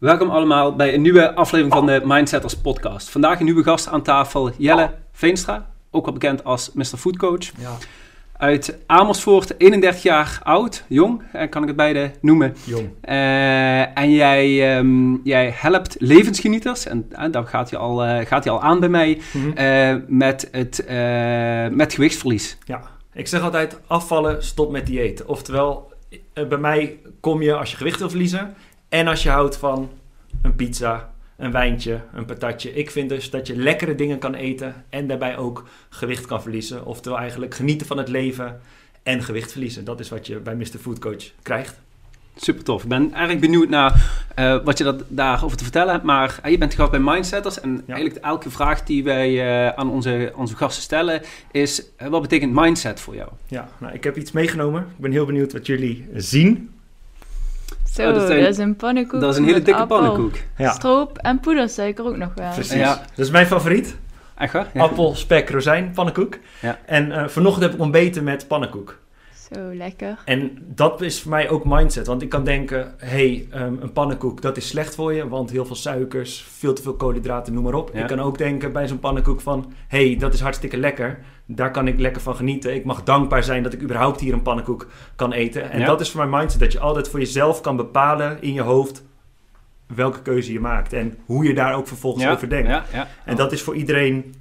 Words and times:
Welkom 0.00 0.30
allemaal 0.30 0.76
bij 0.76 0.94
een 0.94 1.02
nieuwe 1.02 1.34
aflevering 1.34 1.74
van 1.74 1.86
de 1.86 2.00
Mindsetters 2.04 2.56
podcast. 2.56 3.08
Vandaag 3.10 3.38
een 3.38 3.44
nieuwe 3.44 3.62
gast 3.62 3.88
aan 3.88 4.02
tafel, 4.02 4.50
Jelle 4.58 4.90
Veenstra, 5.12 5.70
ook 5.90 6.04
wel 6.04 6.14
bekend 6.14 6.44
als 6.44 6.70
Mr. 6.72 6.84
Food 6.84 7.16
Coach. 7.16 7.50
Ja, 7.58 7.70
Uit 8.36 8.78
Amersfoort, 8.86 9.54
31 9.60 10.02
jaar 10.02 10.40
oud, 10.42 10.84
jong, 10.88 11.22
eh, 11.32 11.48
kan 11.50 11.62
ik 11.62 11.68
het 11.68 11.76
beide 11.76 12.10
noemen. 12.20 12.54
jong. 12.64 12.88
Eh, 13.00 13.98
en 13.98 14.10
jij, 14.12 14.76
ehm, 14.76 15.14
jij 15.24 15.52
helpt 15.56 15.96
levensgenieters, 15.98 16.86
en 16.86 17.06
eh, 17.10 17.32
daar 17.32 17.46
gaat 17.46 17.70
hij 17.70 17.78
al, 17.78 17.96
gaat 18.24 18.44
hij 18.44 18.52
al 18.52 18.62
aan 18.62 18.80
bij 18.80 18.88
mij, 18.88 19.20
Mhm. 19.32 20.00
met, 20.08 20.48
het, 20.52 20.84
met 21.76 21.94
gewichtsverlies. 21.94 22.58
Ja, 22.64 22.80
ik 23.12 23.26
zeg 23.26 23.42
altijd 23.42 23.80
afvallen, 23.86 24.44
stop 24.44 24.70
met 24.70 24.86
dieet. 24.86 25.24
Oftewel, 25.24 25.92
bij 26.48 26.58
mij 26.58 26.98
kom 27.20 27.42
je 27.42 27.54
als 27.54 27.70
je 27.70 27.76
gewicht 27.76 27.98
wil 27.98 28.08
verliezen 28.08 28.54
en 28.94 29.06
als 29.06 29.22
je 29.22 29.30
houdt 29.30 29.56
van 29.56 29.90
een 30.42 30.54
pizza, 30.54 31.12
een 31.36 31.50
wijntje, 31.50 32.00
een 32.12 32.24
patatje. 32.24 32.74
Ik 32.74 32.90
vind 32.90 33.08
dus 33.08 33.30
dat 33.30 33.46
je 33.46 33.56
lekkere 33.56 33.94
dingen 33.94 34.18
kan 34.18 34.34
eten 34.34 34.84
en 34.88 35.06
daarbij 35.06 35.36
ook 35.36 35.64
gewicht 35.88 36.26
kan 36.26 36.42
verliezen. 36.42 36.86
Oftewel 36.86 37.18
eigenlijk 37.18 37.54
genieten 37.54 37.86
van 37.86 37.98
het 37.98 38.08
leven 38.08 38.60
en 39.02 39.22
gewicht 39.22 39.52
verliezen. 39.52 39.84
Dat 39.84 40.00
is 40.00 40.08
wat 40.08 40.26
je 40.26 40.38
bij 40.38 40.54
Mr. 40.54 40.78
Food 40.80 40.98
Coach 40.98 41.30
krijgt. 41.42 41.80
Super 42.36 42.64
tof. 42.64 42.82
Ik 42.82 42.88
ben 42.88 43.14
erg 43.14 43.38
benieuwd 43.38 43.68
naar 43.68 44.24
eh, 44.34 44.64
wat 44.64 44.78
je 44.78 44.84
dat, 44.84 45.02
daarover 45.08 45.56
te 45.56 45.64
vertellen 45.64 45.92
hebt. 45.92 46.04
Maar 46.04 46.38
eh, 46.42 46.50
je 46.50 46.58
bent 46.58 46.74
gehad 46.74 46.90
bij 46.90 47.00
Mindsetters. 47.00 47.60
En 47.60 47.82
eigenlijk 47.86 48.24
elke 48.24 48.50
vraag 48.50 48.82
die 48.82 49.04
wij 49.04 49.40
eh, 49.40 49.78
aan 49.78 49.90
onze, 49.90 50.32
onze 50.36 50.56
gasten 50.56 50.82
stellen 50.82 51.22
is... 51.50 51.84
wat 52.08 52.22
betekent 52.22 52.52
mindset 52.52 53.00
voor 53.00 53.14
jou? 53.14 53.28
Ja, 53.48 53.68
nou, 53.78 53.94
ik 53.94 54.04
heb 54.04 54.16
iets 54.16 54.32
meegenomen. 54.32 54.80
Ik 54.80 55.02
ben 55.02 55.12
heel 55.12 55.26
benieuwd 55.26 55.52
wat 55.52 55.66
jullie 55.66 56.08
zien. 56.14 56.73
Zo, 57.94 58.02
Oh, 58.02 58.08
dat 58.08 58.16
dat, 58.16 58.26
zijn- 58.26 58.46
is 58.46 58.58
een 58.58 58.76
pannenkoek. 58.76 59.20
dat 59.20 59.32
is 59.32 59.36
een 59.38 59.44
hele 59.44 59.62
dikke 59.62 59.80
appel, 59.80 59.96
pannenkoek. 59.98 60.34
Ja, 60.56 60.72
Stroop 60.72 61.18
en 61.18 61.40
poedersuiker 61.40 62.04
ook 62.06 62.16
nog 62.16 62.30
wel. 62.34 62.50
precies. 62.52 62.72
Ja. 62.72 62.94
Dat 63.14 63.24
is 63.24 63.30
mijn 63.30 63.46
favoriet. 63.46 63.96
Echt 64.38 64.52
waar? 64.52 64.66
Ja. 64.74 64.80
Appel, 64.82 65.14
spek, 65.14 65.50
rozijn, 65.50 65.90
pannenkoek. 65.94 66.38
Ja. 66.60 66.78
En 66.86 67.12
eh, 67.12 67.28
vanochtend 67.28 67.64
heb 67.64 67.74
ik 67.74 67.80
ontbeten 67.80 68.24
met 68.24 68.48
pannenkoek. 68.48 68.98
Zo, 69.54 69.74
lekker. 69.74 70.18
En 70.24 70.58
dat 70.74 71.00
is 71.00 71.22
voor 71.22 71.30
mij 71.30 71.48
ook 71.50 71.64
mindset. 71.64 72.06
Want 72.06 72.22
ik 72.22 72.28
kan 72.28 72.44
denken, 72.44 72.94
hey, 72.96 73.46
ehm, 73.50 73.74
een 73.80 73.92
pannenkoek, 73.92 74.42
dat 74.42 74.56
is 74.56 74.68
slecht 74.68 74.94
voor 74.94 75.12
je. 75.12 75.28
Want 75.28 75.50
heel 75.50 75.64
veel 75.66 75.76
suikers, 75.76 76.42
veel 76.48 76.72
te 76.74 76.82
veel 76.82 76.94
koolhydraten, 76.94 77.54
noem 77.54 77.62
maar 77.64 77.74
op. 77.74 77.90
Ja. 77.92 78.00
Ik 78.00 78.06
kan 78.06 78.20
ook 78.20 78.38
denken 78.38 78.72
bij 78.72 78.88
zo'n 78.88 78.98
pannenkoek 78.98 79.40
van, 79.40 79.72
hey, 79.88 80.16
dat 80.18 80.34
is 80.34 80.40
hartstikke 80.40 80.76
lekker. 80.76 81.18
Daar 81.46 81.70
kan 81.70 81.88
ik 81.88 82.00
lekker 82.00 82.22
van 82.22 82.36
genieten. 82.36 82.74
Ik 82.74 82.84
mag 82.84 83.02
dankbaar 83.02 83.44
zijn 83.44 83.62
dat 83.62 83.72
ik 83.72 83.82
überhaupt 83.82 84.20
hier 84.20 84.32
een 84.32 84.42
pannenkoek 84.42 84.86
kan 85.16 85.32
eten. 85.32 85.70
En 85.70 85.80
Ja. 85.80 85.86
dat 85.86 86.00
is 86.00 86.10
voor 86.10 86.28
mij 86.28 86.38
mindset. 86.40 86.60
Dat 86.60 86.72
je 86.72 86.80
altijd 86.80 87.08
voor 87.08 87.18
jezelf 87.18 87.60
kan 87.60 87.76
bepalen 87.76 88.42
in 88.42 88.52
je 88.52 88.62
hoofd 88.62 89.04
welke 89.94 90.22
keuze 90.22 90.52
je 90.52 90.60
maakt. 90.60 90.92
En 90.92 91.14
hoe 91.26 91.44
je 91.44 91.54
daar 91.54 91.74
ook 91.74 91.86
vervolgens 91.88 92.24
Ja, 92.24 92.32
over 92.32 92.48
denkt. 92.48 92.68
Ja, 92.68 92.84
ja. 92.92 93.08
En 93.24 93.36
dat 93.36 93.52
is 93.52 93.62
voor 93.62 93.74
iedereen 93.74 94.34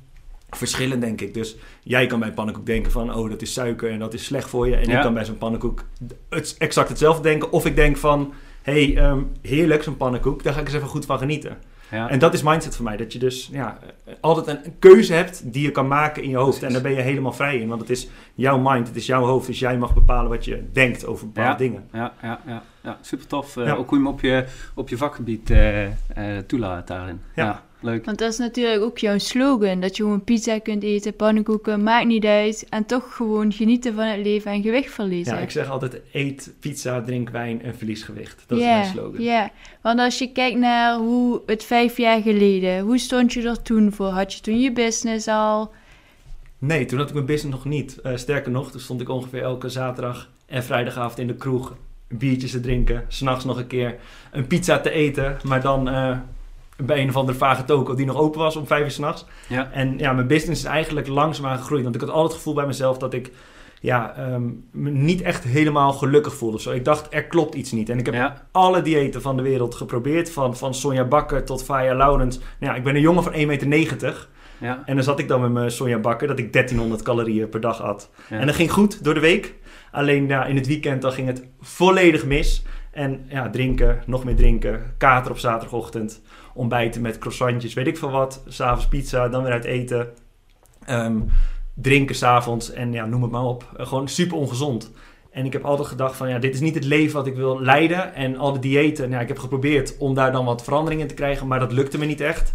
verschillend, 0.58 1.02
denk 1.02 1.22
ik. 1.22 1.34
Dus 1.34 1.56
jij 1.84 2.06
kan 2.06 2.20
bij 2.20 2.28
een 2.28 2.34
pannenkoek 2.34 2.66
denken 2.66 2.92
van... 2.92 3.16
oh, 3.16 3.30
dat 3.30 3.42
is 3.42 3.54
suiker 3.54 3.92
en 3.92 4.00
dat 4.00 4.14
is 4.14 4.26
slecht 4.26 4.50
voor 4.50 4.68
je. 4.68 4.76
En 4.76 4.90
Ja. 4.90 4.96
ik 4.96 5.02
kan 5.02 5.14
bij 5.14 5.26
zo'n 5.26 5.38
pannenkoek 5.38 5.84
het, 6.30 6.56
exact 6.58 6.90
hetzelfde 6.90 7.24
denken. 7.24 7.52
Of 7.52 7.66
ik 7.66 7.76
denk 7.76 7.98
van... 7.98 8.34
hey, 8.62 8.98
ehm, 8.98 9.20
heerlijk 9.42 9.84
zo'n 9.84 9.98
pannenkoek. 9.98 10.44
Daar 10.44 10.54
ga 10.54 10.60
ik 10.60 10.66
eens 10.66 10.76
even 10.76 10.88
goed 10.88 11.06
van 11.06 11.18
genieten. 11.18 11.58
ja. 11.92 12.10
En 12.10 12.20
dat 12.20 12.34
is 12.34 12.44
mindset 12.44 12.76
voor 12.76 12.86
mij. 12.86 12.98
Dat 12.98 13.14
je 13.14 13.20
dus 13.20 13.50
ja, 13.52 13.78
altijd 14.22 14.48
een, 14.66 14.80
keuze 14.80 15.14
hebt 15.14 15.54
die 15.54 15.64
je 15.64 15.72
kan 15.72 15.88
maken 15.88 16.24
in 16.24 16.30
je 16.30 16.36
hoofd. 16.36 16.60
Precies. 16.60 16.68
En 16.68 16.74
daar 16.74 16.92
ben 16.92 17.04
je 17.04 17.10
helemaal 17.10 17.34
vrij 17.34 17.58
in. 17.58 17.68
Want 17.68 17.82
het 17.82 17.90
is 17.90 18.10
jouw 18.36 18.58
mind, 18.58 18.88
het 18.88 18.96
is 18.96 19.06
jouw 19.06 19.24
hoofd. 19.26 19.48
Dus 19.48 19.60
jij 19.60 19.78
mag 19.78 19.94
bepalen 19.94 20.30
wat 20.30 20.46
je 20.46 20.64
denkt 20.72 21.06
over 21.06 21.26
bepaalde 21.26 21.58
dingen. 21.58 21.88
Ja, 21.92 22.14
ja, 22.22 22.40
ja, 22.46 22.64
ja, 22.84 22.98
super 23.02 23.28
tof. 23.28 23.58
Eh. 23.58 23.80
Ook 23.80 23.90
hoe 23.90 23.98
je 23.98 24.04
hem 24.04 24.14
op 24.14 24.22
je, 24.22 24.46
op 24.76 24.90
je 24.90 24.98
vakgebied 24.98 25.50
eh, 25.50 25.86
eh, 25.86 25.94
toelaat 26.48 26.88
daarin. 26.88 27.22
Ja. 27.36 27.64
Leuk. 27.84 28.06
Want 28.06 28.18
dat 28.18 28.32
is 28.32 28.38
natuurlijk 28.38 28.82
ook 28.82 28.98
jouw 28.98 29.18
slogan. 29.18 29.80
Dat 29.80 29.98
je 29.98 30.04
gewoon 30.04 30.24
pizza 30.24 30.60
kunt 30.60 30.84
eten, 30.84 31.16
pannenkoeken, 31.16 31.84
maakt 31.84 32.06
niet 32.06 32.26
uit. 32.26 32.66
En 32.70 32.86
toch 32.86 33.16
gewoon 33.16 33.52
genieten 33.52 33.94
van 33.94 34.06
het 34.06 34.26
leven 34.26 34.52
en 34.52 34.62
gewicht 34.62 34.94
verliezen. 34.94 35.36
Ja, 35.36 35.42
ik 35.42 35.52
zeg 35.52 35.70
altijd 35.70 36.02
eet 36.12 36.54
pizza, 36.60 37.02
drink 37.02 37.30
wijn 37.30 37.62
en 37.62 37.76
verlies 37.76 38.04
gewicht. 38.04 38.44
Dat 38.48 38.58
is 38.58 38.64
mijn 38.64 38.86
slogan. 38.86 39.22
Ja, 39.22 39.52
want 39.82 40.00
als 40.00 40.18
je 40.18 40.32
kijkt 40.32 40.58
naar 40.58 40.98
hoe 40.98 41.42
het 41.46 41.64
vijf 41.64 41.98
jaar 41.98 42.22
geleden, 42.22 42.80
hoe 42.80 42.98
stond 42.98 43.34
je 43.34 43.50
er 43.50 43.62
toen 43.62 43.92
voor? 43.92 44.08
Had 44.08 44.34
je 44.34 44.42
toen 44.42 44.60
je 44.60 44.72
business 44.72 45.28
al? 45.28 45.72
Nee, 46.58 46.86
toen 46.86 46.98
had 46.98 47.08
ik 47.08 47.14
mijn 47.14 47.26
business 47.26 47.56
nog 47.56 47.66
niet. 47.66 48.02
Eh, 48.02 48.16
sterker 48.16 48.52
nog, 48.52 48.72
toen 48.72 48.80
stond 48.80 49.02
ik 49.02 49.10
ongeveer 49.10 49.42
elke 49.42 49.70
zaterdag 49.70 50.30
en 50.46 50.64
vrijdagavond 50.64 51.20
in 51.20 51.28
de 51.28 51.36
kroeg 51.36 51.76
biertjes 52.08 52.52
te 52.52 52.60
drinken. 52.60 53.06
S'nachts 53.08 53.46
nog 53.46 53.58
een 53.58 53.68
keer 53.68 53.96
een 54.32 54.48
pizza 54.48 54.80
te 54.80 54.90
eten, 54.90 55.38
maar 55.44 55.62
dan 55.62 55.90
eh, 55.90 56.18
bij 56.78 57.02
een 57.02 57.10
of 57.10 57.16
andere 57.16 57.38
vage 57.38 57.66
toko 57.66 57.96
die 57.96 58.06
nog 58.06 58.18
open 58.18 58.40
was 58.40 58.56
om 58.56 58.68
vijf 58.68 58.84
uur 58.84 58.92
s'nachts. 58.92 59.26
Ja, 59.48 59.72
En 59.72 59.98
ja, 59.98 60.14
mijn 60.14 60.28
business 60.28 60.64
is 60.64 60.70
eigenlijk 60.70 61.08
langzaamaan 61.08 61.58
gegroeid. 61.58 61.84
Want 61.84 61.96
ik 61.96 62.02
had 62.02 62.10
altijd 62.10 62.28
het 62.28 62.38
gevoel 62.38 62.54
bij 62.54 62.66
mezelf 62.66 62.98
dat 62.98 63.14
ik 63.14 63.32
ja, 63.80 64.16
ehm, 64.16 64.44
me 64.72 64.90
niet 64.90 65.22
echt 65.22 65.44
helemaal 65.44 65.94
gelukkig 65.94 66.36
voelde. 66.36 66.62
Zo. 66.62 66.72
Ik 66.72 66.86
dacht, 66.86 67.08
er 67.10 67.24
klopt 67.24 67.56
iets 67.56 67.72
niet. 67.72 67.90
En 67.90 68.00
ik 68.00 68.06
heb 68.06 68.16
ja, 68.16 68.48
alle 68.52 68.82
diëten 68.82 69.22
van 69.22 69.36
de 69.36 69.42
wereld 69.42 69.76
geprobeerd. 69.76 70.32
Van, 70.32 70.58
van 70.58 70.74
Sonja 70.74 71.06
Bakker 71.06 71.44
tot 71.44 71.64
Faya 71.64 71.96
Laurens. 71.96 72.38
Nou 72.38 72.72
ja, 72.72 72.76
ik 72.76 72.84
ben 72.84 72.96
een 72.96 73.02
jongen 73.02 73.24
van 73.24 73.34
1,90 73.34 73.68
meter. 73.68 74.28
ja. 74.58 74.84
En 74.86 74.96
dan 74.96 75.04
zat 75.04 75.20
ik 75.20 75.28
dan 75.28 75.42
met 75.42 75.52
mijn 75.52 75.72
Sonja 75.72 76.00
Bakker 76.00 76.28
dat 76.28 76.40
ik 76.40 76.54
1300 76.54 77.02
calorieën 77.02 77.50
per 77.50 77.62
dag 77.62 77.82
at. 77.82 78.10
Ja. 78.30 78.40
En 78.40 78.46
dat 78.46 78.56
ging 78.56 78.72
goed 78.72 79.04
door 79.04 79.14
de 79.14 79.20
week. 79.20 79.54
Alleen 79.92 80.28
ja, 80.28 80.46
in 80.46 80.56
het 80.56 80.68
weekend 80.68 81.02
dan 81.02 81.12
ging 81.12 81.28
het 81.28 81.44
volledig 81.62 82.26
mis. 82.26 82.64
En 82.92 83.26
ja, 83.28 83.50
drinken, 83.50 84.04
nog 84.06 84.24
meer 84.24 84.36
drinken. 84.36 84.94
Kater 84.98 85.32
op 85.32 85.38
zaterdagochtend. 85.38 86.22
Ontbijten 86.54 87.02
met 87.02 87.18
croissantjes, 87.18 87.74
weet 87.74 87.88
ik 87.88 87.98
veel 87.98 88.12
wat. 88.12 88.44
S'avonds 88.48 88.88
pizza, 88.88 89.30
dan 89.30 89.44
weer 89.44 89.52
uit 89.52 89.64
eten. 89.64 90.08
Ehm, 90.86 91.20
drinken 91.74 92.16
s'avonds 92.16 92.72
en 92.72 92.94
ja, 92.94 93.06
noem 93.06 93.22
het 93.22 93.32
maar 93.32 93.44
op. 93.44 93.74
Eh, 93.78 93.88
gewoon 93.88 94.08
super 94.08 94.38
ongezond. 94.38 94.92
En 95.32 95.46
ik 95.46 95.54
heb 95.54 95.66
altijd 95.66 95.88
gedacht 95.88 96.16
van 96.16 96.30
ja, 96.30 96.40
dit 96.40 96.54
is 96.54 96.60
niet 96.60 96.76
het 96.76 96.84
leven 96.84 97.16
wat 97.16 97.28
ik 97.28 97.36
wil 97.36 97.62
leiden. 97.62 98.14
En 98.14 98.38
al 98.38 98.54
de 98.54 98.60
diëten, 98.60 99.10
nou, 99.10 99.22
ik 99.22 99.28
heb 99.28 99.40
geprobeerd 99.40 99.98
om 99.98 100.14
daar 100.14 100.32
dan 100.32 100.46
wat 100.46 100.64
verandering 100.64 101.02
in 101.02 101.08
te 101.08 101.14
krijgen. 101.14 101.48
Maar 101.48 101.60
dat 101.60 101.72
lukte 101.72 101.98
me 101.98 102.06
niet 102.06 102.22
echt. 102.22 102.54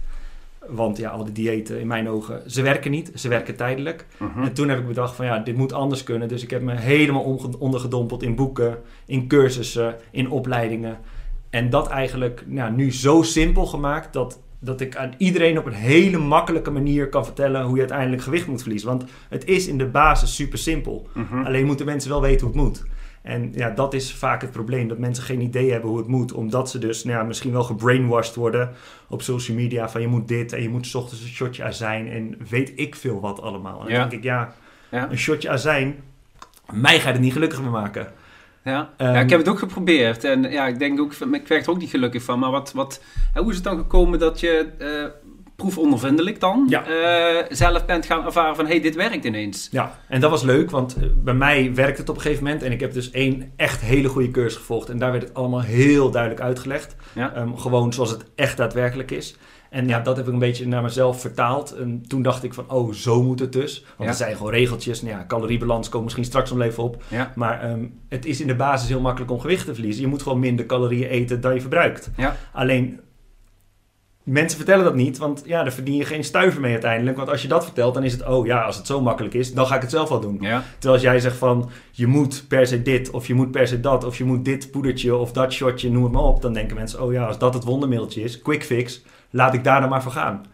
Want 0.68 0.96
ja, 0.96 1.10
al 1.10 1.24
die 1.24 1.32
diëten 1.32 1.80
in 1.80 1.86
mijn 1.86 2.08
ogen, 2.08 2.50
ze 2.50 2.62
werken 2.62 2.90
niet. 2.90 3.10
Ze 3.14 3.28
werken 3.28 3.56
tijdelijk. 3.56 4.06
Mhm. 4.18 4.42
En 4.42 4.52
toen 4.52 4.68
heb 4.68 4.78
ik 4.78 4.86
bedacht 4.86 5.14
van 5.14 5.26
ja, 5.26 5.38
dit 5.38 5.56
moet 5.56 5.72
anders 5.72 6.02
kunnen. 6.02 6.28
Dus 6.28 6.42
ik 6.42 6.50
heb 6.50 6.62
me 6.62 6.74
helemaal 6.74 7.38
ondergedompeld 7.58 8.22
in 8.22 8.34
boeken, 8.34 8.78
in 9.06 9.28
cursussen, 9.28 9.96
in 10.10 10.30
opleidingen. 10.30 10.98
En 11.50 11.70
dat 11.70 11.88
eigenlijk 11.88 12.42
nou, 12.46 12.72
nu 12.72 12.92
zo 12.92 13.22
simpel 13.22 13.66
gemaakt 13.66 14.12
dat, 14.12 14.40
dat 14.58 14.80
ik 14.80 14.96
aan 14.96 15.14
iedereen 15.18 15.58
op 15.58 15.66
een 15.66 15.72
hele 15.72 16.18
makkelijke 16.18 16.70
manier 16.70 17.08
kan 17.08 17.24
vertellen 17.24 17.62
hoe 17.62 17.74
je 17.74 17.80
uiteindelijk 17.80 18.22
gewicht 18.22 18.46
moet 18.46 18.60
verliezen. 18.62 18.88
Want 18.88 19.04
het 19.28 19.44
is 19.44 19.66
in 19.66 19.78
de 19.78 19.86
basis 19.86 20.34
super 20.34 20.58
simpel. 20.58 21.08
Mhm. 21.14 21.44
Alleen 21.44 21.66
moeten 21.66 21.86
mensen 21.86 22.10
wel 22.10 22.20
weten 22.20 22.46
hoe 22.46 22.56
het 22.56 22.64
moet. 22.64 22.82
En 23.22 23.52
ja, 23.54 23.70
dat 23.70 23.94
is 23.94 24.14
vaak 24.14 24.40
het 24.40 24.50
probleem. 24.50 24.88
Dat 24.88 24.98
mensen 24.98 25.24
geen 25.24 25.40
idee 25.40 25.70
hebben 25.70 25.90
hoe 25.90 25.98
het 25.98 26.06
moet. 26.08 26.32
Omdat 26.32 26.70
ze 26.70 26.78
dus 26.78 27.04
nou 27.04 27.18
ja, 27.18 27.24
misschien 27.24 27.52
wel 27.52 27.62
gebrainwashed 27.64 28.34
worden 28.34 28.70
op 29.08 29.22
social 29.22 29.56
media. 29.56 29.88
Van 29.88 30.00
je 30.00 30.06
moet 30.06 30.28
dit 30.28 30.52
en 30.52 30.62
je 30.62 30.68
moet 30.68 30.86
's 30.86 30.94
ochtends 30.94 31.22
een 31.22 31.28
shotje 31.28 31.64
azijn. 31.64 32.08
En 32.08 32.36
weet 32.48 32.72
ik 32.76 32.94
veel 32.94 33.20
wat 33.20 33.40
allemaal. 33.42 33.80
En 33.80 33.94
dan 33.94 34.08
denk 34.08 34.12
ik, 34.12 34.22
ja, 34.22 34.54
Ja. 34.90 35.10
een 35.10 35.18
shotje 35.18 35.48
azijn. 35.50 35.96
Mij 36.72 37.00
gaat 37.00 37.12
het 37.12 37.22
niet 37.22 37.32
gelukkig 37.32 37.60
meer 37.62 37.70
maken. 37.70 38.06
Ja. 38.68 38.90
Ehm, 38.96 39.12
ja, 39.14 39.20
ik 39.20 39.30
heb 39.30 39.38
het 39.38 39.48
ook 39.48 39.58
geprobeerd. 39.58 40.24
En 40.24 40.42
ja, 40.50 40.66
ik 40.66 40.78
denk 40.78 41.00
ook, 41.00 41.12
ik 41.12 41.48
werd 41.48 41.64
er 41.66 41.70
ook 41.70 41.78
niet 41.78 41.90
gelukkig 41.90 42.22
van. 42.22 42.38
Maar 42.38 42.50
wat, 42.50 42.72
wat, 42.72 43.00
hoe 43.34 43.48
is 43.50 43.54
het 43.54 43.64
dan 43.64 43.76
gekomen 43.76 44.18
dat 44.18 44.40
je 44.40 44.68
eh 44.78 44.86
proefondervindelijk 45.56 46.40
dan 46.40 46.66
Ja. 46.68 46.84
eh, 46.86 47.44
zelf 47.48 47.84
bent 47.86 48.06
gaan 48.06 48.24
ervaren 48.24 48.56
van... 48.56 48.64
hé, 48.64 48.70
hey, 48.70 48.80
dit 48.80 48.94
werkt 48.94 49.24
ineens. 49.24 49.68
Ja, 49.70 49.98
en 50.08 50.20
dat 50.20 50.30
was 50.30 50.42
leuk, 50.42 50.70
want 50.70 50.96
eh, 50.96 51.02
bij 51.14 51.34
mij 51.34 51.74
werkte 51.74 52.00
het 52.00 52.08
op 52.10 52.16
een 52.16 52.22
gegeven 52.22 52.44
moment. 52.44 52.62
En 52.62 52.72
ik 52.72 52.80
heb 52.80 52.92
dus 52.92 53.10
één 53.10 53.52
echt 53.56 53.80
hele 53.80 54.08
goede 54.08 54.30
cursus 54.30 54.56
gevolgd. 54.58 54.88
En 54.88 54.98
daar 54.98 55.10
werd 55.12 55.22
het 55.22 55.34
allemaal 55.34 55.60
heel 55.60 56.10
duidelijk 56.10 56.42
uitgelegd. 56.42 56.96
Ja. 57.12 57.34
Ehm, 57.34 57.54
gewoon 57.54 57.92
zoals 57.92 58.10
het 58.10 58.24
echt 58.34 58.56
daadwerkelijk 58.56 59.10
is. 59.10 59.36
En 59.70 59.88
ja, 59.88 60.00
dat 60.00 60.16
heb 60.16 60.26
ik 60.26 60.32
een 60.32 60.38
beetje 60.38 60.66
naar 60.66 60.82
mezelf 60.82 61.20
vertaald. 61.20 61.72
En 61.72 62.04
toen 62.08 62.22
dacht 62.22 62.42
ik 62.44 62.54
van, 62.54 62.70
oh, 62.70 62.92
zo 62.92 63.22
moet 63.22 63.40
het 63.40 63.52
dus. 63.52 63.80
Want 63.82 63.96
Ja. 63.98 64.06
er 64.06 64.14
zijn 64.14 64.36
gewoon 64.36 64.52
regeltjes. 64.52 65.02
Nou 65.02 65.14
ja, 65.16 65.24
caloriebalans 65.26 65.86
komen 65.88 66.04
misschien 66.04 66.24
straks 66.24 66.50
nog 66.50 66.60
even 66.60 66.82
op. 66.82 67.02
Ja. 67.08 67.32
Maar 67.34 67.60
ehm, 67.62 67.84
het 68.08 68.24
is 68.26 68.40
in 68.40 68.46
de 68.46 68.54
basis 68.54 68.88
heel 68.88 69.00
makkelijk 69.00 69.30
om 69.30 69.40
gewicht 69.40 69.66
te 69.66 69.74
verliezen. 69.74 70.02
Je 70.02 70.08
moet 70.08 70.22
gewoon 70.22 70.38
minder 70.38 70.66
calorieën 70.66 71.08
eten 71.08 71.40
dan 71.40 71.54
je 71.54 71.60
verbruikt. 71.60 72.10
Ja. 72.16 72.36
Alleen, 72.52 73.00
mensen 74.22 74.56
vertellen 74.56 74.84
dat 74.84 74.94
niet, 74.94 75.18
want 75.18 75.42
ja, 75.46 75.62
daar 75.62 75.72
verdien 75.72 75.96
je 75.96 76.04
geen 76.04 76.24
stuiver 76.24 76.60
mee 76.60 76.72
uiteindelijk. 76.72 77.16
Want 77.16 77.28
als 77.30 77.42
je 77.42 77.48
dat 77.48 77.64
vertelt, 77.64 77.94
dan 77.94 78.04
is 78.04 78.12
het, 78.12 78.26
oh 78.26 78.46
ja, 78.46 78.62
als 78.62 78.76
het 78.76 78.86
zo 78.86 79.00
makkelijk 79.00 79.34
is, 79.34 79.54
dan 79.54 79.66
ga 79.66 79.74
ik 79.74 79.80
het 79.80 79.90
zelf 79.90 80.08
wel 80.08 80.20
doen. 80.20 80.38
Terwijl 80.72 80.92
als 80.94 81.02
jij 81.02 81.20
zegt 81.20 81.36
van, 81.36 81.70
je 81.90 82.06
moet 82.06 82.44
per 82.48 82.66
se 82.66 82.82
dit, 82.82 83.10
of 83.10 83.26
je 83.26 83.34
moet 83.34 83.50
per 83.50 83.68
se 83.68 83.80
dat, 83.80 84.04
of 84.04 84.18
je 84.18 84.24
moet 84.24 84.44
dit 84.44 84.70
poedertje 84.70 85.16
of 85.16 85.32
dat 85.32 85.52
shotje, 85.52 85.90
noem 85.90 86.02
het 86.02 86.12
maar 86.12 86.22
op. 86.22 86.42
Dan 86.42 86.52
denken 86.52 86.76
mensen, 86.76 87.02
oh 87.02 87.12
ja, 87.12 87.26
als 87.26 87.38
dat 87.38 87.54
het 87.54 87.64
wondermiddeltje 87.64 88.22
is, 88.22 88.42
quick 88.42 88.64
fix, 88.64 89.02
laat 89.30 89.54
ik 89.54 89.64
daar 89.64 89.80
dan 89.80 89.88
maar 89.88 90.02
voor 90.02 90.12
gaan. 90.12 90.44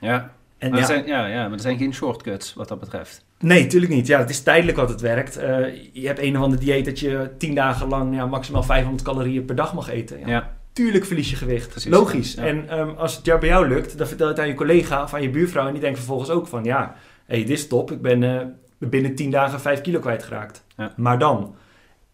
Ja. 0.00 0.30
En 0.58 0.70
Maar 0.70 0.80
ja, 0.80 0.84
er 0.88 0.92
zijn, 0.92 1.06
ja, 1.06 1.26
ja, 1.26 1.42
maar 1.42 1.52
er 1.52 1.60
zijn 1.60 1.78
geen 1.78 1.94
shortcuts 1.94 2.54
wat 2.54 2.68
dat 2.68 2.80
betreft. 2.80 3.24
Nee, 3.38 3.62
natuurlijk 3.62 3.92
niet. 3.92 4.06
Ja, 4.06 4.18
het 4.18 4.30
is 4.30 4.42
tijdelijk 4.42 4.76
wat 4.76 4.88
het 4.88 5.00
werkt. 5.00 5.36
Eh, 5.36 5.48
je 5.92 6.06
hebt 6.06 6.18
een 6.18 6.36
of 6.36 6.42
ander 6.42 6.58
dieet 6.58 6.84
dat 6.84 6.98
je 6.98 7.30
tien 7.38 7.54
dagen 7.54 7.88
lang 7.88 8.14
ja, 8.14 8.26
maximaal 8.26 8.62
500 8.62 9.02
calorieën 9.04 9.44
per 9.44 9.54
dag 9.54 9.74
mag 9.74 9.88
eten. 9.90 10.18
Ja. 10.18 10.26
Ja. 10.28 10.54
tuurlijk 10.72 11.04
verlies 11.04 11.30
je 11.30 11.36
gewicht. 11.36 11.68
Precies, 11.68 11.90
Logisch. 11.90 12.34
ja. 12.34 12.42
En 12.42 12.68
ehm, 12.68 12.88
als 12.96 13.16
het 13.16 13.24
jou 13.24 13.40
bij 13.40 13.48
jou 13.48 13.68
lukt, 13.68 13.98
dan 13.98 14.06
vertel 14.06 14.26
je 14.26 14.32
het 14.32 14.42
aan 14.42 14.48
je 14.48 14.54
collega 14.54 15.02
of 15.02 15.14
aan 15.14 15.22
je 15.22 15.30
buurvrouw. 15.30 15.66
En 15.66 15.72
die 15.72 15.80
denkt 15.80 15.98
vervolgens 15.98 16.30
ook 16.30 16.46
van, 16.46 16.64
ja, 16.64 16.94
hé, 17.26 17.36
dit 17.36 17.50
is 17.50 17.68
top. 17.68 17.90
Ik 17.90 18.02
ben 18.02 18.22
eh, 18.22 18.46
binnen 18.78 19.14
10 19.14 19.30
dagen 19.30 19.60
5 19.60 19.80
kilo 19.80 19.98
kwijtgeraakt. 19.98 20.64
Ja. 20.76 20.92
Maar 20.96 21.18
dan? 21.18 21.54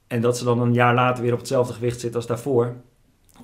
En 0.06 0.20
dat 0.20 0.38
ze 0.38 0.44
dan 0.44 0.60
een 0.60 0.72
jaar 0.72 0.94
later 0.94 1.22
weer 1.22 1.32
op 1.32 1.38
hetzelfde 1.38 1.72
gewicht 1.72 2.00
zitten 2.00 2.18
als 2.20 2.28
daarvoor, 2.28 2.74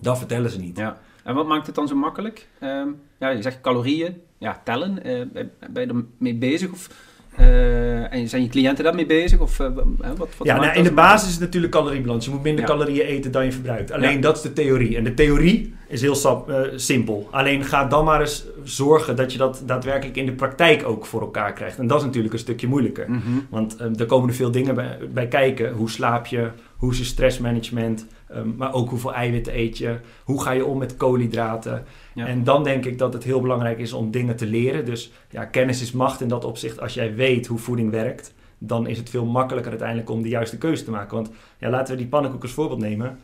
dat 0.01 0.19
vertellen 0.19 0.51
ze 0.51 0.59
niet. 0.59 0.79
Ja. 0.79 0.97
En 1.25 1.35
wat 1.35 1.47
maakt 1.47 1.67
het 1.67 1.75
dan 1.75 1.89
zo 1.89 1.95
makkelijk? 1.97 2.47
Ehm, 2.61 2.89
ja, 3.19 3.29
je 3.29 3.43
zegt 3.43 3.61
calorieën, 3.61 4.17
ja, 4.39 4.61
tellen. 4.65 5.05
Eh, 5.05 5.21
ben 5.71 5.83
je 5.87 5.93
er 5.93 6.05
mee 6.19 6.35
bezig? 6.35 6.71
Of, 6.73 6.89
eh, 7.37 8.13
en 8.13 8.29
zijn 8.29 8.43
je 8.43 8.49
cliënten 8.49 8.85
daarmee 8.85 9.07
bezig? 9.07 9.41
Of, 9.41 9.61
eh, 9.61 9.67
wat, 9.75 10.17
wat 10.17 10.29
Ja, 10.47 10.57
nou, 10.61 10.77
in 10.77 10.85
de 10.85 10.93
basis 10.93 11.27
is 11.29 11.35
het 11.35 11.43
natuurlijk 11.43 11.73
caloriebalans. 11.73 12.25
Je 12.25 12.31
moet 12.31 12.43
minder 12.43 12.61
Ja. 12.61 12.71
calorieën 12.71 13.07
eten 13.07 13.33
dan 13.33 13.45
je 13.45 13.53
verbruikt. 13.53 13.93
Alleen 13.93 14.13
Ja. 14.15 14.21
dat 14.21 14.37
is 14.37 14.43
de 14.43 14.53
theorie. 14.53 14.97
En 14.97 15.05
de 15.05 15.15
theorie 15.15 15.75
is 15.89 16.01
heel 16.01 16.15
sap- 16.15 16.53
simpel. 16.77 17.29
Alleen 17.31 17.65
ga 17.65 17.85
dan 17.85 18.05
maar 18.05 18.21
eens 18.21 18.45
zorgen 18.65 19.17
dat 19.17 19.33
je 19.33 19.39
dat 19.39 19.63
daadwerkelijk 19.67 20.17
in 20.17 20.27
de 20.27 20.33
praktijk 20.33 20.87
ook 20.87 21.07
voor 21.07 21.21
elkaar 21.21 21.53
krijgt. 21.53 21.79
En 21.79 21.87
dat 21.87 21.99
is 21.99 22.05
natuurlijk 22.05 22.33
een 22.35 22.41
stukje 22.41 22.67
moeilijker. 22.67 23.11
Mhm. 23.11 23.21
Want 23.51 23.77
eh, 23.77 24.01
er 24.01 24.07
komen 24.07 24.29
er 24.29 24.35
veel 24.35 24.51
dingen 24.51 24.75
bij, 24.75 24.99
bij 25.13 25.29
kijken. 25.29 25.73
Hoe 25.73 25.91
slaap 25.91 26.27
je? 26.27 26.49
Hoe 26.77 26.93
is 26.93 26.99
je 26.99 27.05
stressmanagement? 27.05 28.07
Ehm, 28.35 28.57
maar 28.57 28.75
ook 28.75 28.89
hoeveel 28.89 29.15
eiwitten 29.15 29.59
eet 29.59 29.79
je? 29.79 29.97
Hoe 30.25 30.43
ga 30.43 30.51
je 30.51 30.65
om 30.65 30.79
met 30.79 30.97
koolhydraten? 30.97 31.85
Ja. 32.15 32.27
En 32.27 32.45
dan 32.45 32.65
denk 32.65 32.85
ik 32.85 32.99
dat 32.99 33.13
het 33.13 33.25
heel 33.25 33.41
belangrijk 33.41 33.79
is 33.79 33.93
om 33.93 34.11
dingen 34.11 34.37
te 34.37 34.47
leren. 34.47 34.85
Dus 34.85 35.13
ja, 35.31 35.45
kennis 35.45 35.83
is 35.83 35.93
macht 35.93 36.21
in 36.21 36.29
dat 36.29 36.45
opzicht. 36.45 36.81
Als 36.81 36.95
jij 36.95 37.15
weet 37.15 37.47
hoe 37.47 37.59
voeding 37.59 37.91
werkt, 37.91 38.35
dan 38.59 38.87
is 38.87 38.99
het 38.99 39.11
veel 39.11 39.25
makkelijker 39.25 39.71
uiteindelijk 39.71 40.11
om 40.11 40.23
de 40.23 40.29
juiste 40.29 40.59
keuze 40.59 40.85
te 40.85 40.91
maken. 40.91 41.17
Want 41.17 41.31
ja, 41.59 41.71
laten 41.71 41.95
we 41.95 42.01
die 42.01 42.09
pannenkoek 42.09 42.43
als 42.43 42.53
voorbeeld 42.53 42.81
nemen. 42.81 43.19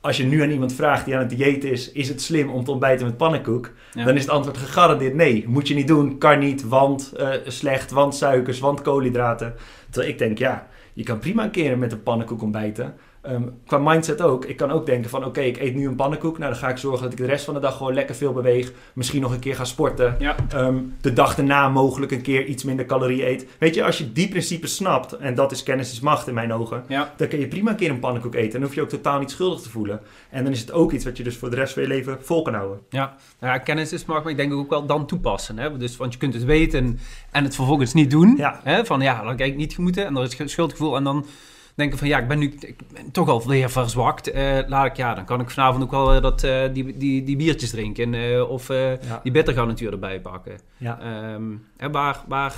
Als 0.00 0.16
je 0.16 0.24
nu 0.24 0.42
aan 0.42 0.50
iemand 0.50 0.72
vraagt 0.72 1.04
die 1.04 1.14
aan 1.14 1.20
het 1.20 1.30
dieet 1.30 1.64
is, 1.64 1.92
is 1.92 2.08
het 2.08 2.22
slim 2.22 2.50
om 2.50 2.64
te 2.64 2.70
ontbijten 2.70 3.06
met 3.06 3.16
pannenkoek? 3.16 3.70
Ja. 3.92 4.04
Dan 4.04 4.14
is 4.14 4.22
het 4.22 4.30
antwoord 4.30 4.56
gegarandeerd 4.56 5.14
nee. 5.14 5.44
Moet 5.48 5.68
je 5.68 5.74
niet 5.74 5.88
doen, 5.88 6.18
kan 6.18 6.38
niet, 6.38 6.68
want 6.68 7.12
eh, 7.12 7.28
slecht, 7.44 7.90
want 7.90 8.14
suikers, 8.14 8.60
want 8.60 8.82
koolhydraten. 8.82 9.54
Terwijl 9.90 10.12
ik 10.12 10.18
denk, 10.18 10.38
ja, 10.38 10.68
je 10.92 11.02
kan 11.02 11.18
prima 11.18 11.44
een 11.44 11.50
keer 11.50 11.78
met 11.78 11.92
een 11.92 12.02
pannenkoek 12.02 12.42
ontbijten. 12.42 12.94
Ehm, 13.22 13.42
qua 13.66 13.78
mindset 13.78 14.22
ook. 14.22 14.44
Ik 14.44 14.56
kan 14.56 14.70
ook 14.70 14.86
denken 14.86 15.10
van, 15.10 15.24
oké, 15.24 15.40
ik 15.40 15.56
eet 15.58 15.74
nu 15.74 15.86
een 15.86 15.96
pannenkoek. 15.96 16.38
Nou, 16.38 16.50
dan 16.50 16.60
ga 16.60 16.68
ik 16.68 16.76
zorgen 16.76 17.02
dat 17.02 17.12
ik 17.12 17.18
de 17.18 17.26
rest 17.26 17.44
van 17.44 17.54
de 17.54 17.60
dag 17.60 17.76
gewoon 17.76 17.94
lekker 17.94 18.14
veel 18.14 18.32
beweeg. 18.32 18.72
Misschien 18.92 19.20
nog 19.20 19.32
een 19.32 19.38
keer 19.38 19.54
ga 19.54 19.64
sporten. 19.64 20.16
Ja. 20.18 20.36
Ehm, 20.52 20.76
de 21.00 21.12
dag 21.12 21.34
daarna 21.34 21.68
mogelijk 21.68 22.12
een 22.12 22.22
keer 22.22 22.44
iets 22.44 22.64
minder 22.64 22.86
calorieën 22.86 23.26
eet. 23.26 23.46
Weet 23.58 23.74
je, 23.74 23.84
als 23.84 23.98
je 23.98 24.12
die 24.12 24.28
principes 24.28 24.74
snapt, 24.74 25.12
en 25.12 25.34
dat 25.34 25.52
is 25.52 25.62
kennis 25.62 25.92
is 25.92 26.00
macht 26.00 26.28
in 26.28 26.34
mijn 26.34 26.52
ogen, 26.52 26.84
Ja. 26.88 27.12
dan 27.16 27.28
kun 27.28 27.38
je 27.38 27.48
prima 27.48 27.70
een 27.70 27.76
keer 27.76 27.90
een 27.90 27.98
pannenkoek 27.98 28.34
eten. 28.34 28.44
En 28.46 28.52
dan 28.52 28.62
hoef 28.62 28.74
je 28.74 28.82
ook 28.82 28.88
totaal 28.88 29.18
niet 29.18 29.30
schuldig 29.30 29.60
te 29.60 29.70
voelen. 29.70 30.00
En 30.30 30.44
dan 30.44 30.52
is 30.52 30.60
het 30.60 30.72
ook 30.72 30.92
iets 30.92 31.04
wat 31.04 31.16
je 31.16 31.22
dus 31.22 31.36
voor 31.36 31.50
de 31.50 31.56
rest 31.56 31.72
van 31.72 31.82
je 31.82 31.88
leven 31.88 32.18
vol 32.20 32.42
kan 32.42 32.54
houden. 32.54 32.78
Ja, 32.90 33.16
nou 33.40 33.52
ja, 33.52 33.58
kennis 33.58 33.92
is 33.92 34.04
makkelijk, 34.04 34.24
maar 34.24 34.32
ik 34.44 34.50
denk 34.50 34.60
ook 34.62 34.70
wel 34.70 34.86
dan 34.86 35.06
toepassen. 35.06 35.58
Hè? 35.58 35.76
Dus, 35.76 35.96
want 35.96 36.12
je 36.12 36.18
kunt 36.18 36.34
het 36.34 36.44
weten 36.44 36.98
en 37.30 37.44
het 37.44 37.54
vervolgens 37.54 37.92
niet 37.94 38.10
doen. 38.10 38.34
Ja. 38.36 38.60
Hè? 38.64 38.84
Van 38.84 39.00
ja, 39.00 39.22
dat 39.22 39.38
heb 39.38 39.48
ik 39.48 39.56
niet 39.56 39.78
moeten 39.78 40.06
en 40.06 40.14
dan 40.14 40.22
is 40.22 40.38
het 40.38 40.50
schuldgevoel. 40.50 40.96
En 40.96 41.04
dan 41.04 41.26
denken 41.74 41.98
van 41.98 42.08
ja, 42.08 42.18
ik 42.18 42.28
ben 42.28 42.38
nu 42.38 42.54
ik 42.60 42.76
ben 42.92 43.10
toch 43.10 43.28
al 43.28 43.46
weer 43.46 43.70
verzwakt. 43.70 44.30
Eh, 44.30 44.58
laat 44.66 44.86
ik, 44.86 44.96
ja, 44.96 45.14
dan 45.14 45.24
kan 45.24 45.40
ik 45.40 45.50
vanavond 45.50 45.82
ook 45.82 45.90
wel 45.90 46.12
eh, 46.14 46.22
dat, 46.22 46.44
eh, 46.44 46.62
die, 46.72 46.96
die, 46.96 47.24
die 47.24 47.36
biertjes 47.36 47.70
drinken. 47.70 48.14
eh, 48.14 48.50
of 48.50 48.68
Ja. 48.68 48.98
die 49.22 49.32
bittergarnituur 49.32 49.92
erbij 49.92 50.20
pakken. 50.20 50.58
Ja. 50.76 51.00
Ehm, 51.00 51.92
waar 51.92 52.24
waar 52.28 52.54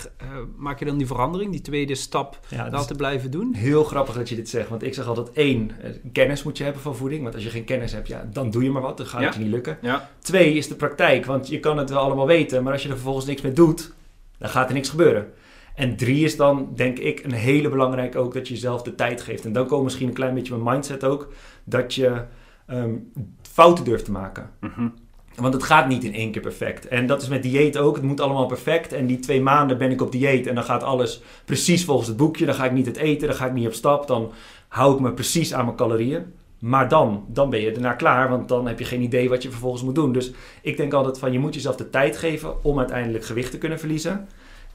maak 0.56 0.78
je 0.78 0.84
dan 0.84 0.96
die 0.96 1.06
verandering, 1.06 1.50
die 1.52 1.60
tweede 1.60 1.94
stap, 1.94 2.38
Ja, 2.48 2.62
dat 2.64 2.72
dus 2.72 2.86
te 2.86 2.94
blijven 2.94 3.30
doen? 3.30 3.54
heel 3.54 3.84
grappig 3.84 4.14
dat 4.14 4.28
je 4.28 4.34
dit 4.36 4.48
zegt. 4.48 4.68
Want 4.68 4.82
ik 4.82 4.94
zeg 4.94 5.06
altijd 5.06 5.32
één, 5.32 5.70
kennis 6.12 6.42
moet 6.42 6.58
je 6.58 6.64
hebben 6.64 6.82
van 6.82 6.96
voeding. 6.96 7.22
Want 7.22 7.34
als 7.34 7.44
je 7.44 7.50
geen 7.50 7.64
kennis 7.64 7.92
hebt, 7.92 8.08
ja, 8.08 8.28
dan 8.32 8.50
doe 8.50 8.62
je 8.62 8.70
maar 8.70 8.82
wat. 8.82 8.96
Dan 8.96 9.06
gaat 9.06 9.24
het 9.24 9.34
je 9.34 9.40
niet 9.40 9.50
lukken. 9.50 9.78
Twee 10.20 10.54
is 10.54 10.68
de 10.68 10.74
praktijk. 10.74 11.24
Want 11.26 11.48
je 11.48 11.60
kan 11.60 11.76
het 11.78 11.90
wel 11.90 11.98
allemaal 12.00 12.26
weten. 12.26 12.62
Maar 12.62 12.72
als 12.72 12.82
je 12.82 12.88
er 12.88 12.94
vervolgens 12.94 13.26
niks 13.26 13.40
mee 13.40 13.52
doet, 13.52 13.92
dan 14.38 14.48
gaat 14.48 14.68
er 14.68 14.74
niks 14.74 14.88
gebeuren. 14.88 15.32
En 15.74 15.96
drie 15.96 16.24
is 16.24 16.36
dan, 16.36 16.68
denk 16.74 16.98
ik, 16.98 17.24
een 17.24 17.32
hele 17.32 17.68
belangrijke 17.68 18.18
ook 18.18 18.34
dat 18.34 18.48
je 18.48 18.54
jezelf 18.54 18.82
de 18.82 18.94
tijd 18.94 19.22
geeft. 19.22 19.44
En 19.44 19.52
dan 19.52 19.66
komt 19.66 19.82
misschien 19.84 20.08
een 20.08 20.14
klein 20.14 20.34
beetje 20.34 20.56
mijn 20.56 20.74
mindset 20.74 21.04
ook. 21.04 21.32
Dat 21.64 21.94
je 21.94 22.22
ehm, 22.66 22.94
fouten 23.42 23.84
durft 23.84 24.04
te 24.04 24.10
maken. 24.10 24.50
Mhm. 24.60 24.88
Want 25.34 25.54
het 25.54 25.62
gaat 25.62 25.88
niet 25.88 26.04
in 26.04 26.14
één 26.14 26.30
keer 26.30 26.42
perfect. 26.42 26.88
En 26.88 27.06
dat 27.06 27.22
is 27.22 27.28
met 27.28 27.42
dieet 27.42 27.78
ook. 27.78 27.94
Het 27.94 28.04
moet 28.04 28.20
allemaal 28.20 28.46
perfect. 28.46 28.92
En 28.92 29.06
die 29.06 29.18
twee 29.18 29.40
maanden 29.40 29.78
ben 29.78 29.90
ik 29.90 30.00
op 30.00 30.12
dieet. 30.12 30.46
En 30.46 30.54
dan 30.54 30.64
gaat 30.64 30.82
alles 30.82 31.22
precies 31.44 31.84
volgens 31.84 32.08
het 32.08 32.16
boekje. 32.16 32.46
Dan 32.46 32.54
ga 32.54 32.64
ik 32.64 32.72
niet 32.72 32.86
het 32.86 32.96
eten. 32.96 33.28
Dan 33.28 33.36
ga 33.36 33.46
ik 33.46 33.52
niet 33.52 33.66
op 33.66 33.72
stap. 33.72 34.06
Dan 34.06 34.32
hou 34.68 34.94
ik 34.94 35.00
me 35.00 35.12
precies 35.12 35.54
aan 35.54 35.64
mijn 35.64 35.76
calorieën. 35.76 36.24
Maar 36.58 36.88
dan, 36.88 37.24
dan 37.28 37.50
ben 37.50 37.60
je 37.60 37.72
daarna 37.72 37.92
klaar. 37.92 38.28
Want 38.28 38.48
dan 38.48 38.66
heb 38.66 38.78
je 38.78 38.84
geen 38.84 39.02
idee 39.02 39.28
wat 39.28 39.42
je 39.42 39.50
vervolgens 39.50 39.82
moet 39.82 39.94
doen. 39.94 40.12
Dus 40.12 40.32
ik 40.62 40.76
denk 40.76 40.92
altijd 40.92 41.18
van 41.18 41.32
je 41.32 41.38
moet 41.38 41.54
jezelf 41.54 41.76
de 41.76 41.90
tijd 41.90 42.16
geven 42.16 42.64
om 42.64 42.78
uiteindelijk 42.78 43.24
gewicht 43.24 43.50
te 43.50 43.58
kunnen 43.58 43.78
verliezen. 43.78 44.28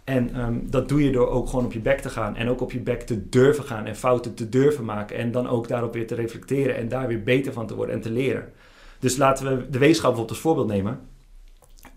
En 0.07 0.33
ehm, 0.35 0.59
dat 0.63 0.89
doe 0.89 1.03
je 1.03 1.11
door 1.11 1.29
ook 1.29 1.49
gewoon 1.49 1.65
op 1.65 1.73
je 1.73 1.79
bek 1.79 1.99
te 1.99 2.09
gaan. 2.09 2.35
En 2.35 2.49
ook 2.49 2.61
op 2.61 2.71
je 2.71 2.79
bek 2.79 3.01
te 3.01 3.29
durven 3.29 3.63
gaan. 3.63 3.85
En 3.85 3.95
fouten 3.95 4.33
te 4.33 4.49
durven 4.49 4.85
maken. 4.85 5.17
En 5.17 5.31
dan 5.31 5.47
ook 5.47 5.67
daarop 5.67 5.93
weer 5.93 6.07
te 6.07 6.15
reflecteren. 6.15 6.75
En 6.75 6.87
daar 6.87 7.07
weer 7.07 7.23
beter 7.23 7.53
van 7.53 7.67
te 7.67 7.75
worden 7.75 7.95
en 7.95 8.01
te 8.01 8.11
leren. 8.11 8.51
Dus 8.99 9.17
laten 9.17 9.45
we 9.45 9.69
de 9.69 9.77
weegschaal 9.77 10.09
bijvoorbeeld 10.09 10.29
als 10.29 10.39
voorbeeld 10.39 10.67
nemen. 10.67 10.99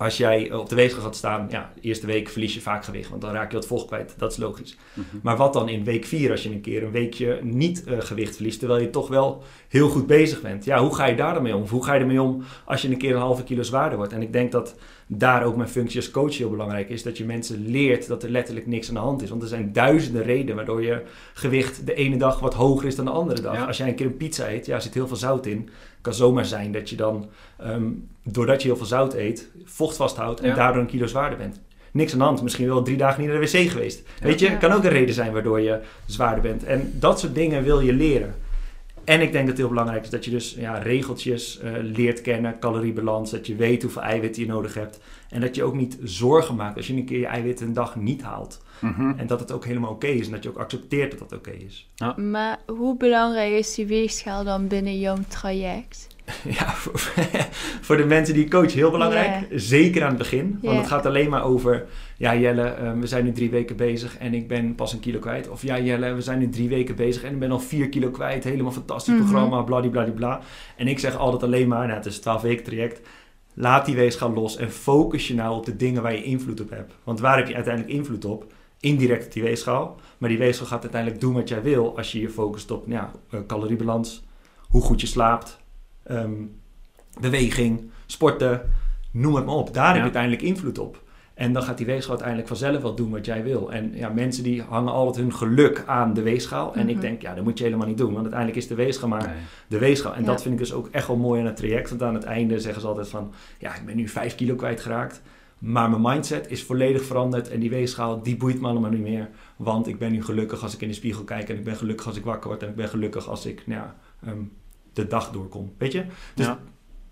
Als 0.01 0.17
jij 0.17 0.53
op 0.53 0.69
de 0.69 0.75
weegschaal 0.75 1.03
gaat 1.03 1.17
staan, 1.17 1.47
ja, 1.51 1.73
de 1.75 1.81
eerste 1.81 2.07
week 2.07 2.29
verlies 2.29 2.55
je 2.55 2.61
vaak 2.61 2.85
gewicht, 2.85 3.09
want 3.09 3.23
dan 3.23 3.33
raak 3.33 3.51
je 3.51 3.57
wat 3.57 3.67
vocht 3.67 3.87
kwijt. 3.87 4.15
Dat 4.19 4.33
is 4.33 4.39
logisch. 4.39 4.77
Mhm. 4.95 5.05
Maar 5.23 5.37
wat 5.37 5.53
dan 5.53 5.69
in 5.69 5.85
week 5.85 6.05
4 6.05 6.31
als 6.31 6.43
je 6.43 6.51
een 6.51 6.61
keer 6.61 6.83
een 6.83 6.91
weekje 6.91 7.39
niet 7.43 7.85
eh, 7.85 8.01
gewicht 8.01 8.35
verliest, 8.35 8.59
terwijl 8.59 8.81
je 8.81 8.91
toch 8.91 9.09
wel 9.09 9.43
heel 9.69 9.89
goed 9.89 10.07
bezig 10.07 10.41
bent? 10.41 10.65
Ja, 10.65 10.79
hoe 10.79 10.95
ga 10.95 11.07
je 11.07 11.17
daar 11.17 11.35
dan 11.35 11.43
mee 11.43 11.57
om? 11.57 11.63
Of 11.63 11.71
hoe 11.71 11.85
ga 11.85 11.95
je 11.95 12.01
ermee 12.01 12.23
om 12.23 12.43
als 12.65 12.83
je 12.83 12.89
een 12.89 12.99
keer 12.99 13.15
een 13.15 13.21
halve 13.21 13.43
kilo 13.43 13.63
zwaarder 13.63 13.99
wordt? 13.99 14.13
En 14.13 14.23
ik 14.23 14.33
denk 14.33 14.53
dat 14.53 14.75
daar 15.07 15.45
ook 15.45 15.57
mijn 15.57 15.69
functie 15.69 16.01
als 16.01 16.11
coach 16.11 16.37
heel 16.37 16.51
belangrijk 16.51 16.89
is. 16.89 17.03
Dat 17.03 17.19
je 17.19 17.25
mensen 17.25 17.67
leert 17.67 18.07
dat 18.07 18.23
er 18.23 18.31
letterlijk 18.31 18.67
niks 18.67 18.89
aan 18.89 18.95
de 18.95 19.01
hand 19.01 19.23
is. 19.23 19.31
Want 19.31 19.43
er 19.43 19.49
zijn 19.49 19.73
duizenden 19.73 20.23
redenen 20.23 20.57
waardoor 20.57 20.83
je 20.83 21.03
gewicht 21.35 21.87
de 21.87 21.95
ene 21.95 22.17
dag 22.17 22.41
wat 22.41 22.55
hoger 22.55 22.87
is 22.87 22.97
dan 22.97 23.05
de 23.05 23.11
andere 23.11 23.41
dag. 23.41 23.55
Ja. 23.55 23.65
Als 23.65 23.77
jij 23.77 23.89
een 23.89 23.95
keer 23.95 24.07
een 24.07 24.17
pizza 24.17 24.51
eet, 24.51 24.67
ja, 24.67 24.75
er 24.75 24.83
zit 24.83 24.95
heel 24.95 25.09
veel 25.09 25.17
zout 25.17 25.47
in. 25.47 25.69
Kan 26.01 26.15
zomaar 26.15 26.45
zijn 26.45 26.73
dat 26.73 26.91
je 26.91 26.97
dan, 26.97 27.29
ehm, 27.59 27.83
doordat 28.23 28.63
je 28.63 28.69
heel 28.69 28.77
veel 28.77 28.87
zout 28.87 29.15
eet, 29.15 29.51
vocht 29.65 29.97
vasthoudt 29.97 30.41
en 30.41 30.49
Ja. 30.49 30.55
daardoor 30.55 30.81
een 30.83 30.89
kilo 30.89 31.07
zwaarder 31.07 31.39
bent. 31.39 31.61
Niks 31.93 32.13
aan 32.13 32.19
de 32.19 32.25
hand. 32.25 32.43
Misschien 32.43 32.67
wel 32.67 32.83
drie 32.83 32.97
dagen 32.97 33.21
niet 33.21 33.31
naar 33.31 33.41
de 33.41 33.47
wc 33.51 33.71
geweest. 33.71 34.03
Ja. 34.21 34.27
Weet 34.27 34.41
je, 34.41 34.47
Ja. 34.51 34.57
kan 34.57 34.73
ook 34.73 34.85
een 34.85 34.91
reden 34.91 35.15
zijn 35.15 35.33
waardoor 35.33 35.61
je 35.61 35.81
zwaarder 36.07 36.43
bent. 36.43 36.65
En 36.65 36.93
dat 36.95 37.21
soort 37.21 37.35
dingen 37.35 37.63
wil 37.63 37.81
je 37.81 37.93
leren. 37.93 38.35
En 39.05 39.21
ik 39.21 39.33
denk 39.33 39.39
dat 39.47 39.47
het 39.49 39.57
heel 39.59 39.69
belangrijk 39.69 40.03
is 40.05 40.11
dat 40.11 40.25
je 40.25 40.31
dus 40.31 40.55
ja, 40.59 40.79
regeltjes 40.79 41.59
eh, 41.61 41.73
leert 41.83 42.21
kennen, 42.21 42.59
caloriebalans, 42.59 43.31
dat 43.31 43.47
je 43.47 43.55
weet 43.55 43.83
hoeveel 43.83 44.03
eiwitten 44.03 44.43
je 44.43 44.49
nodig 44.49 44.75
hebt. 44.75 45.01
En 45.31 45.41
dat 45.41 45.55
je 45.55 45.63
ook 45.65 45.75
niet 45.75 45.99
zorgen 46.03 46.55
maakt 46.55 46.77
als 46.77 46.87
je 46.87 46.95
een 46.95 47.05
keer 47.05 47.19
je 47.19 47.27
eiwitten 47.27 47.67
een 47.67 47.73
dag 47.73 47.97
niet 47.97 48.23
haalt. 48.23 48.63
Mhm. 48.81 49.13
En 49.17 49.27
dat 49.27 49.41
het 49.41 49.53
ook 49.53 49.65
helemaal 49.65 49.91
oké 49.91 50.07
is 50.07 50.27
en 50.27 50.33
dat 50.33 50.43
je 50.43 50.49
ook 50.49 50.59
accepteert 50.59 51.11
dat 51.19 51.29
dat 51.29 51.39
oké 51.39 51.51
is. 51.51 51.91
Maar 52.17 52.59
hoe 52.67 52.97
belangrijk 52.97 53.53
is 53.53 53.75
die 53.75 53.87
weegschaal 53.87 54.45
dan 54.45 54.67
binnen 54.69 54.99
jouw 54.99 55.17
traject? 55.29 56.07
Ja, 56.59 56.73
voor, 56.73 56.99
voor 57.87 57.97
de 57.97 58.05
mensen 58.05 58.35
die 58.35 58.45
ik 58.45 58.51
coach 58.51 58.73
heel 58.73 58.91
belangrijk. 58.91 59.47
Zeker 59.51 60.03
aan 60.03 60.09
het 60.09 60.19
begin. 60.19 60.59
Want 60.63 60.75
Ja. 60.75 60.81
het 60.81 60.89
gaat 60.91 61.07
alleen 61.07 61.31
maar 61.31 61.45
over... 61.45 61.87
Ja, 62.17 62.37
Jelle, 62.37 62.63
eh, 62.63 62.93
we 62.93 63.07
zijn 63.07 63.25
nu 63.25 63.33
drie 63.33 63.51
weken 63.51 63.77
bezig 63.77 64.19
en 64.19 64.35
ik 64.35 64.49
ben 64.49 64.75
pas 64.75 64.93
een 64.93 65.01
kilo 65.01 65.19
kwijt. 65.19 65.49
Of 65.49 65.63
ja, 65.63 65.79
Jelle, 65.81 66.13
we 66.15 66.21
zijn 66.21 66.39
nu 66.39 66.49
drie 66.49 66.69
weken 66.69 66.97
bezig 66.97 67.23
en 67.23 67.33
ik 67.33 67.39
ben 67.39 67.51
al 67.51 67.61
vier 67.61 67.89
kilo 67.89 68.11
kwijt. 68.11 68.45
Helemaal 68.45 68.73
fantastisch 68.73 69.15
Mhm. 69.15 69.23
programma, 69.23 69.63
bladibladibla. 69.63 70.41
En 70.77 70.89
ik 70.89 70.99
zeg 70.99 71.17
altijd 71.17 71.43
alleen 71.43 71.69
maar, 71.69 71.85
nou, 71.87 71.97
het 71.97 72.07
is 72.07 72.17
een 72.17 72.23
12 72.23 72.43
weken 72.43 72.65
traject. 72.65 73.01
Laat 73.55 73.87
die 73.87 73.95
weegschaal 73.95 74.33
los 74.33 74.57
en 74.57 74.71
focus 74.71 75.29
je 75.29 75.35
nou 75.35 75.57
op 75.57 75.65
de 75.65 75.77
dingen 75.77 76.03
waar 76.03 76.13
je 76.13 76.23
invloed 76.23 76.61
op 76.61 76.71
hebt. 76.71 76.95
Want 77.05 77.21
waar 77.21 77.37
heb 77.37 77.49
je 77.49 77.55
uiteindelijk 77.55 77.95
invloed 77.95 78.25
op? 78.25 78.53
Indirect 78.81 79.25
op 79.25 79.33
die 79.33 79.43
weegschaal. 79.43 79.97
Maar 80.19 80.29
die 80.29 80.39
weegschaal 80.39 80.67
gaat 80.67 80.83
uiteindelijk 80.83 81.21
doen 81.21 81.35
wat 81.35 81.49
jij 81.49 81.63
wil 81.63 81.97
als 81.97 82.13
je 82.13 82.21
je 82.21 82.31
focust 82.31 82.71
op 82.71 82.85
ja, 82.87 83.11
eh, 83.31 83.41
caloriebalans, 83.47 84.25
hoe 84.69 84.83
goed 84.83 85.01
je 85.01 85.07
slaapt, 85.07 85.59
ehm, 86.03 86.43
beweging, 87.21 87.91
sporten, 88.07 88.73
noem 89.11 89.35
het 89.35 89.45
maar 89.45 89.55
op. 89.55 89.75
Daar 89.75 89.87
heb 89.87 89.95
je 89.95 90.03
uiteindelijk 90.03 90.43
invloed 90.43 90.79
op. 90.79 91.03
En 91.41 91.53
dan 91.53 91.63
gaat 91.63 91.77
die 91.77 91.87
weegschaal 91.87 92.11
uiteindelijk 92.11 92.49
vanzelf 92.49 92.83
wel 92.83 92.95
doen 92.95 93.11
wat 93.11 93.27
jij 93.27 93.43
wil. 93.43 93.73
En 93.73 93.91
ja, 93.95 94.09
mensen 94.09 94.43
die 94.43 94.63
hangen 94.63 94.93
altijd 94.93 95.25
hun 95.25 95.35
geluk 95.35 95.83
aan 95.87 96.15
de 96.15 96.23
weegschaal. 96.23 96.75
En 96.75 96.89
ik 96.89 96.95
Mhm. 96.95 97.05
denk, 97.05 97.23
ja, 97.23 97.35
dat 97.35 97.45
moet 97.45 97.59
je 97.59 97.65
helemaal 97.65 97.87
niet 97.87 97.97
doen. 97.99 98.09
Want 98.11 98.21
uiteindelijk 98.21 98.59
is 98.61 98.67
de 98.69 98.75
weegschaal 98.75 99.09
maar 99.09 99.27
Nee. 99.27 99.37
de 99.69 99.79
weegschaal. 99.79 100.15
En 100.15 100.21
Ja. 100.21 100.27
dat 100.27 100.43
vind 100.43 100.55
ik 100.55 100.61
dus 100.61 100.73
ook 100.73 100.89
echt 100.91 101.07
wel 101.07 101.17
mooi 101.17 101.41
aan 101.41 101.47
het 101.47 101.57
traject. 101.57 101.89
Want 101.89 102.03
aan 102.03 102.15
het 102.15 102.25
einde 102.25 102.61
zeggen 102.61 102.81
ze 102.83 102.89
altijd 102.89 103.09
van... 103.09 103.33
Ja, 103.59 103.75
ik 103.75 103.85
ben 103.87 103.97
nu 103.97 104.09
5 104.09 104.35
kilo 104.35 104.55
kwijtgeraakt. 104.55 105.23
Maar 105.59 105.91
mijn 105.91 106.03
mindset 106.03 106.51
is 106.51 106.63
volledig 106.65 107.03
veranderd. 107.05 107.49
En 107.51 107.61
die 107.61 107.71
weegschaal, 107.71 108.23
die 108.23 108.37
boeit 108.37 108.61
me 108.61 108.69
allemaal 108.69 108.91
niet 108.91 109.01
meer. 109.01 109.29
Want 109.57 109.87
ik 109.87 109.99
ben 109.99 110.13
nu 110.13 110.25
gelukkig 110.25 110.63
als 110.63 110.75
ik 110.75 110.81
in 110.81 110.89
de 110.89 110.95
spiegel 110.95 111.25
kijk. 111.25 111.49
En 111.49 111.57
ik 111.57 111.65
ben 111.65 111.77
gelukkig 111.77 112.07
als 112.07 112.17
ik 112.17 112.25
wakker 112.25 112.49
word. 112.51 112.63
En 112.63 112.69
ik 112.69 112.75
ben 112.75 112.89
gelukkig 112.89 113.29
als 113.29 113.47
ik 113.47 113.67
nou, 113.67 113.81
ja, 113.81 113.95
ehm, 114.27 114.39
de 114.93 115.07
dag 115.07 115.31
doorkom. 115.31 115.73
Weet 115.79 115.93
je? 115.93 116.05
Dus 116.35 116.47
Ja. 116.47 116.59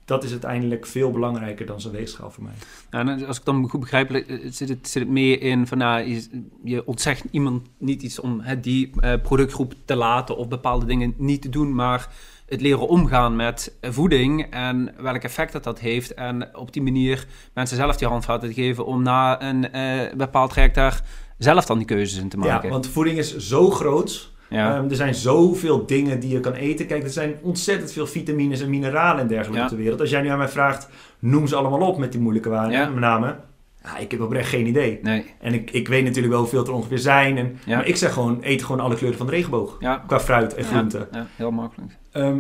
Dat 0.08 0.24
is 0.24 0.30
uiteindelijk 0.30 0.86
veel 0.86 1.10
belangrijker 1.10 1.66
dan 1.66 1.80
zo'n 1.80 1.92
weegschaal 1.92 2.30
voor 2.30 2.42
mij. 2.42 2.52
En 2.90 3.26
als 3.26 3.38
ik 3.38 3.44
dan 3.44 3.68
goed 3.68 3.80
begrijp, 3.80 4.10
eh, 4.10 4.38
zit 4.50 4.68
het, 4.68 4.88
zit 4.88 5.02
het 5.02 5.10
meer 5.10 5.42
in 5.42 5.66
van 5.66 5.78
nou, 5.78 6.08
je, 6.08 6.46
je 6.64 6.86
ontzegt 6.86 7.24
iemand 7.30 7.62
niet 7.78 8.02
iets 8.02 8.20
om 8.20 8.40
hè, 8.40 8.60
die 8.60 8.90
eh, 9.00 9.12
productgroep 9.22 9.74
te 9.84 9.96
laten 9.96 10.36
of 10.36 10.48
bepaalde 10.48 10.86
dingen 10.86 11.14
niet 11.16 11.42
te 11.42 11.48
doen, 11.48 11.74
maar 11.74 12.08
het 12.46 12.60
leren 12.60 12.88
omgaan 12.88 13.36
met 13.36 13.74
voeding 13.82 14.46
en 14.50 14.94
welk 14.96 15.22
effect 15.22 15.52
dat 15.52 15.64
dat 15.64 15.80
heeft. 15.80 16.14
En 16.14 16.56
op 16.56 16.72
die 16.72 16.82
manier 16.82 17.26
mensen 17.54 17.76
zelf 17.76 17.96
die 17.96 18.08
handvatten 18.08 18.48
te 18.48 18.54
geven 18.54 18.86
om 18.86 19.02
na 19.02 19.42
een 19.42 19.76
uh, 19.76 20.14
bepaald 20.16 20.50
traject 20.50 20.74
daar 20.74 21.04
zelf 21.38 21.64
dan 21.64 21.78
die 21.78 21.86
keuzes 21.86 22.18
in 22.18 22.28
te 22.28 22.36
maken. 22.36 22.68
Ja, 22.68 22.72
want 22.72 22.86
voeding 22.86 23.18
is 23.18 23.36
zo 23.36 23.70
groot. 23.70 24.36
Ja. 24.48 24.76
Ehm, 24.76 24.88
er 24.90 24.96
zijn 24.96 25.14
zoveel 25.14 25.86
dingen 25.86 26.20
die 26.20 26.30
je 26.32 26.40
kan 26.40 26.52
eten. 26.52 26.86
Kijk, 26.86 27.02
er 27.02 27.10
zijn 27.10 27.36
ontzettend 27.42 27.92
veel 27.92 28.06
vitamines 28.06 28.60
en 28.60 28.70
mineralen 28.70 29.20
en 29.22 29.26
dergelijke 29.28 29.58
Ja. 29.58 29.64
op 29.64 29.70
de 29.70 29.76
wereld. 29.76 30.00
Als 30.00 30.10
jij 30.10 30.20
nu 30.22 30.28
aan 30.28 30.38
mij 30.38 30.48
vraagt, 30.48 30.88
noem 31.18 31.46
ze 31.46 31.56
allemaal 31.56 31.80
op 31.88 31.98
met 31.98 32.12
die 32.12 32.20
moeilijke 32.20 32.48
waren, 32.48 32.70
Ja. 32.70 32.88
met 32.88 32.98
name. 33.00 33.36
Ja, 33.82 33.98
ik 33.98 34.10
heb 34.10 34.20
oprecht 34.20 34.48
geen 34.48 34.66
idee. 34.66 34.98
Nee, 35.02 35.24
En 35.40 35.54
ik, 35.54 35.70
ik 35.70 35.88
weet 35.88 36.04
natuurlijk 36.04 36.32
wel 36.32 36.40
hoeveel 36.42 36.64
er 36.66 36.72
ongeveer 36.72 36.98
zijn. 36.98 37.38
En, 37.38 37.58
Ja. 37.64 37.76
Maar 37.76 37.86
ik 37.86 37.96
zeg 37.96 38.12
gewoon, 38.12 38.38
eet 38.42 38.62
gewoon 38.62 38.80
alle 38.80 38.94
kleuren 38.94 39.18
van 39.18 39.26
de 39.26 39.32
regenboog. 39.32 39.78
Qua 40.06 40.20
fruit 40.20 40.54
en 40.54 40.64
groenten. 40.64 41.08
ja, 41.12 41.26
heel 41.36 41.50
makkelijk. 41.50 41.92
Ehm, 42.12 42.38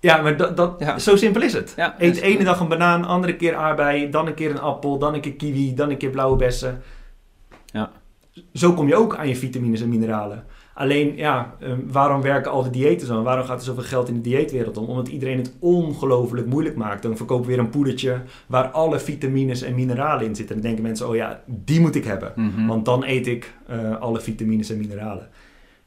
ja, 0.00 0.22
maar 0.22 0.36
dat, 0.36 0.56
dat, 0.56 0.74
Ja. 0.78 0.98
zo 0.98 1.16
simpel 1.16 1.42
is 1.42 1.52
het. 1.52 1.72
Ja, 1.76 1.94
Eet 1.98 2.16
ene 2.20 2.44
dag 2.44 2.60
een 2.60 2.68
banaan, 2.68 3.04
andere 3.04 3.36
keer 3.36 3.54
aardbei, 3.54 4.10
dan 4.10 4.26
een 4.26 4.34
keer 4.34 4.50
een 4.50 4.60
appel, 4.60 4.98
dan 4.98 5.14
een 5.14 5.20
keer 5.20 5.34
kiwi, 5.34 5.74
dan 5.74 5.90
een 5.90 5.96
keer 5.96 6.10
blauwe 6.10 6.36
bessen. 6.36 6.82
Ja. 7.66 7.90
Zo 8.52 8.72
kom 8.72 8.88
je 8.88 8.94
ook 8.96 9.16
aan 9.16 9.28
je 9.28 9.36
vitamines 9.36 9.80
en 9.80 9.88
mineralen. 9.88 10.44
Alleen, 10.78 11.16
ja, 11.16 11.54
ehm, 11.60 11.78
waarom 11.86 12.22
werken 12.22 12.50
al 12.50 12.62
die 12.62 12.72
diëten 12.72 13.06
zo? 13.06 13.16
En 13.18 13.22
waarom 13.22 13.44
gaat 13.44 13.58
er 13.58 13.64
zoveel 13.64 13.82
geld 13.82 14.08
in 14.08 14.14
de 14.14 14.20
dieetwereld 14.20 14.76
om? 14.76 14.86
Omdat 14.86 15.08
iedereen 15.08 15.38
het 15.38 15.52
ongelooflijk 15.58 16.46
moeilijk 16.46 16.76
maakt. 16.76 17.02
Dan 17.02 17.16
verkopen 17.16 17.46
we 17.46 17.50
weer 17.50 17.64
een 17.64 17.70
poedertje 17.70 18.22
waar 18.46 18.68
alle 18.68 18.98
vitamines 18.98 19.62
en 19.62 19.74
mineralen 19.74 20.26
in 20.26 20.36
zitten. 20.36 20.56
En 20.56 20.60
dan 20.60 20.70
denken 20.70 20.82
mensen, 20.86 21.08
oh 21.08 21.14
ja, 21.14 21.42
die 21.46 21.80
moet 21.80 21.94
ik 21.94 22.04
hebben. 22.04 22.32
Mhm. 22.36 22.66
Want 22.66 22.84
dan 22.84 23.04
eet 23.04 23.26
ik 23.26 23.54
eh, 23.66 23.96
alle 24.00 24.20
vitamines 24.20 24.70
en 24.70 24.78
mineralen. 24.78 25.28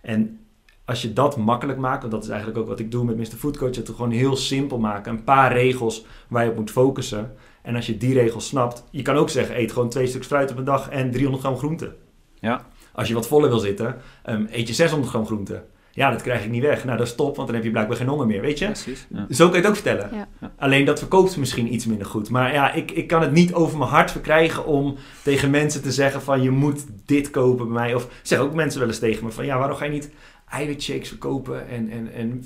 En 0.02 0.40
als 0.86 1.02
je 1.02 1.14
dat 1.14 1.38
makkelijk 1.38 1.80
maakt, 1.80 2.02
want 2.02 2.12
dat 2.12 2.24
is 2.24 2.30
eigenlijk 2.30 2.60
ook 2.60 2.68
wat 2.68 2.80
ik 2.80 2.92
doe 2.92 3.06
met 3.06 3.18
Mr. 3.18 3.38
Food 3.38 3.58
Coach, 3.58 3.76
het 3.76 3.90
gewoon 3.90 4.12
heel 4.12 4.36
simpel 4.36 4.80
maken. 4.80 5.12
Een 5.12 5.24
paar 5.24 5.54
regels 5.54 6.06
waar 6.28 6.44
je 6.44 6.50
op 6.50 6.56
moet 6.56 6.72
focussen. 6.72 7.34
En 7.62 7.76
als 7.76 7.86
je 7.86 7.98
die 7.98 8.14
regels 8.14 8.48
snapt, 8.48 8.84
je 8.90 9.02
kan 9.02 9.16
ook 9.16 9.30
zeggen, 9.30 9.60
eet 9.60 9.72
gewoon 9.72 9.90
twee 9.90 10.08
stuks 10.08 10.28
fruit 10.28 10.52
op 10.52 10.58
een 10.58 10.64
dag 10.64 10.90
en 10.90 11.12
300 11.12 11.44
gram 11.44 11.58
groente. 11.58 11.96
Ja. 12.40 12.66
Als 12.94 13.08
je 13.08 13.14
wat 13.14 13.28
voller 13.28 13.50
wil 13.50 13.60
zitten, 13.60 13.96
ehm, 14.24 14.46
eet 14.52 14.68
je 14.68 14.74
600 14.74 15.10
gram 15.10 15.26
groente. 15.26 15.64
Ja, 15.94 16.12
dat 16.12 16.22
krijg 16.22 16.44
ik 16.44 16.50
niet 16.50 16.62
weg. 16.62 16.86
Nou, 16.86 16.98
dat 16.98 17.08
is 17.08 17.16
top, 17.16 17.36
want 17.36 17.48
dan 17.48 17.56
heb 17.56 17.66
je 17.66 17.72
blijkbaar 17.72 17.98
geen 17.98 18.08
honger 18.08 18.26
meer, 18.26 18.42
weet 18.42 18.60
je? 18.60 18.66
Precies. 18.66 19.08
Ja. 19.10 19.26
Zo 19.30 19.46
kan 19.46 19.54
je 19.54 19.60
het 19.60 19.68
ook 19.68 19.76
vertellen. 19.76 20.10
Ja. 20.14 20.28
Ja. 20.42 20.52
Alleen 20.58 20.86
dat 20.86 21.00
verkoopt 21.00 21.38
misschien 21.38 21.74
iets 21.74 21.86
minder 21.86 22.08
goed. 22.08 22.30
Maar 22.30 22.54
ja, 22.54 22.74
ik, 22.74 22.92
ik 22.92 23.08
kan 23.08 23.22
het 23.22 23.32
niet 23.32 23.54
over 23.54 23.78
mijn 23.78 23.90
hart 23.90 24.12
verkrijgen 24.12 24.66
om 24.66 24.96
tegen 25.24 25.50
mensen 25.50 25.82
te 25.82 25.92
zeggen 25.92 26.22
van 26.22 26.42
je 26.42 26.52
moet 26.52 26.86
dit 27.06 27.30
kopen 27.30 27.66
bij 27.66 27.74
mij. 27.74 27.96
Of 27.96 28.08
zeggen 28.22 28.48
ook 28.48 28.54
mensen 28.54 28.80
wel 28.80 28.90
eens 28.90 29.00
tegen 29.00 29.26
me 29.26 29.32
van 29.32 29.46
ja, 29.46 29.58
waarom 29.58 29.78
ga 29.78 29.86
je 29.86 29.92
niet 29.92 30.10
eiwitshakes 30.52 31.08
verkopen 31.08 31.68
en, 31.68 31.90
en, 31.90 32.14
en 32.14 32.46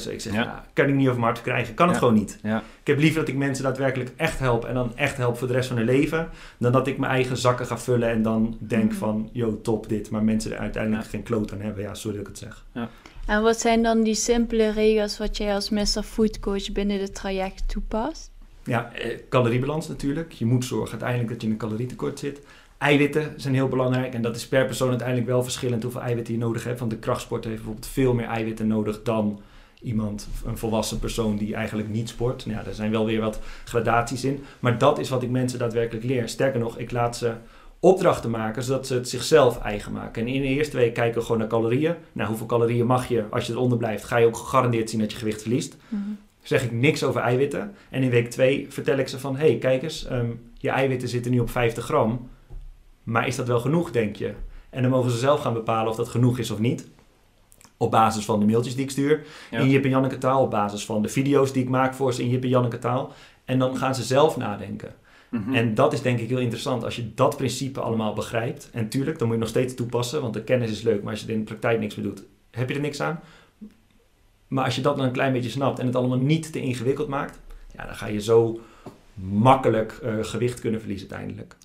zo. 0.00 0.10
Ik 0.10 0.20
zeg, 0.20 0.32
Ja. 0.32 0.64
kan 0.72 0.88
ik 0.88 0.94
niet 0.94 1.06
over 1.08 1.20
mijn 1.20 1.32
hart 1.32 1.38
verkrijgen. 1.42 1.74
Kan 1.74 1.86
het 1.86 1.94
Ja. 1.94 2.00
gewoon 2.02 2.18
niet. 2.18 2.38
Ja. 2.42 2.58
Ik 2.80 2.86
heb 2.86 2.98
liever 2.98 3.20
dat 3.20 3.28
ik 3.28 3.36
mensen 3.36 3.64
daadwerkelijk 3.64 4.10
echt 4.16 4.38
help 4.38 4.64
en 4.64 4.74
dan 4.74 4.96
echt 4.96 5.16
help 5.16 5.38
voor 5.38 5.46
de 5.46 5.52
rest 5.52 5.68
van 5.68 5.76
hun 5.76 5.86
leven. 5.86 6.28
Dan 6.58 6.72
dat 6.72 6.86
ik 6.86 6.98
mijn 6.98 7.12
eigen 7.12 7.36
zakken 7.36 7.66
ga 7.66 7.78
vullen 7.78 8.08
en 8.08 8.22
dan 8.22 8.56
denk 8.58 8.90
Mhm. 8.90 8.98
van, 8.98 9.28
yo, 9.32 9.60
top 9.60 9.88
dit. 9.88 10.10
Maar 10.10 10.22
mensen 10.24 10.52
er 10.52 10.58
uiteindelijk 10.58 11.04
Ja. 11.04 11.08
geen 11.10 11.22
kloot 11.22 11.52
aan 11.52 11.60
hebben. 11.60 11.82
Ja, 11.82 11.94
sorry 11.94 12.16
dat 12.18 12.26
ik 12.28 12.32
het 12.40 12.42
zeg. 12.74 12.88
En 13.26 13.42
wat 13.42 13.60
zijn 13.60 13.82
dan 13.82 14.02
die 14.02 14.14
simpele 14.14 14.70
regels 14.72 15.18
wat 15.18 15.36
jij 15.36 15.54
als 15.54 15.70
Mr. 15.70 16.02
Food 16.02 16.38
Coach 16.40 16.72
binnen 16.72 17.00
het 17.00 17.14
traject 17.14 17.68
toepast? 17.68 18.30
Ja, 18.64 18.92
eh, 18.92 19.18
caloriebalans 19.28 19.88
natuurlijk. 19.88 20.32
Je 20.32 20.46
moet 20.46 20.64
zorgen 20.64 20.90
uiteindelijk 20.90 21.30
dat 21.30 21.40
je 21.40 21.46
in 21.46 21.52
een 21.52 21.58
calorietekort 21.58 22.18
zit. 22.18 22.40
Eiwitten 22.82 23.34
zijn 23.36 23.54
heel 23.54 23.68
belangrijk 23.68 24.14
en 24.14 24.22
dat 24.22 24.36
is 24.36 24.48
per 24.48 24.66
persoon 24.66 24.88
uiteindelijk 24.88 25.28
wel 25.28 25.42
verschillend 25.42 25.82
hoeveel 25.82 26.00
eiwitten 26.00 26.34
je 26.34 26.40
nodig 26.40 26.64
hebt. 26.64 26.78
Want 26.78 26.90
de 26.90 26.96
krachtsport 26.96 27.44
heeft 27.44 27.56
bijvoorbeeld 27.56 27.86
veel 27.86 28.14
meer 28.14 28.26
eiwitten 28.26 28.66
nodig 28.66 29.02
dan 29.02 29.40
iemand, 29.82 30.28
een 30.46 30.58
volwassen 30.58 30.98
persoon 30.98 31.36
die 31.36 31.54
eigenlijk 31.54 31.88
niet 31.88 32.08
sport. 32.08 32.46
Nou 32.46 32.58
ja, 32.58 32.66
er 32.66 32.74
zijn 32.74 32.90
wel 32.90 33.06
weer 33.06 33.20
wat 33.20 33.40
gradaties 33.64 34.24
in. 34.24 34.44
Maar 34.60 34.78
dat 34.78 34.98
is 34.98 35.08
wat 35.08 35.22
ik 35.22 35.30
mensen 35.30 35.58
daadwerkelijk 35.58 36.04
leer. 36.04 36.28
Sterker 36.28 36.60
nog, 36.60 36.78
ik 36.78 36.90
laat 36.92 37.16
ze 37.16 37.32
opdrachten 37.80 38.30
maken 38.30 38.62
zodat 38.62 38.86
ze 38.86 38.94
het 38.94 39.08
zichzelf 39.08 39.60
eigen 39.60 39.92
maken. 39.92 40.22
En 40.22 40.28
in 40.28 40.40
de 40.40 40.48
eerste 40.48 40.76
week 40.76 40.94
kijken 40.94 41.18
we 41.18 41.24
gewoon 41.24 41.38
naar 41.40 41.48
calorieën. 41.48 41.94
Nou, 42.12 42.28
hoeveel 42.28 42.46
calorieën 42.46 42.86
mag 42.86 43.08
je? 43.08 43.24
Als 43.30 43.46
je 43.46 43.52
eronder 43.52 43.78
blijft, 43.78 44.04
ga 44.04 44.16
je 44.16 44.26
ook 44.26 44.36
gegarandeerd 44.36 44.90
zien 44.90 45.00
dat 45.00 45.12
je 45.12 45.18
gewicht 45.18 45.42
verliest 45.42 45.76
Mhm. 45.88 46.02
zeg 46.42 46.64
ik 46.64 46.72
niks 46.72 47.04
over 47.04 47.20
eiwitten. 47.20 47.72
En 47.90 48.02
in 48.02 48.10
week 48.10 48.30
2 48.30 48.66
vertel 48.68 48.98
ik 48.98 49.08
ze 49.08 49.18
van... 49.18 49.36
hé, 49.36 49.46
hey, 49.46 49.56
kijk 49.58 49.82
eens, 49.82 50.06
ehm, 50.06 50.30
je 50.58 50.70
eiwitten 50.70 51.08
zitten 51.08 51.30
nu 51.32 51.38
op 51.38 51.50
50 51.50 51.84
gram. 51.84 52.28
Maar 53.02 53.26
is 53.26 53.36
dat 53.36 53.46
wel 53.46 53.60
genoeg, 53.60 53.90
denk 53.90 54.16
je? 54.16 54.34
En 54.70 54.82
dan 54.82 54.90
mogen 54.90 55.10
ze 55.10 55.18
zelf 55.18 55.40
gaan 55.40 55.52
bepalen 55.54 55.90
of 55.90 55.96
dat 55.96 56.08
genoeg 56.08 56.38
is 56.38 56.50
of 56.50 56.58
niet. 56.58 56.88
Op 57.76 57.90
basis 57.90 58.24
van 58.24 58.40
de 58.40 58.46
mailtjes 58.46 58.74
die 58.74 58.84
ik 58.84 58.90
stuur 58.90 59.26
Ja. 59.50 59.58
in 59.58 59.70
Jip 59.70 59.84
en 59.84 59.90
Janneke 59.90 60.18
taal. 60.18 60.42
Op 60.42 60.50
basis 60.50 60.84
van 60.84 61.02
de 61.02 61.08
video's 61.08 61.52
die 61.52 61.62
ik 61.62 61.68
maak 61.68 61.94
voor 61.94 62.12
ze 62.14 62.22
in 62.22 62.28
Jip 62.28 62.42
en 62.42 62.48
Janneke 62.48 62.78
taal. 62.78 63.12
En 63.44 63.58
dan 63.58 63.76
gaan 63.76 63.94
ze 63.94 64.02
zelf 64.02 64.36
nadenken. 64.36 64.94
Mhm. 65.30 65.54
En 65.54 65.74
dat 65.74 65.92
is 65.92 66.02
denk 66.02 66.18
ik 66.18 66.28
heel 66.28 66.38
interessant. 66.38 66.84
Als 66.84 66.96
je 66.96 67.14
dat 67.14 67.36
principe 67.36 67.80
allemaal 67.80 68.12
begrijpt. 68.12 68.70
En 68.72 68.88
tuurlijk, 68.88 69.18
dan 69.18 69.26
moet 69.26 69.36
je 69.36 69.42
nog 69.42 69.50
steeds 69.50 69.74
toepassen. 69.74 70.20
Want 70.20 70.34
de 70.34 70.42
kennis 70.42 70.70
is 70.70 70.82
leuk. 70.82 71.02
Maar 71.02 71.12
als 71.12 71.20
je 71.20 71.26
er 71.26 71.32
in 71.32 71.38
de 71.38 71.44
praktijk 71.44 71.80
niks 71.80 71.94
mee 71.94 72.06
doet, 72.06 72.24
heb 72.50 72.68
je 72.68 72.74
er 72.74 72.80
niks 72.80 73.00
aan. 73.00 73.20
Maar 74.48 74.64
als 74.64 74.76
je 74.76 74.82
dat 74.82 74.96
dan 74.96 75.04
een 75.06 75.12
klein 75.12 75.32
beetje 75.32 75.50
snapt 75.50 75.78
en 75.78 75.86
het 75.86 75.96
allemaal 75.96 76.18
niet 76.18 76.52
te 76.52 76.60
ingewikkeld 76.60 77.08
maakt. 77.08 77.40
Ja, 77.76 77.84
dan 77.86 77.94
ga 77.94 78.06
je 78.06 78.20
zo 78.20 78.60
makkelijk 79.14 79.92
eh, 80.02 80.14
gewicht 80.20 80.60
kunnen 80.60 80.80
verliezen 80.80 81.10
uiteindelijk. 81.10 81.56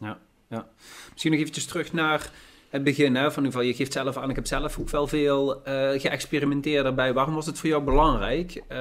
Misschien 1.11 1.31
nog 1.31 1.39
eventjes 1.39 1.65
terug 1.65 1.93
naar 1.93 2.31
het 2.69 2.83
begin. 2.83 3.15
Hè? 3.15 3.31
Van 3.31 3.45
geval, 3.45 3.61
je 3.61 3.73
geeft 3.73 3.93
zelf 3.93 4.17
aan, 4.17 4.29
ik 4.29 4.35
heb 4.35 4.45
zelf 4.45 4.79
ook 4.79 4.89
wel 4.89 5.07
veel 5.07 5.63
eh, 5.63 6.01
geëxperimenteerd 6.01 6.83
daarbij. 6.83 7.13
Waarom 7.13 7.33
was 7.33 7.45
het 7.45 7.59
voor 7.59 7.69
jou 7.69 7.83
belangrijk? 7.83 8.63
Eh, 8.67 8.77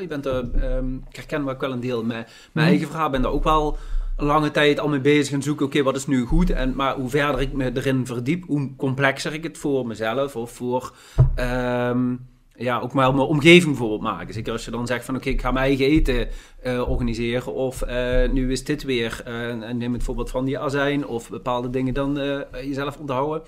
je 0.00 0.06
bent 0.08 0.26
er, 0.26 0.44
ehm, 0.60 0.94
ik 0.94 1.16
herken 1.16 1.48
ook 1.48 1.60
wel 1.60 1.72
een 1.72 1.80
deel 1.80 2.04
met 2.04 2.16
mijn 2.16 2.28
Mhm. 2.52 2.66
eigen 2.66 2.86
verhaal. 2.88 3.10
ben 3.10 3.22
daar 3.22 3.32
ook 3.32 3.44
wel 3.44 3.76
een 4.16 4.26
lange 4.26 4.50
tijd 4.50 4.80
al 4.80 4.88
mee 4.88 5.00
bezig 5.00 5.32
en 5.34 5.42
zoeken, 5.42 5.66
oké, 5.66 5.82
wat 5.82 5.96
is 5.96 6.06
nu 6.06 6.24
goed? 6.24 6.50
En, 6.50 6.74
maar 6.74 6.94
hoe 6.94 7.08
verder 7.08 7.40
ik 7.40 7.52
me 7.52 7.70
erin 7.74 8.06
verdiep, 8.06 8.44
hoe 8.46 8.76
complexer 8.76 9.32
ik 9.32 9.42
het 9.42 9.58
voor 9.58 9.86
mezelf 9.86 10.36
of 10.36 10.50
voor... 10.52 10.94
ehm, 11.34 12.14
ja, 12.56 12.80
ook 12.80 12.94
mijn 12.94 13.14
omgeving 13.14 13.64
bijvoorbeeld 13.64 14.00
maken. 14.00 14.34
Zeker 14.34 14.52
als 14.52 14.64
je 14.64 14.70
dan 14.70 14.86
zegt 14.86 15.04
van 15.04 15.16
oké, 15.16 15.28
ik 15.28 15.40
ga 15.40 15.50
mijn 15.50 15.66
eigen 15.66 15.86
eten 15.86 16.28
eh, 16.62 16.88
organiseren. 16.90 17.54
Of 17.54 17.82
eh, 17.82 18.30
nu 18.30 18.52
is 18.52 18.64
dit 18.64 18.82
weer, 18.82 19.22
en 19.24 19.76
neem 19.76 19.92
het 19.92 20.02
voorbeeld 20.02 20.30
van 20.30 20.44
die 20.44 20.58
azijn. 20.58 21.06
Of 21.06 21.30
bepaalde 21.30 21.70
dingen 21.70 21.94
dan 21.94 22.14
jezelf 22.52 22.98
onthouden. 22.98 23.42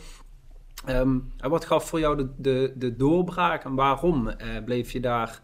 Ehm, 0.85 1.19
wat 1.39 1.65
gaf 1.65 1.89
voor 1.89 2.01
jou 2.01 2.29
de, 2.39 2.73
de, 2.77 2.97
doorbraak 2.97 3.65
en 3.65 3.75
waarom 3.75 4.31
bleef 4.65 4.91
je 4.91 5.01
daar 5.01 5.43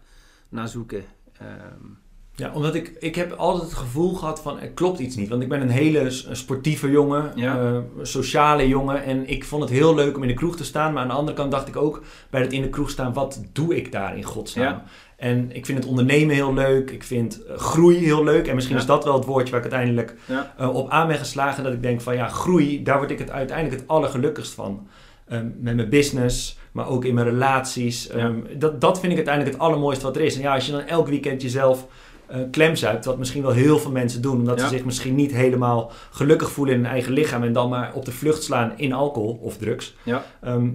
naar 0.49 0.69
zoeken? 0.69 1.04
Ehm, 1.38 2.01
Ja, 2.36 2.50
omdat 2.54 2.74
ik, 2.74 2.92
ik 3.00 3.14
heb 3.14 3.32
altijd 3.32 3.64
het 3.64 3.74
gevoel 3.78 4.14
gehad 4.14 4.40
van 4.42 4.60
er 4.60 4.68
klopt 4.68 4.98
iets 4.98 5.16
niet. 5.16 5.28
Want 5.28 5.42
ik 5.42 5.48
ben 5.48 5.60
een 5.60 5.68
hele 5.70 6.10
sportieve 6.30 6.90
jongen, 6.90 7.32
Ja. 7.34 7.58
eh, 7.60 7.76
sociale 8.02 8.68
jongen. 8.68 9.04
En 9.04 9.28
ik 9.28 9.44
vond 9.44 9.62
het 9.62 9.70
heel 9.70 9.94
leuk 9.94 10.16
om 10.16 10.22
in 10.22 10.28
de 10.28 10.34
kroeg 10.34 10.56
te 10.56 10.64
staan. 10.64 10.92
Maar 10.92 11.02
aan 11.02 11.08
de 11.08 11.14
andere 11.14 11.36
kant 11.36 11.50
dacht 11.50 11.68
ik 11.68 11.76
ook 11.76 12.02
bij 12.30 12.40
het 12.40 12.52
in 12.52 12.62
de 12.62 12.68
kroeg 12.68 12.90
staan, 12.90 13.12
wat 13.12 13.40
doe 13.52 13.76
ik 13.76 13.92
daar 13.92 14.16
in 14.16 14.22
godsnaam? 14.22 14.64
Ja. 14.64 14.84
En 15.16 15.50
ik 15.56 15.66
vind 15.66 15.78
het 15.78 15.86
ondernemen 15.86 16.34
heel 16.34 16.54
leuk. 16.54 16.90
Ik 16.90 17.02
vind 17.02 17.44
eh, 17.44 17.56
groei 17.56 17.96
heel 17.96 18.24
leuk. 18.24 18.46
En 18.48 18.54
misschien 18.54 18.76
Ja. 18.76 18.82
is 18.82 18.88
dat 18.88 19.04
wel 19.04 19.14
het 19.14 19.24
woordje 19.24 19.52
waar 19.54 19.64
ik 19.64 19.72
uiteindelijk 19.72 20.14
eh, 20.56 20.74
op 20.74 20.90
aan 20.90 21.06
ben 21.08 21.18
geslagen. 21.18 21.64
Dat 21.64 21.72
ik 21.72 21.82
denk 21.82 22.00
van 22.00 22.14
ja, 22.14 22.28
groei, 22.28 22.82
daar 22.82 22.98
word 22.98 23.10
ik 23.10 23.18
het 23.18 23.30
uiteindelijk 23.30 23.80
het 23.80 23.88
allergelukkigst 23.88 24.52
van. 24.54 24.86
Ehm, 25.28 25.46
met 25.60 25.74
mijn 25.76 25.88
business, 25.88 26.58
maar 26.72 26.88
ook 26.88 27.04
in 27.04 27.14
mijn 27.14 27.26
relaties. 27.26 28.08
Ehm, 28.08 28.34
dat, 28.58 28.80
dat 28.80 29.00
vind 29.00 29.10
ik 29.12 29.16
uiteindelijk 29.18 29.54
het 29.56 29.64
allermooiste 29.64 30.04
wat 30.04 30.16
er 30.16 30.22
is. 30.22 30.34
En 30.36 30.40
ja, 30.42 30.54
als 30.54 30.66
je 30.66 30.72
dan 30.72 30.80
elk 30.80 31.08
weekend 31.08 31.42
jezelf 31.42 31.86
eh 32.32 32.40
klemzuipt, 32.50 33.04
wat 33.04 33.18
misschien 33.18 33.42
wel 33.42 33.50
heel 33.52 33.78
veel 33.78 33.90
mensen 33.90 34.22
doen, 34.22 34.36
omdat 34.38 34.58
Ja. 34.60 34.68
ze 34.68 34.74
zich 34.76 34.84
misschien 34.84 35.14
niet 35.14 35.32
helemaal 35.32 35.90
gelukkig 36.10 36.50
voelen 36.50 36.74
in 36.74 36.80
hun 36.80 36.90
eigen 36.90 37.12
lichaam 37.12 37.42
en 37.42 37.52
dan 37.52 37.68
maar 37.68 37.92
op 37.94 38.04
de 38.04 38.12
vlucht 38.12 38.42
slaan 38.42 38.72
in 38.76 38.92
alcohol 38.92 39.38
of 39.42 39.56
drugs. 39.56 39.94
Ja. 40.02 40.24
Ehm, 40.40 40.68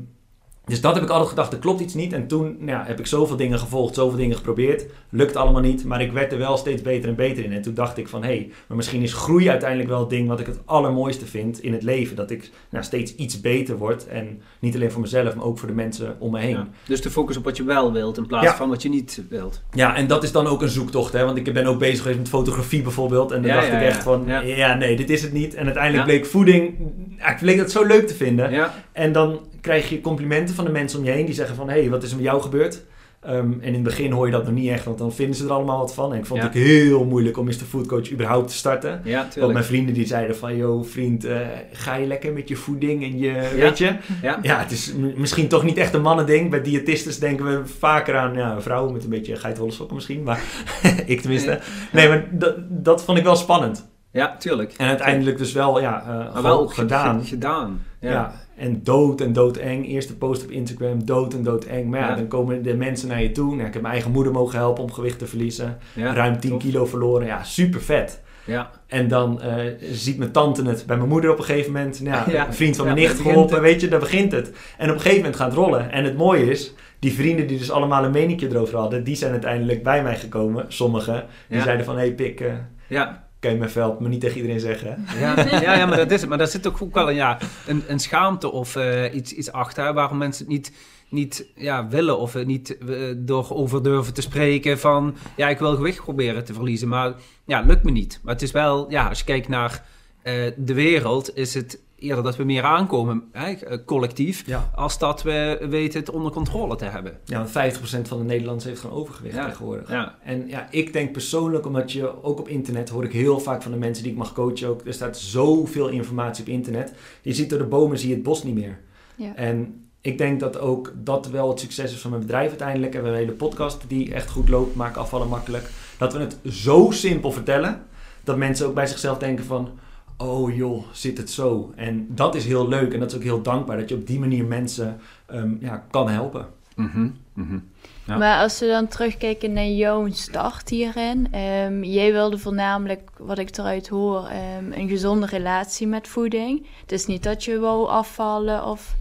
dus 0.68 0.82
dat 0.82 0.94
heb 0.94 1.04
ik 1.04 1.10
altijd 1.10 1.30
gedacht, 1.30 1.54
er 1.54 1.60
klopt 1.60 1.82
iets 1.82 1.94
niet. 1.94 2.14
En 2.14 2.28
toen 2.28 2.56
nou 2.60 2.72
ja, 2.72 2.84
heb 2.86 3.00
ik 3.00 3.08
zoveel 3.08 3.36
dingen 3.38 3.60
gevolgd, 3.60 3.96
zoveel 3.96 4.18
dingen 4.18 4.36
geprobeerd. 4.36 4.86
Lukt 5.10 5.36
allemaal 5.36 5.62
niet, 5.62 5.86
maar 5.86 6.02
ik 6.02 6.12
werd 6.12 6.32
er 6.32 6.38
wel 6.38 6.58
steeds 6.58 6.82
beter 6.82 7.10
en 7.10 7.16
beter 7.16 7.44
in. 7.44 7.54
En 7.54 7.62
toen 7.62 7.74
dacht 7.74 7.98
ik 7.98 8.08
van, 8.08 8.24
hé, 8.24 8.28
hey, 8.36 8.52
maar 8.68 8.78
misschien 8.78 9.02
is 9.02 9.14
groei 9.14 9.50
uiteindelijk 9.50 9.90
wel 9.90 10.00
het 10.00 10.10
ding 10.10 10.28
wat 10.28 10.40
ik 10.40 10.46
het 10.46 10.60
allermooiste 10.66 11.26
vind 11.26 11.60
in 11.62 11.74
het 11.74 11.84
leven. 11.84 12.16
Dat 12.16 12.32
ik 12.32 12.52
nou, 12.70 12.84
steeds 12.84 13.16
iets 13.16 13.42
beter 13.42 13.78
word. 13.78 14.08
En 14.08 14.42
niet 14.60 14.76
alleen 14.76 14.92
voor 14.92 15.02
mezelf, 15.02 15.36
maar 15.36 15.46
ook 15.46 15.60
voor 15.60 15.68
de 15.68 15.74
mensen 15.74 16.16
om 16.20 16.32
me 16.32 16.40
heen. 16.40 16.56
Ja. 16.56 16.68
Dus 16.86 17.02
de 17.02 17.10
focus 17.12 17.38
op 17.38 17.44
wat 17.44 17.58
je 17.58 17.64
wel 17.64 17.94
wilt 17.94 18.18
in 18.18 18.26
plaats 18.28 18.46
Ja. 18.46 18.56
van 18.56 18.70
wat 18.70 18.82
je 18.82 18.90
niet 18.90 19.22
wilt. 19.30 19.62
Ja, 19.72 19.96
en 19.96 20.08
dat 20.08 20.24
is 20.24 20.32
dan 20.32 20.48
ook 20.48 20.62
een 20.62 20.70
zoektocht, 20.70 21.14
hè? 21.14 21.26
Want 21.26 21.38
ik 21.38 21.54
ben 21.54 21.66
ook 21.66 21.80
bezig 21.80 22.02
geweest 22.02 22.20
met 22.20 22.30
fotografie 22.30 22.82
bijvoorbeeld. 22.82 23.32
En 23.32 23.42
dan 23.42 23.52
dacht 23.52 23.68
ik 23.68 23.82
echt 23.82 24.04
van, 24.04 24.24
Ja. 24.46 24.74
nee, 24.74 24.96
dit 24.96 25.10
is 25.10 25.22
het 25.22 25.34
niet. 25.34 25.56
En 25.56 25.66
uiteindelijk 25.66 26.04
bleek 26.06 26.26
voeding, 26.26 26.76
ik 27.18 27.38
bleek 27.40 27.58
dat 27.58 27.72
zo 27.72 27.86
leuk 27.86 28.08
te 28.08 28.16
vinden. 28.16 28.52
Ja. 28.52 28.74
En 28.92 29.12
dan 29.12 29.40
krijg 29.68 29.90
je 29.90 30.02
complimenten 30.02 30.56
van 30.56 30.66
de 30.66 30.72
mensen 30.72 31.00
om 31.00 31.06
je 31.06 31.12
heen 31.12 31.26
die 31.26 31.36
zeggen 31.36 31.56
van, 31.56 31.70
hé, 31.70 31.80
hey, 31.80 31.90
wat 31.90 32.04
is 32.04 32.10
er 32.10 32.16
met 32.16 32.26
jou 32.26 32.42
gebeurd? 32.42 32.84
Ehm, 33.22 33.52
en 33.52 33.62
in 33.62 33.74
het 33.74 33.84
begin 33.84 34.12
hoor 34.12 34.26
je 34.26 34.32
dat 34.32 34.44
nog 34.44 34.54
niet 34.54 34.70
echt, 34.70 34.86
want 34.86 34.98
dan 34.98 35.14
vinden 35.14 35.36
ze 35.36 35.46
er 35.46 35.52
allemaal 35.52 35.78
wat 35.78 35.94
van. 35.94 36.14
En 36.14 36.20
ik 36.20 36.26
vond 36.26 36.42
het 36.42 36.54
heel 36.54 37.06
moeilijk 37.06 37.38
om 37.38 37.46
Mr. 37.46 37.54
Foodcoach 37.70 38.12
überhaupt 38.12 38.48
te 38.48 38.54
starten. 38.54 39.02
Ja, 39.04 39.28
Want 39.40 39.54
mijn 39.54 39.66
vrienden 39.66 39.94
die 39.94 40.06
zeiden 40.06 40.36
van, 40.36 40.56
yo 40.56 40.84
vriend, 40.84 41.26
uh, 41.26 41.40
ga 41.72 41.96
je 41.96 42.08
lekker 42.08 42.34
met 42.34 42.48
je 42.48 42.56
voeding 42.56 43.04
en 43.04 43.18
je, 43.18 43.50
weet 43.56 43.78
je. 43.78 43.96
Ja. 44.22 44.40
ja, 44.42 44.60
het 44.60 44.72
is 44.72 44.94
misschien 45.16 45.48
toch 45.48 45.64
niet 45.64 45.78
echt 45.78 45.94
een 45.94 46.02
mannending. 46.02 46.50
Bij 46.50 46.62
diëtistes 46.62 47.20
denken 47.20 47.46
we 47.46 47.66
vaker 47.66 48.18
aan 48.18 48.34
ja, 48.34 48.62
vrouwen 48.62 48.94
met 48.94 49.04
een 49.04 49.10
beetje 49.10 49.36
geitenwolle 49.36 49.74
sokken 49.74 49.96
misschien. 49.96 50.24
Maar 50.24 50.42
ik 51.06 51.22
tenminste. 51.22 51.60
Nee, 51.92 52.08
maar 52.08 52.28
dat, 52.32 52.56
dat 52.70 53.04
vond 53.04 53.18
ik 53.18 53.24
wel 53.24 53.36
spannend. 53.36 53.88
Ja, 54.12 54.36
tuurlijk. 54.38 54.74
En 54.78 54.88
uiteindelijk 54.88 55.38
dus 55.38 55.52
wel, 55.52 55.82
ja, 55.82 56.04
uh, 56.08 56.34
maar 56.34 56.44
wel 56.44 56.68
gedaan. 56.68 57.26
gedaan. 57.26 57.82
Ja. 58.00 58.47
En 58.58 58.84
dood 58.84 59.22
en 59.22 59.34
doodeng. 59.34 59.88
Eerste 59.88 60.18
post 60.18 60.44
op 60.44 60.52
Instagram, 60.52 61.06
dood 61.06 61.34
en 61.34 61.44
doodeng. 61.44 61.90
Maar 61.90 62.00
ja, 62.00 62.16
dan 62.16 62.28
komen 62.28 62.64
de 62.64 62.74
mensen 62.74 63.08
naar 63.08 63.22
je 63.22 63.32
toe. 63.32 63.56
Nou, 63.56 63.68
ik 63.68 63.74
heb 63.74 63.82
mijn 63.82 63.94
eigen 63.94 64.12
moeder 64.12 64.34
mogen 64.34 64.58
helpen 64.58 64.84
om 64.84 64.92
gewicht 64.92 65.20
te 65.20 65.28
verliezen. 65.28 65.78
Ruim 65.96 66.40
10 66.40 66.58
kilo 66.58 66.86
verloren. 66.86 67.28
Ja, 67.28 67.44
super 67.44 67.82
vet. 67.82 68.22
Ja. 68.46 68.72
En 68.88 69.08
dan 69.08 69.42
uh, 69.44 69.54
ziet 69.92 70.18
mijn 70.18 70.32
tante 70.32 70.64
het 70.64 70.84
bij 70.86 70.98
mijn 70.98 71.10
moeder 71.10 71.32
op 71.32 71.38
een 71.38 71.44
gegeven 71.44 71.72
moment. 71.72 72.02
Nou, 72.02 72.32
ja, 72.32 72.46
een 72.48 72.54
vriend 72.54 72.76
van 72.76 72.86
mijn 72.86 72.98
nicht 72.98 73.20
geholpen, 73.20 73.62
weet 73.62 73.82
je, 73.82 73.88
daar 73.88 74.00
begint 74.00 74.32
het. 74.32 74.52
En 74.78 74.90
op 74.90 74.96
een 74.96 75.02
gegeven 75.02 75.18
moment 75.18 75.36
gaat 75.36 75.48
het 75.48 75.58
rollen. 75.58 75.92
En 75.92 76.04
het 76.04 76.18
mooie 76.18 76.50
is, 76.52 76.74
die 77.00 77.14
vrienden 77.14 77.48
die 77.48 77.58
dus 77.58 77.72
allemaal 77.72 78.04
een 78.04 78.12
meningje 78.12 78.50
erover 78.50 78.78
hadden, 78.78 79.04
die 79.04 79.16
zijn 79.16 79.32
uiteindelijk 79.32 79.84
bij 79.84 80.04
mij 80.04 80.16
gekomen. 80.16 80.66
Sommigen, 80.68 81.26
die 81.50 81.62
zeiden 81.62 81.86
van, 81.86 81.96
hé 81.96 82.02
hey, 82.02 82.14
pik, 82.14 82.42
uh, 82.42 82.48
ja 82.88 83.27
kan 83.48 83.56
je 83.56 83.62
mijn 83.62 83.72
veld, 83.72 84.00
maar 84.00 84.10
niet 84.10 84.22
tegen 84.22 84.38
iedereen 84.38 84.60
zeggen. 84.60 85.06
Ja, 85.20 85.60
ja, 85.62 85.76
ja, 85.76 85.86
maar 85.86 85.98
dat 85.98 86.12
is 86.12 86.20
het. 86.20 86.30
Maar 86.30 86.38
daar 86.38 86.48
zit 86.48 86.68
ook 86.68 86.94
wel 86.94 87.10
een, 87.10 87.16
ja, 87.16 87.38
een, 87.68 87.84
een 87.88 88.00
schaamte 88.00 88.52
of 88.52 88.76
uh, 88.76 89.14
iets, 89.14 89.34
iets 89.34 89.52
achter. 89.52 89.94
Waarom 89.94 90.18
mensen 90.18 90.46
het 90.46 90.54
niet, 90.54 90.72
niet 91.10 91.48
ja, 91.56 91.88
willen 91.88 92.18
of 92.18 92.46
niet 92.46 92.78
uh, 92.80 93.14
door 93.18 93.50
over 93.50 93.84
durven 93.84 94.14
te 94.14 94.22
spreken 94.22 94.80
van... 94.80 95.16
Ja, 95.36 95.50
ik 95.50 95.60
wil 95.60 95.76
gewicht 95.76 96.04
proberen 96.04 96.44
te 96.44 96.54
verliezen, 96.54 96.88
maar 96.88 97.14
ja, 97.46 97.62
lukt 97.62 97.84
me 97.84 97.92
niet. 97.92 98.20
Maar 98.24 98.34
het 98.34 98.44
is 98.44 98.52
wel, 98.52 98.92
ja, 98.92 99.08
als 99.08 99.20
je 99.20 99.26
kijkt 99.26 99.48
naar 99.48 99.86
uh, 100.24 100.52
de 100.58 100.74
wereld, 100.74 101.36
is 101.36 101.54
het 101.54 101.80
eerder 102.00 102.24
dat 102.24 102.36
we 102.36 102.44
meer 102.44 102.64
aankomen, 102.64 103.24
hè, 103.32 103.84
collectief, 103.86 104.48
ja. 104.48 104.72
als 104.76 105.00
dat 105.00 105.24
we 105.24 105.66
weten 105.70 106.00
het 106.00 106.10
onder 106.10 106.32
controle 106.32 106.76
te 106.76 106.86
hebben. 106.86 107.20
Ja, 107.24 107.38
want 107.38 107.50
50% 107.50 107.82
van 108.08 108.18
de 108.18 108.24
Nederlanders 108.24 108.66
heeft 108.66 108.80
gewoon 108.80 108.98
overgewicht 108.98 109.36
ja. 109.36 109.46
tegenwoordig. 109.46 109.90
Ja. 109.90 110.18
En 110.24 110.48
ja, 110.48 110.68
ik 110.72 110.94
denk 110.94 111.12
persoonlijk, 111.12 111.66
omdat 111.66 111.92
je 111.92 112.24
ook 112.24 112.40
op 112.40 112.48
internet, 112.48 112.90
hoor 112.90 113.04
ik 113.04 113.12
heel 113.12 113.40
vaak 113.40 113.62
van 113.62 113.72
de 113.72 113.78
mensen 113.78 114.04
die 114.04 114.12
ik 114.12 114.18
mag 114.18 114.34
coachen 114.34 114.68
ook, 114.68 114.82
er 114.86 114.94
staat 114.94 115.18
zoveel 115.18 115.88
informatie 115.88 116.44
op 116.44 116.50
internet. 116.50 116.94
Je 117.22 117.34
ziet 117.34 117.50
door 117.50 117.60
de 117.60 117.66
bomen, 117.66 118.00
zie 118.00 118.10
je 118.10 118.16
het 118.16 118.24
bos 118.24 118.44
niet 118.44 118.56
meer. 118.56 118.80
Ja. 119.16 119.36
En 119.36 119.88
ik 120.02 120.18
denk 120.18 120.40
dat 120.40 120.60
ook 120.60 120.94
dat 120.96 121.30
wel 121.30 121.50
het 121.50 121.60
succes 121.60 121.94
is 121.94 122.00
van 122.00 122.10
mijn 122.10 122.22
bedrijf 122.22 122.50
uiteindelijk. 122.50 122.92
We 122.92 122.98
hebben 122.98 123.14
een 123.14 123.26
hele 123.26 123.38
podcast 123.38 123.84
die 123.88 124.14
echt 124.14 124.30
goed 124.30 124.50
loopt, 124.50 124.76
maak 124.76 124.96
afvallen 124.96 125.28
makkelijk. 125.28 125.70
Dat 125.98 126.14
we 126.14 126.20
het 126.20 126.38
zo 126.50 126.88
simpel 126.92 127.32
vertellen, 127.32 127.82
dat 128.24 128.38
mensen 128.38 128.68
ook 128.68 128.74
bij 128.74 128.88
zichzelf 128.88 129.18
denken 129.18 129.46
van 129.46 129.70
oh 130.18 130.56
joh, 130.56 130.84
zit 130.92 131.18
het 131.18 131.30
zo? 131.30 131.74
En 131.76 132.08
dat 132.10 132.36
is 132.36 132.46
heel 132.46 132.68
leuk 132.68 132.94
en 132.94 133.00
dat 133.00 133.12
is 133.12 133.18
ook 133.18 133.24
heel 133.24 133.42
dankbaar 133.42 133.78
dat 133.78 133.90
je 133.90 133.96
op 133.96 134.08
die 134.08 134.20
manier 134.20 134.46
mensen 134.46 135.00
um, 135.32 135.58
ja, 135.62 135.84
kan 135.92 136.10
helpen. 136.10 136.48
Mm 136.76 136.90
-hmm. 136.90 137.16
Mm 137.34 137.48
-hmm. 137.48 137.64
Ja. 138.08 138.18
Maar 138.18 138.42
als 138.42 138.60
we 138.60 138.68
dan 138.68 138.88
terugkijken 138.88 139.54
naar 139.54 139.68
jouw 139.68 140.08
start 140.12 140.70
hierin. 140.70 141.36
Um, 141.36 141.84
jij 141.84 142.12
wilde 142.12 142.38
voornamelijk, 142.38 143.10
wat 143.18 143.38
ik 143.38 143.58
eruit 143.58 143.88
hoor, 143.88 144.30
um, 144.58 144.72
een 144.72 144.88
gezonde 144.88 145.26
relatie 145.26 145.88
met 145.88 146.08
voeding. 146.08 146.68
Het 146.82 146.92
is 146.92 147.06
niet 147.06 147.24
dat 147.24 147.44
je 147.44 147.60
wou 147.60 147.88
afvallen 147.88 148.66
of 148.66 148.96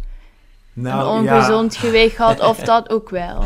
nou, 0.72 1.00
een 1.00 1.20
ongezond 1.20 1.74
ja. 1.74 1.80
gewicht 1.80 2.16
had, 2.16 2.40
of 2.40 2.58
dat 2.72 2.90
ook 2.90 3.10
wel. 3.10 3.44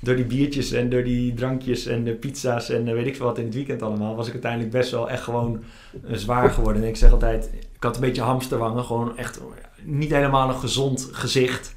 Door 0.00 0.16
die 0.16 0.24
biertjes 0.24 0.72
en 0.72 0.88
door 0.88 1.04
die 1.04 1.34
drankjes 1.34 1.86
en 1.86 2.04
de 2.04 2.14
pizza's 2.14 2.70
en 2.70 2.84
weet 2.84 3.06
ik 3.06 3.16
veel 3.16 3.26
wat 3.26 3.38
in 3.38 3.44
het 3.44 3.54
weekend 3.54 3.82
allemaal, 3.82 4.16
was 4.16 4.26
ik 4.26 4.32
uiteindelijk 4.32 4.72
best 4.72 4.90
wel 4.90 5.10
echt 5.10 5.22
gewoon 5.22 5.62
uh, 6.08 6.16
zwaar 6.16 6.50
geworden. 6.50 6.82
En 6.82 6.88
ik 6.88 6.96
zeg 6.96 7.12
altijd, 7.12 7.50
ik 7.52 7.82
had 7.82 7.94
een 7.94 8.00
beetje 8.00 8.22
hamsterwangen, 8.22 8.84
gewoon 8.84 9.16
echt 9.16 9.40
niet 9.82 10.10
helemaal 10.10 10.48
een 10.48 10.54
gezond 10.54 11.08
gezicht. 11.12 11.74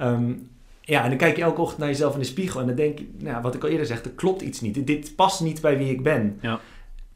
Um, 0.00 0.48
ja, 0.80 1.02
en 1.02 1.08
dan 1.08 1.18
kijk 1.18 1.36
je 1.36 1.42
elke 1.42 1.60
ochtend 1.60 1.78
naar 1.78 1.88
jezelf 1.88 2.14
in 2.14 2.20
de 2.20 2.26
spiegel 2.26 2.60
en 2.60 2.66
dan 2.66 2.76
denk 2.76 2.98
je, 2.98 3.08
nou, 3.18 3.42
wat 3.42 3.54
ik 3.54 3.62
al 3.62 3.68
eerder 3.68 3.86
zeg, 3.86 4.04
er 4.04 4.10
klopt 4.10 4.42
iets 4.42 4.60
niet. 4.60 4.86
Dit 4.86 5.16
past 5.16 5.40
niet 5.40 5.60
bij 5.60 5.78
wie 5.78 5.90
ik 5.90 6.02
ben. 6.02 6.38
Ja. 6.40 6.60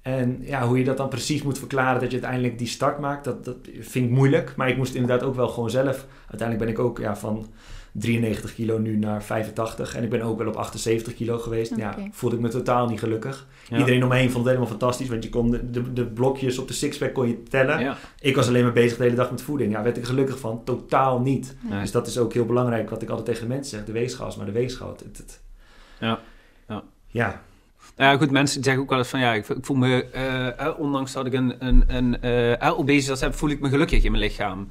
En 0.03 0.39
ja, 0.43 0.67
hoe 0.67 0.79
je 0.79 0.85
dat 0.85 0.97
dan 0.97 1.09
precies 1.09 1.43
moet 1.43 1.59
verklaren 1.59 2.01
dat 2.01 2.11
je 2.11 2.17
uiteindelijk 2.17 2.59
die 2.59 2.67
start 2.67 2.99
maakt, 2.99 3.25
dat, 3.25 3.45
dat 3.45 3.57
vind 3.81 4.05
ik 4.05 4.11
moeilijk. 4.11 4.57
Maar 4.57 4.69
ik 4.69 4.77
moest 4.77 4.95
inderdaad 4.95 5.23
ook 5.23 5.35
wel 5.35 5.49
gewoon 5.49 5.71
zelf. 5.71 6.07
Uiteindelijk 6.31 6.59
ben 6.59 6.69
ik 6.69 6.79
ook 6.79 6.99
ja, 6.99 7.17
van 7.17 7.47
93 7.97 8.55
kilo 8.55 8.79
nu 8.79 8.97
naar 8.97 9.23
85. 9.23 9.95
En 9.95 10.03
ik 10.03 10.11
ben 10.11 10.23
ook 10.23 10.39
wel 10.39 10.47
op 10.47 10.57
78 10.57 11.15
kilo 11.15 11.39
geweest. 11.39 11.73
Okay. 11.73 11.85
Ja, 11.85 12.09
voelde 12.11 12.37
ik 12.37 12.43
me 12.43 12.49
totaal 12.49 12.89
niet 12.89 12.99
gelukkig. 12.99 13.47
Ja. 13.69 13.79
Iedereen 13.79 14.03
om 14.03 14.09
me 14.09 14.15
heen 14.15 14.31
vond 14.31 14.37
het 14.37 14.47
helemaal 14.47 14.67
fantastisch. 14.67 15.09
Want 15.09 15.25
je 15.25 15.31
kon 15.31 15.51
de, 15.51 15.71
de, 15.71 15.93
de 15.93 16.07
blokjes 16.07 16.59
op 16.59 16.69
de 16.69 16.75
sixpack 16.75 17.15
kon 17.15 17.29
je 17.29 17.43
tellen. 17.43 17.81
Ja. 17.81 17.97
Ik 18.21 18.37
was 18.37 18.49
alleen 18.49 18.63
maar 18.63 18.73
bezig 18.73 18.97
de 18.97 19.03
hele 19.03 19.17
dag 19.17 19.31
met 19.31 19.43
voeding. 19.43 19.73
Ja, 19.73 19.83
werd 19.83 19.97
ik 19.97 20.05
gelukkig 20.05 20.39
van? 20.39 20.65
Totaal 20.65 21.21
niet. 21.21 21.57
Nee. 21.61 21.81
Dus 21.81 21.91
dat 21.91 22.07
is 22.07 22.19
ook 22.19 22.33
heel 22.33 22.47
belangrijk 22.47 22.91
wat 22.91 23.03
ik 23.03 23.09
altijd 23.09 23.27
tegen 23.27 23.43
de 23.43 23.55
mensen 23.55 23.77
zeg. 23.77 23.87
De 23.87 23.93
weegschaal 23.93 24.29
is 24.29 24.37
maar 24.37 24.47
de 24.47 24.53
weegschaal. 24.53 24.89
Het, 24.89 25.17
het, 25.17 25.41
ja. 26.01 26.21
ja. 26.69 26.83
Ja. 27.07 27.43
Nou 27.97 28.13
ja, 28.13 28.19
goed, 28.19 28.31
mensen 28.31 28.63
zeggen 28.63 28.83
ook 28.83 28.89
wel 28.89 28.99
eens 28.99 29.09
van 29.09 29.21
ja, 29.21 29.33
ik, 29.33 29.49
ik 29.49 29.65
voel 29.65 29.77
me, 29.77 30.07
uh, 30.57 30.79
ondanks 30.79 31.13
dat 31.13 31.27
ik 31.27 31.33
een, 31.33 31.55
een, 31.59 31.85
een 31.87 32.17
uh, 32.61 32.79
obesitas 32.79 33.21
heb, 33.21 33.35
voel 33.35 33.51
ik 33.51 33.61
me 33.61 33.69
gelukkig 33.69 34.05
in 34.05 34.11
mijn 34.11 34.23
lichaam. 34.23 34.69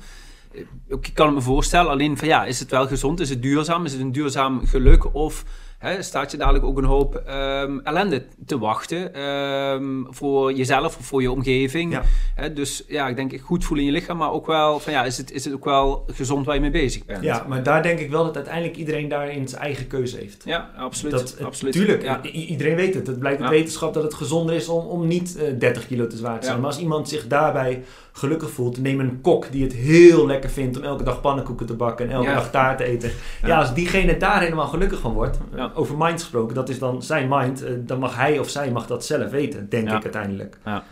Ik 0.88 1.12
kan 1.13 1.34
me 1.34 1.42
voorstellen, 1.42 1.92
alleen 1.92 2.18
van 2.18 2.28
ja, 2.28 2.46
is 2.46 2.60
het 2.60 2.72
wel 2.72 2.88
gezond? 2.88 3.20
Is 3.20 3.30
het 3.30 3.42
duurzaam? 3.42 3.86
Is 3.86 3.92
het 3.92 4.02
een 4.02 4.12
duurzaam 4.12 4.66
geluk? 4.66 5.13
Of 5.16 5.44
hè, 5.84 6.02
staat 6.02 6.32
je 6.32 6.38
dadelijk 6.38 6.65
ook 6.65 6.78
een 6.78 6.84
hoop 6.84 7.24
um, 7.30 7.80
ellende 7.84 8.26
te 8.46 8.60
wachten 8.60 9.22
um, 9.22 10.08
voor 10.10 10.54
jezelf 10.54 10.98
of 10.98 11.06
voor 11.06 11.22
je 11.22 11.32
omgeving? 11.32 11.91
Ja. 11.91 12.02
Hè, 12.36 12.54
dus 12.54 12.84
ja, 12.88 13.08
ik 13.08 13.15
denk 13.15 13.39
goed 13.43 13.65
voelen 13.65 13.86
in 13.86 13.91
je 13.91 13.98
lichaam, 14.00 14.17
maar 14.17 14.32
ook 14.32 14.46
wel 14.48 14.80
van 14.80 14.93
ja, 14.93 15.04
is 15.04 15.17
het, 15.17 15.32
is 15.32 15.46
het 15.46 15.54
ook 15.54 15.65
wel 15.65 16.04
gezond 16.08 16.46
waar 16.46 16.56
je 16.56 16.62
mee 16.62 16.72
bezig 16.72 17.06
bent? 17.06 17.24
Ja, 17.24 17.46
maar 17.48 17.63
daar 17.63 17.84
denk 17.84 18.00
ik 18.00 18.10
wel 18.10 18.24
dat 18.24 18.36
uiteindelijk 18.36 18.76
iedereen 18.76 19.08
daarin 19.08 19.48
zijn 19.48 19.62
eigen 19.62 19.88
keuze 19.88 20.17
heeft. 20.17 20.41
Ja, 20.46 20.69
absoluut. 20.78 21.12
Dat, 21.13 21.36
absoluut. 21.43 21.74
Tuurlijk, 21.74 22.02
ja. 22.04 22.22
iedereen 22.22 22.76
weet 22.76 22.93
het. 22.93 23.08
Het 23.08 23.19
blijkt 23.19 23.41
uit 23.41 23.50
Ja. 23.50 23.56
wetenschap 23.56 23.93
dat 23.93 24.04
het 24.04 24.13
gezonder 24.13 24.56
is 24.56 24.67
om, 24.69 24.86
om 24.86 25.08
niet 25.08 25.38
uh, 25.38 25.60
30 25.60 25.88
kilo 25.88 26.08
te 26.08 26.17
zwaar 26.17 26.39
te 26.39 26.46
zijn. 26.46 26.58
Maar 26.58 26.69
als 26.69 26.80
iemand 26.80 27.10
zich 27.10 27.28
daarbij 27.28 27.84
gelukkig 28.12 28.50
voelt, 28.52 28.78
neem 28.82 29.00
een 29.00 29.22
kok 29.22 29.52
die 29.52 29.63
het 29.63 29.74
heel 29.74 30.26
lekker 30.26 30.50
vindt 30.50 30.78
om 30.78 30.84
elke 30.84 31.04
dag 31.04 31.22
pannenkoeken 31.22 31.65
te 31.65 31.74
bakken 31.74 32.06
en 32.10 32.12
elke 32.12 32.34
dag 32.34 32.52
taart 32.52 32.78
te 32.78 32.84
eten. 32.84 33.12
Ja. 33.46 33.60
Als 33.60 33.74
diegene 33.74 34.17
daar 34.17 34.41
helemaal 34.41 34.67
gelukkig 34.67 35.00
van 35.00 35.13
wordt, 35.13 35.38
Ja. 35.56 35.72
Over 35.75 35.97
mind 35.97 36.21
gesproken, 36.21 36.55
dat 36.55 36.69
is 36.69 36.79
dan 36.79 37.03
zijn 37.03 37.27
mind, 37.29 37.63
uh, 37.63 37.69
dan 37.79 37.99
mag 37.99 38.15
hij 38.15 38.39
of 38.39 38.49
zij 38.49 38.71
mag 38.71 38.88
dat 38.88 39.05
zelf 39.05 39.29
weten, 39.31 39.69
denk 39.69 39.88
Ja. 39.89 39.95
ik 39.97 40.03
uiteindelijk. 40.03 40.57
Ja, 40.65 40.83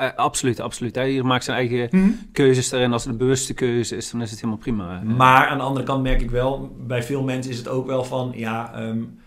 uh, 0.00 0.06
uh, 0.06 0.14
absoluut, 0.16 0.60
absoluut. 0.60 0.94
Hè. 0.94 1.02
Je 1.02 1.22
maakt 1.22 1.44
zijn 1.44 1.56
eigen 1.56 2.18
keuzes 2.32 2.70
erin. 2.72 2.92
Als 2.92 3.02
het 3.02 3.12
een 3.12 3.18
bewuste 3.18 3.54
keuze 3.54 3.96
is, 3.96 4.10
dan 4.10 4.22
is 4.22 4.30
het 4.30 4.38
helemaal 4.40 4.60
prima. 4.60 5.00
Maar 5.02 5.46
aan 5.46 5.58
de 5.58 5.64
andere 5.64 5.86
kant 5.86 6.02
merk 6.02 6.20
ik 6.20 6.30
wel, 6.30 6.76
bij 6.86 7.02
veel 7.02 7.22
mensen 7.22 7.50
is 7.52 7.58
het 7.58 7.68
ook 7.68 7.86
wel 7.86 8.04
van, 8.04 8.32
ja, 8.34 8.82
um, 8.88 9.18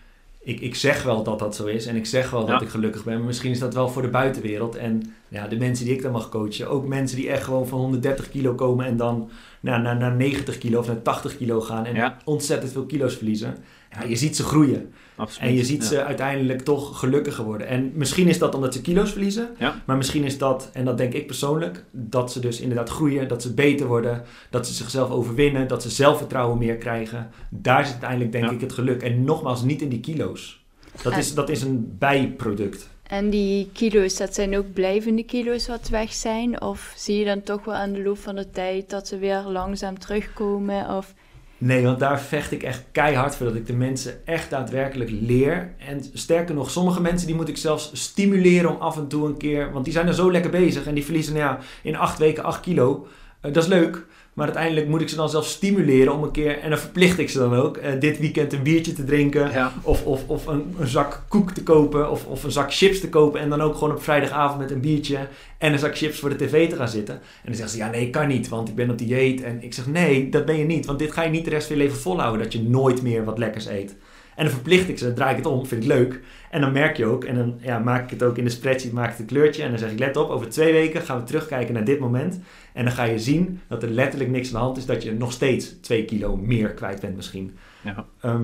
ik, 0.42 0.60
ik 0.60 0.74
zeg 0.74 1.02
wel 1.02 1.22
dat 1.22 1.38
dat 1.38 1.56
zo 1.56 1.66
is 1.66 1.86
en 1.86 1.96
ik 1.96 2.06
zeg 2.06 2.30
wel 2.30 2.40
Ja. 2.40 2.46
dat 2.46 2.62
ik 2.62 2.68
gelukkig 2.68 3.04
ben, 3.04 3.16
maar 3.18 3.26
misschien 3.26 3.50
is 3.50 3.58
dat 3.58 3.74
wel 3.74 3.88
voor 3.88 4.02
de 4.02 4.08
buitenwereld. 4.08 4.76
En 4.76 5.14
ja, 5.28 5.46
de 5.48 5.56
mensen 5.56 5.84
die 5.84 5.94
ik 5.94 6.02
dan 6.02 6.12
mag 6.12 6.28
coachen, 6.28 6.68
ook 6.70 6.86
mensen 6.86 7.16
die 7.16 7.30
echt 7.30 7.44
gewoon 7.44 7.66
van 7.68 7.78
130 7.78 8.28
kilo 8.30 8.54
komen 8.54 8.86
en 8.86 8.96
dan 8.96 9.30
naar, 9.60 9.80
naar, 9.80 9.96
naar 9.96 10.14
90 10.14 10.58
kilo 10.58 10.78
of 10.78 10.86
naar 10.86 11.02
80 11.02 11.36
kilo 11.36 11.60
gaan 11.60 11.84
en 11.86 11.94
Ja. 11.94 12.16
ontzettend 12.24 12.72
veel 12.72 12.86
kilo's 12.86 13.14
verliezen. 13.16 13.54
Ja, 13.90 14.02
je 14.08 14.16
ziet 14.16 14.36
ze 14.36 14.42
groeien 14.42 14.92
absoluut. 15.16 15.48
en 15.50 15.54
je 15.56 15.64
ziet 15.64 15.82
Ja. 15.82 15.88
ze 15.88 16.04
uiteindelijk 16.04 16.60
toch 16.60 16.98
gelukkiger 16.98 17.44
worden. 17.44 17.66
En 17.66 17.92
misschien 17.94 18.28
is 18.28 18.38
dat 18.38 18.54
omdat 18.54 18.74
ze 18.74 18.80
kilo's 18.80 19.10
verliezen, 19.10 19.48
Ja. 19.58 19.82
maar 19.86 19.96
misschien 19.96 20.24
is 20.24 20.38
dat, 20.38 20.70
en 20.72 20.84
dat 20.84 20.98
denk 20.98 21.12
ik 21.12 21.26
persoonlijk, 21.26 21.84
dat 21.90 22.32
ze 22.32 22.40
dus 22.40 22.60
inderdaad 22.60 22.88
groeien, 22.90 23.28
dat 23.28 23.42
ze 23.42 23.54
beter 23.54 23.86
worden, 23.86 24.22
dat 24.50 24.66
ze 24.66 24.72
zichzelf 24.74 25.10
overwinnen, 25.10 25.68
dat 25.68 25.82
ze 25.82 25.90
zelfvertrouwen 25.90 26.58
meer 26.58 26.76
krijgen. 26.76 27.30
Daar 27.50 27.82
zit 27.82 27.92
uiteindelijk 27.92 28.32
denk 28.32 28.44
Ja. 28.44 28.50
ik 28.50 28.60
het 28.60 28.72
geluk. 28.72 29.02
En 29.02 29.24
nogmaals, 29.24 29.62
niet 29.62 29.82
in 29.82 29.88
die 29.88 30.00
kilo's. 30.00 30.64
Dat 31.02 31.12
En- 31.12 31.18
is, 31.18 31.34
dat 31.34 31.48
is 31.48 31.62
een 31.62 31.94
bijproduct. 31.98 32.88
En 33.02 33.30
die 33.30 33.68
kilo's, 33.72 34.16
dat 34.16 34.34
zijn 34.34 34.56
ook 34.56 34.72
blijvende 34.72 35.22
kilo's 35.24 35.66
wat 35.68 35.88
weg 35.88 36.12
zijn? 36.12 36.62
Of 36.62 36.92
zie 36.96 37.18
je 37.18 37.24
dan 37.24 37.42
toch 37.42 37.64
wel 37.64 37.74
aan 37.74 37.92
de 37.92 38.02
loop 38.02 38.18
van 38.18 38.34
de 38.34 38.50
tijd 38.50 38.90
dat 38.90 39.08
ze 39.08 39.18
weer 39.18 39.42
langzaam 39.46 39.98
terugkomen? 39.98 40.96
Of 40.96 41.14
Nee, 41.62 41.84
want 41.84 41.98
daar 41.98 42.20
vecht 42.20 42.52
ik 42.52 42.62
echt 42.62 42.84
keihard 42.92 43.36
voor 43.36 43.46
dat 43.46 43.54
ik 43.54 43.66
de 43.66 43.72
mensen 43.72 44.26
echt 44.26 44.50
daadwerkelijk 44.50 45.10
leer. 45.10 45.74
En 45.78 46.04
sterker 46.12 46.54
nog, 46.54 46.70
sommige 46.70 47.00
mensen 47.00 47.26
die 47.26 47.36
moet 47.36 47.48
ik 47.48 47.56
zelfs 47.56 47.90
stimuleren 47.92 48.70
om 48.70 48.80
af 48.80 48.96
en 48.96 49.08
toe 49.08 49.26
een 49.26 49.36
keer, 49.36 49.72
want 49.72 49.84
die 49.84 49.94
zijn 49.94 50.06
er 50.06 50.14
zo 50.14 50.30
lekker 50.30 50.50
bezig 50.50 50.86
en 50.86 50.94
die 50.94 51.04
verliezen 51.04 51.34
nou 51.34 51.44
ja, 51.44 51.58
in 51.82 51.96
acht 51.96 52.18
weken 52.18 52.44
8 52.44 52.60
kilo. 52.60 53.06
Eh, 53.40 53.52
dat 53.52 53.62
is 53.62 53.68
leuk, 53.68 54.04
maar 54.32 54.44
uiteindelijk 54.44 54.88
moet 54.88 55.00
ik 55.00 55.08
ze 55.08 55.16
dan 55.16 55.30
zelf 55.30 55.46
stimuleren 55.46 56.14
om 56.14 56.22
een 56.22 56.30
keer, 56.30 56.58
en 56.58 56.70
dan 56.70 56.78
verplicht 56.78 57.18
ik 57.18 57.30
ze 57.30 57.38
dan 57.38 57.54
ook, 57.54 57.76
eh, 57.76 58.00
dit 58.00 58.18
weekend 58.18 58.52
een 58.52 58.62
biertje 58.62 58.92
te 58.92 59.04
drinken. 59.04 59.50
Ja. 59.50 59.72
Of, 59.82 60.04
of, 60.04 60.28
of 60.28 60.46
een, 60.46 60.74
een 60.78 60.86
zak 60.86 61.22
koek 61.28 61.50
te 61.50 61.62
kopen. 61.62 62.10
Of, 62.10 62.26
of 62.26 62.44
een 62.44 62.50
zak 62.50 62.74
chips 62.74 63.00
te 63.00 63.08
kopen. 63.08 63.40
En 63.40 63.48
dan 63.48 63.60
ook 63.60 63.74
gewoon 63.74 63.94
op 63.94 64.02
vrijdagavond 64.02 64.60
met 64.60 64.70
een 64.70 64.80
biertje 64.80 65.18
en 65.58 65.72
een 65.72 65.78
zak 65.78 65.96
chips 65.96 66.18
voor 66.18 66.28
de 66.28 66.36
tv 66.36 66.68
te 66.68 66.76
gaan 66.76 66.88
zitten. 66.88 67.14
En 67.14 67.20
dan 67.44 67.54
zeggen 67.54 67.72
ze, 67.72 67.78
ja 67.78 67.90
nee, 67.90 68.10
kan 68.10 68.28
niet, 68.28 68.48
want 68.48 68.68
ik 68.68 68.74
ben 68.74 68.90
op 68.90 68.98
dieet. 68.98 69.42
En 69.42 69.62
ik 69.62 69.74
zeg, 69.74 69.86
nee, 69.86 70.28
dat 70.28 70.44
ben 70.44 70.56
je 70.56 70.64
niet. 70.64 70.86
Want 70.86 70.98
dit 70.98 71.12
ga 71.12 71.22
je 71.22 71.30
niet 71.30 71.44
de 71.44 71.50
rest 71.50 71.66
van 71.66 71.76
je 71.76 71.82
leven 71.82 71.98
volhouden, 71.98 72.42
dat 72.42 72.52
je 72.52 72.62
nooit 72.62 73.02
meer 73.02 73.24
wat 73.24 73.38
lekkers 73.38 73.66
eet. 73.66 73.96
En 74.40 74.46
dan 74.46 74.54
verplicht 74.54 74.88
ik 74.88 74.98
ze, 74.98 75.04
dan 75.04 75.14
draai 75.14 75.30
ik 75.30 75.36
het 75.36 75.46
om, 75.46 75.66
vind 75.66 75.82
ik 75.82 75.88
leuk. 75.88 76.20
En 76.50 76.60
dan 76.60 76.72
merk 76.72 76.96
je 76.96 77.06
ook, 77.06 77.24
en 77.24 77.34
dan 77.34 77.58
ja, 77.60 77.78
maak 77.78 78.04
ik 78.04 78.10
het 78.10 78.22
ook 78.22 78.38
in 78.38 78.44
de 78.44 78.50
spreadsheet, 78.50 78.92
maak 78.92 79.04
ik 79.04 79.10
het 79.10 79.20
een 79.20 79.26
kleurtje. 79.26 79.62
En 79.62 79.70
dan 79.70 79.78
zeg 79.78 79.90
ik, 79.90 79.98
let 79.98 80.16
op, 80.16 80.30
over 80.30 80.48
twee 80.48 80.72
weken 80.72 81.02
gaan 81.02 81.18
we 81.18 81.24
terugkijken 81.24 81.74
naar 81.74 81.84
dit 81.84 81.98
moment. 81.98 82.40
En 82.72 82.84
dan 82.84 82.92
ga 82.92 83.04
je 83.04 83.18
zien 83.18 83.60
dat 83.68 83.82
er 83.82 83.88
letterlijk 83.88 84.30
niks 84.30 84.46
aan 84.48 84.52
de 84.52 84.58
hand 84.58 84.76
is, 84.76 84.86
dat 84.86 85.02
je 85.02 85.12
nog 85.12 85.32
steeds 85.32 85.74
twee 85.80 86.04
kilo 86.04 86.36
meer 86.36 86.70
kwijt 86.70 87.00
bent 87.00 87.16
misschien. 87.16 87.56
Ja. 87.80 88.04
Ehm, 88.20 88.42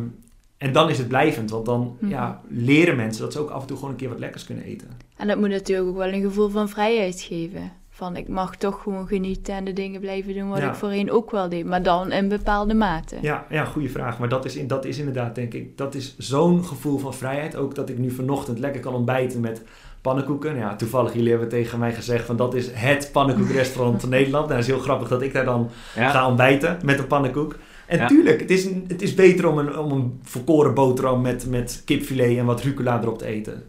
en 0.56 0.72
dan 0.72 0.90
is 0.90 0.98
het 0.98 1.08
blijvend, 1.08 1.50
want 1.50 1.66
dan 1.66 1.96
Mhm. 2.00 2.10
ja, 2.10 2.40
leren 2.48 2.96
mensen 2.96 3.22
dat 3.22 3.32
ze 3.32 3.38
ook 3.38 3.50
af 3.50 3.60
en 3.60 3.66
toe 3.66 3.76
gewoon 3.76 3.90
een 3.90 3.98
keer 3.98 4.08
wat 4.08 4.18
lekkers 4.18 4.44
kunnen 4.44 4.64
eten. 4.64 4.88
En 5.16 5.26
dat 5.26 5.38
moet 5.38 5.48
natuurlijk 5.48 5.88
ook 5.88 5.96
wel 5.96 6.12
een 6.12 6.22
gevoel 6.22 6.48
van 6.48 6.68
vrijheid 6.68 7.20
geven. 7.20 7.72
Van 7.96 8.16
ik 8.16 8.28
mag 8.28 8.56
toch 8.56 8.82
gewoon 8.82 9.06
genieten 9.06 9.54
en 9.54 9.64
de 9.64 9.72
dingen 9.72 10.00
blijven 10.00 10.34
doen 10.34 10.48
wat 10.48 10.58
Ja. 10.58 10.68
ik 10.68 10.74
voorheen 10.74 11.10
ook 11.10 11.30
wel 11.30 11.48
deed. 11.48 11.64
Maar 11.64 11.82
dan 11.82 12.12
in 12.12 12.28
bepaalde 12.28 12.74
mate. 12.74 13.16
Ja, 13.20 13.46
ja 13.50 13.64
goede 13.64 13.88
vraag. 13.88 14.18
Maar 14.18 14.28
dat 14.28 14.44
is, 14.44 14.56
in, 14.56 14.66
dat 14.66 14.84
is 14.84 14.98
inderdaad, 14.98 15.34
denk 15.34 15.54
ik, 15.54 15.76
dat 15.78 15.94
is 15.94 16.14
zo'n 16.18 16.64
gevoel 16.64 16.98
van 16.98 17.14
vrijheid. 17.14 17.56
Ook 17.56 17.74
dat 17.74 17.88
ik 17.88 17.98
nu 17.98 18.10
vanochtend 18.10 18.58
lekker 18.58 18.80
kan 18.80 18.94
ontbijten 18.94 19.40
met 19.40 19.62
pannenkoeken. 20.00 20.56
Ja, 20.56 20.76
toevallig, 20.76 21.12
jullie 21.14 21.30
hebben 21.30 21.48
tegen 21.48 21.78
mij 21.78 21.94
gezegd 21.94 22.26
van 22.26 22.36
dat 22.36 22.54
is 22.54 22.70
het 22.72 23.08
pannenkoekrestaurant 23.12 24.00
van 24.00 24.08
Nederland. 24.18 24.44
Nou, 24.48 24.58
dat 24.60 24.68
is 24.68 24.74
heel 24.74 24.82
grappig 24.84 25.08
dat 25.08 25.22
ik 25.22 25.32
daar 25.32 25.44
dan 25.44 25.70
Ja. 25.94 26.10
ga 26.10 26.26
ontbijten 26.28 26.78
met 26.84 26.98
een 26.98 27.06
pannenkoek. 27.06 27.56
En 27.86 27.98
Ja. 27.98 28.06
tuurlijk, 28.06 28.40
het 28.40 28.50
is, 28.50 28.64
het 28.88 29.02
is 29.02 29.14
beter 29.14 29.48
om 29.48 29.58
een, 29.58 29.78
om 29.78 29.90
een 29.92 30.20
volkoren 30.22 30.74
boterham 30.74 31.20
met, 31.20 31.46
met 31.48 31.82
kipfilet 31.84 32.36
en 32.38 32.44
wat 32.44 32.62
rucola 32.62 33.00
erop 33.02 33.18
te 33.18 33.26
eten. 33.26 33.62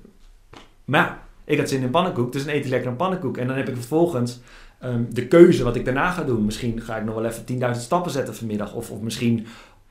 Maar 0.85 1.01
ja, 1.01 1.19
ik 1.47 1.57
had 1.57 1.69
zin 1.69 1.81
in 1.81 1.89
pannenkoek, 1.89 2.31
dus 2.31 2.45
dan 2.45 2.53
eet 2.53 2.63
ik 2.63 2.69
lekker 2.69 2.89
een 2.89 2.95
pannenkoek. 2.95 3.37
En 3.37 3.47
dan 3.47 3.55
heb 3.57 3.67
ik 3.69 3.75
vervolgens 3.75 4.39
ehm, 4.79 5.03
de 5.09 5.27
keuze 5.27 5.63
wat 5.63 5.75
ik 5.75 5.85
daarna 5.85 6.11
ga 6.11 6.23
doen. 6.23 6.45
Misschien 6.45 6.81
ga 6.81 6.97
ik 6.97 7.03
nog 7.05 7.15
wel 7.15 7.25
even 7.25 7.43
10.000 7.75 7.81
stappen 7.81 8.11
zetten 8.11 8.35
vanmiddag. 8.35 8.73
Of, 8.73 8.91
of 8.91 8.99
misschien 9.01 9.45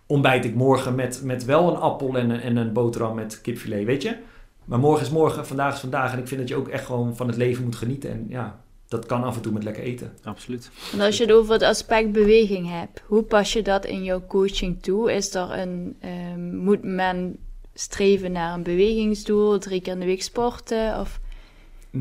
ontbijt 0.06 0.44
ik 0.44 0.54
morgen 0.54 0.94
met, 0.94 1.20
met 1.24 1.44
wel 1.44 1.68
een 1.70 1.76
appel 1.80 2.16
en, 2.18 2.30
een- 2.30 2.40
en 2.40 2.56
een 2.56 2.72
boterham 2.72 3.14
met 3.14 3.40
kipfilet, 3.40 3.84
weet 3.84 4.02
je? 4.02 4.16
Maar 4.64 4.78
morgen 4.78 5.06
is 5.06 5.12
morgen, 5.12 5.46
vandaag 5.46 5.74
is 5.74 5.80
vandaag. 5.80 6.12
En 6.12 6.18
ik 6.18 6.28
vind 6.28 6.40
dat 6.40 6.48
je 6.48 6.56
ook 6.56 6.68
echt 6.68 6.84
gewoon 6.84 7.16
van 7.16 7.26
het 7.26 7.36
leven 7.36 7.64
moet 7.64 7.76
genieten. 7.76 8.10
En 8.10 8.26
ja, 8.28 8.60
dat 8.88 9.06
kan 9.06 9.24
af 9.24 9.36
en 9.36 9.42
toe 9.42 9.52
met 9.52 9.64
lekker 9.64 9.82
eten. 9.82 10.12
Absoluut. 10.24 10.70
En 10.92 11.00
als 11.00 11.16
je 11.16 11.22
het 11.24 11.32
over 11.32 11.52
het 11.52 11.62
aspect 11.62 12.12
beweging 12.12 12.70
hebt, 12.70 13.02
hoe 13.06 13.22
pas 13.22 13.52
je 13.52 13.62
dat 13.62 13.84
in 13.84 14.04
jouw 14.04 14.22
coaching 14.26 14.82
toe? 14.82 15.12
Is 15.12 15.34
er 15.34 15.50
een, 15.58 15.96
ehm, 16.00 16.56
moet 16.56 16.82
men 16.82 17.36
streven 17.74 18.32
naar 18.32 18.54
een 18.54 18.62
bewegingsdoel, 18.62 19.58
drie 19.58 19.80
keer 19.80 19.92
in 19.92 20.00
de 20.00 20.06
week 20.06 20.22
sporten? 20.22 21.00
Of, 21.00 21.20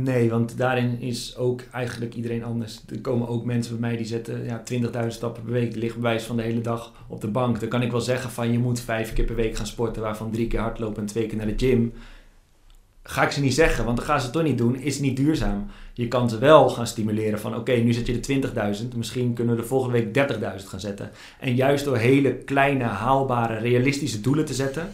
Nee, 0.04 0.30
want 0.30 0.58
daarin 0.58 1.00
is 1.00 1.36
ook 1.38 1.62
eigenlijk 1.72 2.16
iedereen 2.16 2.44
anders. 2.44 2.82
Er 2.90 3.02
komen 3.02 3.28
ook 3.28 3.46
mensen 3.46 3.80
bij 3.80 3.90
mij 3.90 3.98
die 3.98 4.06
zetten 4.06 4.44
ja, 4.44 4.64
20.000 5.04 5.08
stappen 5.08 5.44
per 5.44 5.52
week. 5.52 5.72
Die 5.72 5.82
liggen 5.82 6.02
bij 6.02 6.10
wijze 6.10 6.26
van 6.26 6.36
de 6.36 6.44
hele 6.44 6.62
dag 6.62 6.92
op 7.08 7.22
de 7.22 7.28
bank. 7.28 7.60
Dan 7.60 7.70
kan 7.70 7.82
ik 7.82 7.92
wel 7.92 8.02
zeggen 8.02 8.30
van 8.30 8.52
je 8.52 8.60
moet 8.60 8.80
vijf 8.80 9.14
keer 9.14 9.26
per 9.26 9.36
week 9.36 9.56
gaan 9.56 9.68
sporten. 9.68 10.02
Waarvan 10.02 10.32
drie 10.32 10.48
keer 10.48 10.60
hardlopen 10.60 11.02
en 11.02 11.08
twee 11.08 11.26
keer 11.26 11.38
naar 11.38 11.48
de 11.48 11.66
gym. 11.66 11.94
Ga 13.04 13.24
ik 13.24 13.32
ze 13.32 13.42
niet 13.42 13.54
zeggen, 13.54 13.86
want 13.86 13.98
dan 13.98 14.06
gaan 14.06 14.20
ze 14.20 14.26
het 14.26 14.34
toch 14.34 14.44
niet 14.44 14.58
doen. 14.58 14.80
Is 14.80 15.00
niet 15.00 15.18
duurzaam. 15.18 15.66
Je 15.94 16.08
kan 16.08 16.30
ze 16.30 16.38
wel 16.38 16.70
gaan 16.70 16.88
stimuleren 16.88 17.40
van 17.40 17.56
oké, 17.56 17.72
nu 17.72 17.94
zet 17.94 18.08
je 18.08 18.20
de 18.20 18.50
20.000. 18.82 18.88
Misschien 18.96 19.34
kunnen 19.34 19.56
we 19.56 19.62
de 19.62 19.68
volgende 19.68 20.12
week 20.12 20.30
30.000 20.62 20.66
gaan 20.68 20.80
zetten. 20.80 21.12
En 21.40 21.56
juist 21.56 21.86
door 21.86 21.98
hele 21.98 22.36
kleine, 22.36 22.84
haalbare, 22.84 23.58
realistische 23.58 24.22
doelen 24.22 24.46
te 24.46 24.54
zetten... 24.54 24.90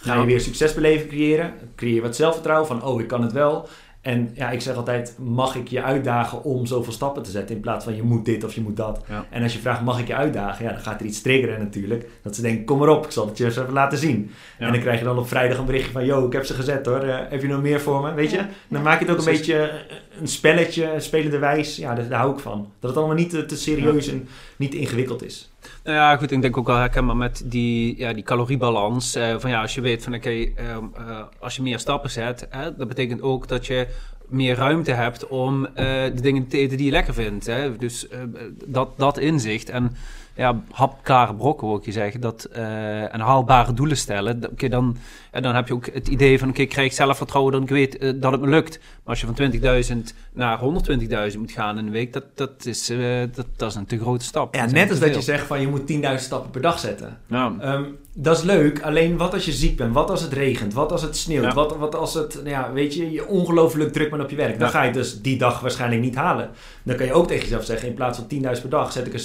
Ga 0.00 0.12
je 0.14 0.20
Ja. 0.20 0.26
weer 0.26 0.40
succesbeleving 0.40 1.08
creëren. 1.08 1.52
Creëer 1.76 1.94
je 1.94 2.00
wat 2.00 2.16
zelfvertrouwen 2.16 2.66
van, 2.66 2.84
oh, 2.84 3.00
ik 3.00 3.06
kan 3.08 3.22
het 3.22 3.32
wel. 3.32 3.68
En 4.00 4.30
ja, 4.34 4.50
ik 4.50 4.60
zeg 4.60 4.76
altijd, 4.76 5.14
mag 5.18 5.54
ik 5.56 5.68
je 5.68 5.82
uitdagen 5.82 6.44
om 6.44 6.66
zoveel 6.66 6.92
stappen 6.92 7.22
te 7.22 7.30
zetten? 7.30 7.54
In 7.54 7.60
plaats 7.60 7.84
van, 7.84 7.96
je 7.96 8.02
moet 8.02 8.24
dit 8.24 8.44
of 8.44 8.54
je 8.54 8.60
moet 8.60 8.76
dat. 8.76 9.04
Ja. 9.08 9.26
En 9.30 9.42
als 9.42 9.52
je 9.52 9.58
vraagt, 9.58 9.82
mag 9.82 10.00
ik 10.00 10.06
je 10.06 10.14
uitdagen? 10.14 10.64
Ja, 10.64 10.72
dan 10.72 10.80
gaat 10.80 11.00
er 11.00 11.06
iets 11.06 11.22
triggeren 11.22 11.58
natuurlijk. 11.58 12.06
Dat 12.22 12.36
ze 12.36 12.42
denken, 12.42 12.64
kom 12.64 12.78
maar 12.78 12.88
op, 12.88 13.04
ik 13.04 13.10
zal 13.10 13.26
het 13.26 13.38
je 13.38 13.44
eens 13.44 13.56
even 13.56 13.72
laten 13.72 13.98
zien. 13.98 14.30
Ja. 14.58 14.66
En 14.66 14.72
dan 14.72 14.80
krijg 14.80 14.98
je 14.98 15.04
dan 15.04 15.18
op 15.18 15.28
vrijdag 15.28 15.58
een 15.58 15.64
berichtje 15.64 15.92
van, 15.92 16.04
yo, 16.04 16.26
ik 16.26 16.32
heb 16.32 16.44
ze 16.44 16.54
gezet 16.54 16.86
hoor. 16.86 17.00
Eh, 17.00 17.18
heb 17.28 17.42
je 17.42 17.48
nog 17.48 17.62
meer 17.62 17.80
voor 17.80 18.02
me? 18.02 18.14
Weet 18.14 18.30
je? 18.30 18.40
Dan 18.68 18.82
maak 18.82 18.98
je 18.98 19.04
het 19.04 19.14
ook 19.14 19.18
een 19.26 19.32
beetje 19.32 19.56
eh, 19.56 19.74
een 20.20 20.28
spelletje, 20.28 20.92
een 20.92 21.02
spelende 21.02 21.38
wijs. 21.38 21.76
Ja, 21.76 21.94
daar, 21.94 22.08
daar 22.08 22.18
hou 22.20 22.32
ik 22.32 22.38
van. 22.38 22.70
Dat 22.80 22.90
het 22.90 22.98
allemaal 22.98 23.16
niet 23.16 23.30
te, 23.30 23.46
te 23.46 23.56
serieus 23.56 24.08
en 24.08 24.28
niet 24.56 24.70
te 24.70 24.78
ingewikkeld 24.78 25.24
is. 25.24 25.50
Nou 25.84 25.96
ja, 25.96 26.16
goed, 26.16 26.30
ik 26.30 26.42
denk 26.42 26.56
ook 26.56 26.66
wel 26.66 26.76
herkenbaar 26.76 27.16
met 27.16 27.42
die, 27.44 27.98
ja, 27.98 28.12
die 28.12 28.22
caloriebalans. 28.22 29.14
eh, 29.14 29.34
van 29.38 29.50
ja, 29.50 29.60
als 29.60 29.74
je 29.74 29.80
weet 29.80 30.02
van 30.02 30.14
oké, 30.14 30.30
ehm, 30.30 30.84
eh, 30.96 31.22
als 31.38 31.56
je 31.56 31.62
meer 31.62 31.78
stappen 31.78 32.10
zet, 32.10 32.46
hè, 32.50 32.76
dat 32.76 32.88
betekent 32.88 33.22
ook 33.22 33.48
dat 33.48 33.66
je 33.66 33.86
meer 34.28 34.56
ruimte 34.56 34.92
hebt 34.92 35.26
om 35.26 35.66
eh, 35.66 35.74
de 36.14 36.20
dingen 36.20 36.48
te 36.48 36.58
eten 36.58 36.76
die 36.76 36.86
je 36.86 36.92
lekker 36.92 37.14
vindt. 37.14 37.46
Hè? 37.46 37.76
Dus 37.76 38.06
dat, 38.66 38.88
dat 38.96 39.18
inzicht 39.18 39.70
en 39.70 39.96
ja, 40.38 40.62
hapklare 40.70 41.34
brokken, 41.34 41.66
wil 41.68 41.76
ik 41.76 41.84
je 41.84 41.92
zeggen, 41.92 42.20
dat, 42.20 42.44
eh, 42.44 43.14
en 43.14 43.20
haalbare 43.20 43.72
doelen 43.72 43.96
stellen. 43.96 44.50
Oké, 44.50 44.68
dan, 44.68 44.96
ja, 45.32 45.40
dan 45.40 45.54
heb 45.54 45.68
je 45.68 45.74
ook 45.74 45.86
het 45.86 46.08
idee 46.08 46.38
van 46.38 46.48
oké, 46.48 46.60
ik 46.60 46.68
krijg 46.68 46.92
zelfvertrouwen 46.92 47.52
dat 47.52 47.62
ik 47.62 47.68
weet 47.68 47.98
eh, 47.98 48.12
dat 48.16 48.32
het 48.32 48.40
me 48.40 48.48
lukt. 48.48 48.78
Maar 48.78 48.88
als 49.04 49.20
je 49.20 49.26
van 49.26 49.34
20.000 49.34 50.14
naar 50.32 50.58
120.000 51.32 51.38
moet 51.38 51.52
gaan 51.52 51.78
in 51.78 51.86
een 51.86 51.92
week, 51.92 52.12
dat, 52.12 52.24
dat, 52.34 52.66
is, 52.66 52.90
eh, 52.90 52.98
dat, 53.34 53.46
dat 53.56 53.70
is 53.70 53.76
een 53.76 53.86
te 53.86 53.98
grote 53.98 54.24
stap. 54.24 54.54
Ja, 54.54 54.66
net 54.66 54.90
als 54.90 54.98
dat 54.98 55.14
je 55.14 55.22
zegt 55.22 55.46
van, 55.46 55.60
je 55.60 55.68
moet 55.68 55.86
10.000 55.86 56.24
stappen 56.24 56.50
per 56.50 56.62
dag 56.62 56.78
zetten. 56.78 57.18
Ja. 57.26 57.54
Ehm, 57.60 57.84
dat 58.20 58.36
is 58.36 58.42
leuk, 58.42 58.82
alleen 58.82 59.16
wat 59.16 59.32
als 59.32 59.44
je 59.44 59.52
ziek 59.52 59.76
bent? 59.76 59.94
Wat 59.94 60.10
als 60.10 60.22
het 60.22 60.32
regent? 60.32 60.72
Wat 60.74 60.92
als 60.92 61.02
het 61.02 61.16
sneeuwt? 61.16 61.44
Ja. 61.44 61.54
Wat, 61.54 61.76
wat 61.76 61.94
als 61.94 62.14
het, 62.14 62.34
nou 62.34 62.48
ja, 62.48 62.72
weet 62.72 62.94
je, 62.94 63.10
je 63.10 63.26
ongelooflijk 63.26 63.92
druk 63.92 64.10
bent 64.10 64.22
op 64.22 64.30
je 64.30 64.36
werk? 64.36 64.58
Dan 64.58 64.66
Ja. 64.66 64.72
ga 64.72 64.80
je 64.80 64.84
het 64.86 64.94
dus 64.94 65.20
die 65.22 65.38
dag 65.38 65.60
waarschijnlijk 65.60 66.00
niet 66.02 66.14
halen. 66.14 66.50
Dan 66.82 66.96
kan 66.96 67.06
je 67.06 67.12
ook 67.12 67.26
tegen 67.26 67.42
jezelf 67.42 67.64
zeggen, 67.64 67.88
in 67.88 67.94
plaats 67.94 68.18
van 68.18 68.26
10.000 68.28 68.60
per 68.60 68.70
dag 68.70 68.92
zet 68.92 69.06
ik 69.06 69.12
er 69.14 69.20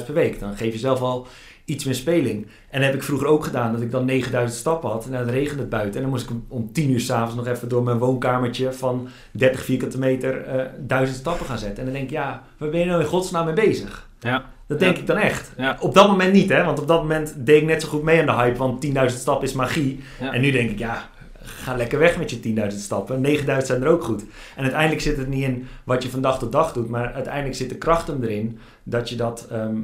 70.000 0.00 0.04
per 0.04 0.14
week. 0.14 0.40
Dan 0.40 0.56
geef 0.56 0.72
je 0.72 0.78
zelf 0.78 1.00
al 1.00 1.26
iets 1.64 1.84
meer 1.84 1.94
speling. 1.94 2.46
En 2.70 2.80
dat 2.80 2.88
heb 2.90 2.94
ik 2.94 3.02
vroeger 3.02 3.26
ook 3.26 3.44
gedaan, 3.44 3.72
dat 3.72 3.80
ik 3.80 3.90
dan 3.90 4.04
9000 4.04 4.60
stappen 4.60 4.90
had. 4.90 5.04
En 5.04 5.12
dan 5.12 5.28
regende 5.28 5.60
het 5.60 5.70
buiten. 5.70 5.94
En 5.94 6.00
dan 6.00 6.10
moest 6.10 6.30
ik 6.30 6.36
om 6.48 6.72
10 6.72 6.90
uur 6.90 7.00
s'avonds 7.00 7.34
nog 7.34 7.46
even 7.46 7.68
door 7.68 7.82
mijn 7.82 7.98
woonkamertje 7.98 8.72
van 8.72 9.08
30 9.30 9.64
vierkante 9.64 9.98
meter 9.98 10.42
eh 10.44 10.64
1000 10.78 11.18
stappen 11.18 11.46
gaan 11.46 11.58
zetten. 11.58 11.78
En 11.78 11.84
dan 11.84 11.92
denk 11.92 12.04
ik, 12.04 12.10
ja, 12.10 12.42
waar 12.58 12.68
ben 12.70 12.80
je 12.80 12.86
nou 12.86 13.00
in 13.00 13.06
godsnaam 13.06 13.44
mee 13.44 13.54
bezig? 13.54 14.08
Ja. 14.20 14.44
Dat 14.66 14.78
denk 14.78 14.94
Ja. 14.94 15.00
ik 15.00 15.06
dan 15.06 15.16
echt. 15.16 15.52
Ja. 15.56 15.76
Op 15.80 15.94
dat 15.94 16.08
moment 16.08 16.32
niet, 16.32 16.48
hè? 16.48 16.64
Want 16.64 16.80
op 16.80 16.88
dat 16.88 17.00
moment 17.02 17.34
deed 17.36 17.60
ik 17.62 17.68
net 17.68 17.82
zo 17.82 17.88
goed 17.88 18.02
mee 18.02 18.20
aan 18.20 18.26
de 18.26 18.32
hype, 18.32 18.58
want 18.58 18.80
10.000 18.86 18.92
stappen 19.18 19.48
is 19.48 19.52
magie. 19.54 20.00
Ja. 20.20 20.32
En 20.32 20.40
nu 20.40 20.50
denk 20.50 20.70
ik, 20.70 20.78
ja, 20.78 21.08
ga 21.42 21.76
lekker 21.76 21.98
weg 21.98 22.18
met 22.18 22.30
je 22.30 22.40
10.000 22.40 22.66
stappen. 22.78 23.22
9.000 23.26 23.66
zijn 23.66 23.82
er 23.82 23.88
ook 23.88 24.04
goed. 24.04 24.24
En 24.56 24.62
uiteindelijk 24.62 25.00
zit 25.00 25.16
het 25.16 25.28
niet 25.28 25.42
in 25.44 25.68
wat 25.84 26.02
je 26.02 26.10
van 26.10 26.20
dag 26.20 26.38
tot 26.38 26.52
dag 26.52 26.72
doet, 26.72 26.88
maar 26.88 27.12
uiteindelijk 27.12 27.54
zit 27.56 27.68
de 27.68 27.76
kracht 27.76 28.06
hem 28.06 28.22
erin 28.22 28.58
dat 28.82 29.08
je 29.08 29.16
dat 29.16 29.46
ehm, 29.50 29.76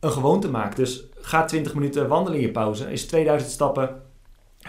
een 0.00 0.10
gewoonte 0.12 0.50
maakt. 0.50 0.76
Dus 0.76 1.04
ga 1.20 1.44
20 1.44 1.74
minuten 1.74 2.08
wandelen 2.08 2.38
in 2.40 2.46
je 2.46 2.52
pauze, 2.52 2.92
is 2.92 3.06
2000 3.06 3.50
stappen 3.52 3.90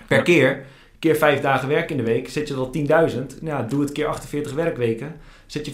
per 0.08 0.22
keer. 0.22 0.66
Keer 1.00 1.16
5 1.16 1.42
dagen 1.42 1.68
werk 1.68 1.90
in 1.92 1.98
de 1.98 2.04
week, 2.04 2.30
zit 2.30 2.48
je 2.48 2.54
al 2.54 2.72
10.000. 3.10 3.40
Nou, 3.42 3.68
doe 3.68 3.82
het 3.82 3.92
keer 3.92 4.08
48 4.08 4.54
werkweken. 4.54 5.16
Zet 5.46 5.66
je 5.66 5.72